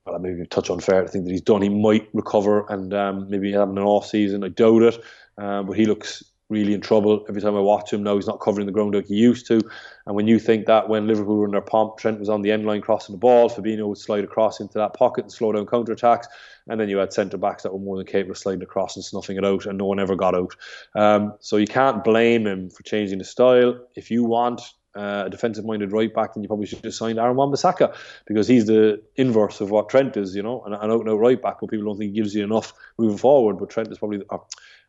Well, 0.05 0.21
maybe 0.21 0.43
a 0.43 0.47
touch 0.47 0.71
unfair 0.71 1.03
to 1.03 1.09
think 1.09 1.25
that 1.25 1.33
he's 1.33 1.41
done. 1.41 1.63
He 1.63 1.69
might 1.69 2.09
recover 2.13 2.65
and 2.69 2.95
um, 2.95 3.29
maybe 3.29 3.51
having 3.51 3.77
an 3.77 3.83
off 3.83 4.07
season. 4.07 4.45
I 4.45 4.49
doubt 4.49 4.83
it, 4.83 5.01
um, 5.39 5.67
but 5.67 5.77
he 5.77 5.87
looks 5.87 6.23
really 6.49 6.75
in 6.75 6.81
trouble. 6.81 7.25
Every 7.29 7.43
time 7.43 7.57
I 7.57 7.61
watch 7.61 7.93
him 7.93 8.03
now, 8.03 8.15
he's 8.15 8.27
not 8.27 8.41
covering 8.41 8.67
the 8.67 8.73
ground 8.73 8.95
like 8.95 9.07
he 9.07 9.15
used 9.15 9.47
to. 9.49 9.61
And 10.07 10.15
when 10.15 10.29
you 10.29 10.39
think 10.39 10.67
that 10.67 10.89
when 10.89 11.07
Liverpool 11.07 11.39
were 11.39 11.47
in 11.47 11.51
their 11.51 11.61
pomp, 11.61 11.99
Trent 11.99 12.21
was 12.21 12.29
on 12.29 12.43
the 12.43 12.53
end 12.53 12.65
line 12.65 12.81
crossing 12.81 13.15
the 13.15 13.19
ball, 13.19 13.51
Fabinho 13.51 13.89
would 13.89 13.99
slide 13.99 14.25
across 14.25 14.61
into 14.61 14.79
that 14.79 14.95
pocket 14.95 15.25
and 15.25 15.33
slow 15.33 15.53
down 15.53 15.67
counter 15.67 15.93
attacks. 15.93 16.29
And 16.69 16.81
then 16.81 16.89
you 16.89 16.99
had 16.99 17.13
centre 17.13 17.37
backs 17.37 17.63
that 17.63 17.73
were 17.73 17.79
more 17.79 17.97
than 17.97 18.07
capable 18.07 18.33
of 18.33 18.39
sliding 18.39 18.63
across 18.63 18.97
and 18.97 19.05
snuffing 19.05 19.37
it 19.37 19.45
out, 19.45 19.67
and 19.67 19.79
no 19.79 19.87
one 19.87 20.01
ever 20.01 20.17
got 20.17 20.35
out. 20.35 20.57
Um, 20.95 21.35
so 21.41 21.57
you 21.57 21.67
can't 21.67 22.03
blame 22.05 22.47
him 22.47 22.71
for 22.71 22.83
changing 22.83 23.19
the 23.19 23.25
style. 23.25 23.79
If 23.95 24.11
you 24.11 24.25
want 24.25 24.61
uh, 24.97 25.25
a 25.27 25.31
defensive-minded 25.31 25.93
right 25.93 26.13
back, 26.13 26.35
then 26.35 26.43
you 26.43 26.49
probably 26.49 26.67
should 26.67 26.85
have 26.85 26.95
signed 26.95 27.19
Aaron 27.19 27.37
Wan-Bissaka 27.37 27.95
because 28.27 28.49
he's 28.49 28.67
the 28.67 29.01
inverse 29.15 29.61
of 29.61 29.71
what 29.71 29.89
Trent 29.89 30.17
is, 30.17 30.35
you 30.35 30.43
know, 30.43 30.63
an, 30.65 30.73
an 30.73 30.91
out-and-out 30.91 31.19
right 31.19 31.41
back. 31.41 31.59
But 31.61 31.71
people 31.71 31.87
don't 31.87 31.99
think 31.99 32.13
he 32.13 32.21
gives 32.21 32.35
you 32.35 32.43
enough 32.43 32.73
moving 32.99 33.19
forward. 33.19 33.59
But 33.59 33.71
Trent 33.71 33.93
is 33.93 33.99
probably, 33.99 34.23
uh, 34.31 34.39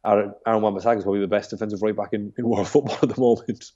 Aaron, 0.05 0.33
Aaron 0.45 0.61
Wan-Bissaka 0.61 0.97
is 0.97 1.03
probably 1.03 1.19
the 1.19 1.27
best 1.27 1.49
defensive 1.49 1.81
right 1.81 1.95
back 1.95 2.13
in, 2.13 2.33
in 2.37 2.47
world 2.47 2.67
football 2.73 2.97
at 3.01 3.09
the 3.09 3.19
moment. 3.19 3.71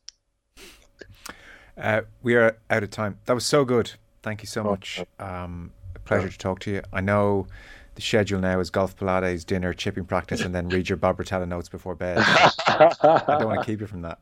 Uh, 1.78 2.02
we 2.22 2.36
are 2.36 2.58
out 2.70 2.84
of 2.84 2.90
time. 2.90 3.18
That 3.26 3.34
was 3.34 3.46
so 3.46 3.66
good. 3.66 3.92
Thank 4.22 4.42
you 4.42 4.48
so 4.48 4.64
much. 4.64 5.04
Um, 5.20 5.72
a 5.96 6.00
pleasure 6.00 6.30
to 6.30 6.38
talk 6.38 6.60
to 6.62 6.72
you. 6.72 6.82
I 6.94 7.02
know 7.02 7.48
the 7.96 8.02
schedule 8.02 8.40
now 8.40 8.60
is 8.60 8.70
golf, 8.70 8.96
Pilates, 8.96 9.46
dinner, 9.46 9.74
chipping 9.74 10.06
practice, 10.06 10.42
and 10.42 10.54
then 10.54 10.70
read 10.70 10.90
your 10.90 10.98
Bob 10.98 11.18
Rotella 11.18 11.48
notes 11.48 11.70
before 11.70 11.96
bed. 11.96 12.18
I 12.68 13.24
don't 13.28 13.48
want 13.48 13.62
to 13.62 13.66
keep 13.66 13.82
you 13.82 13.88
from 13.88 14.04
that. 14.04 14.20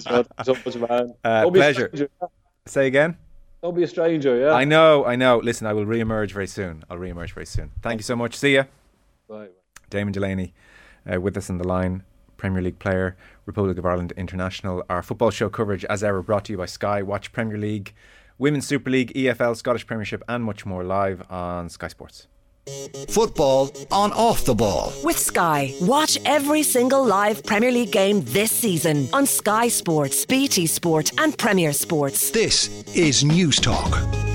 so 0.44 0.54
much, 0.64 0.76
man. 0.76 1.14
Uh, 1.24 1.50
pleasure. 1.50 2.08
Say 2.66 2.86
again. 2.86 3.16
Don't 3.62 3.74
be 3.74 3.82
a 3.82 3.88
stranger, 3.88 4.38
yeah. 4.38 4.52
I 4.52 4.64
know, 4.64 5.04
I 5.04 5.16
know. 5.16 5.38
Listen, 5.38 5.66
I 5.66 5.72
will 5.72 5.86
re-emerge 5.86 6.32
very 6.32 6.46
soon. 6.46 6.84
I'll 6.88 6.98
re-emerge 6.98 7.32
very 7.32 7.46
soon. 7.46 7.72
Thank 7.82 7.98
you 7.98 8.04
so 8.04 8.14
much. 8.14 8.36
See 8.36 8.54
ya. 8.54 8.64
Bye. 9.28 9.48
Damien 9.90 10.12
Delaney 10.12 10.54
uh, 11.10 11.20
with 11.20 11.36
us 11.36 11.50
on 11.50 11.58
the 11.58 11.66
line, 11.66 12.04
Premier 12.36 12.62
League 12.62 12.78
player, 12.78 13.16
Republic 13.46 13.78
of 13.78 13.84
Ireland 13.86 14.12
international. 14.16 14.84
Our 14.88 15.02
football 15.02 15.30
show 15.30 15.48
coverage, 15.48 15.84
as 15.86 16.02
ever, 16.02 16.22
brought 16.22 16.44
to 16.46 16.52
you 16.52 16.58
by 16.58 16.66
Sky. 16.66 17.02
Watch 17.02 17.32
Premier 17.32 17.58
League, 17.58 17.94
Women's 18.38 18.66
Super 18.66 18.90
League, 18.90 19.12
EFL, 19.14 19.56
Scottish 19.56 19.86
Premiership, 19.86 20.22
and 20.28 20.44
much 20.44 20.64
more 20.64 20.84
live 20.84 21.22
on 21.30 21.68
Sky 21.68 21.88
Sports. 21.88 22.28
Football 23.08 23.70
on 23.90 24.12
off 24.12 24.44
the 24.44 24.54
ball. 24.54 24.92
With 25.02 25.18
Sky. 25.18 25.74
Watch 25.80 26.18
every 26.24 26.62
single 26.62 27.04
live 27.04 27.42
Premier 27.44 27.72
League 27.72 27.92
game 27.92 28.22
this 28.26 28.52
season 28.52 29.08
on 29.12 29.26
Sky 29.26 29.68
Sports, 29.68 30.26
BT 30.26 30.66
Sport, 30.66 31.12
and 31.18 31.36
Premier 31.36 31.72
Sports. 31.72 32.30
This 32.30 32.84
is 32.94 33.24
Newstalk. 33.24 34.27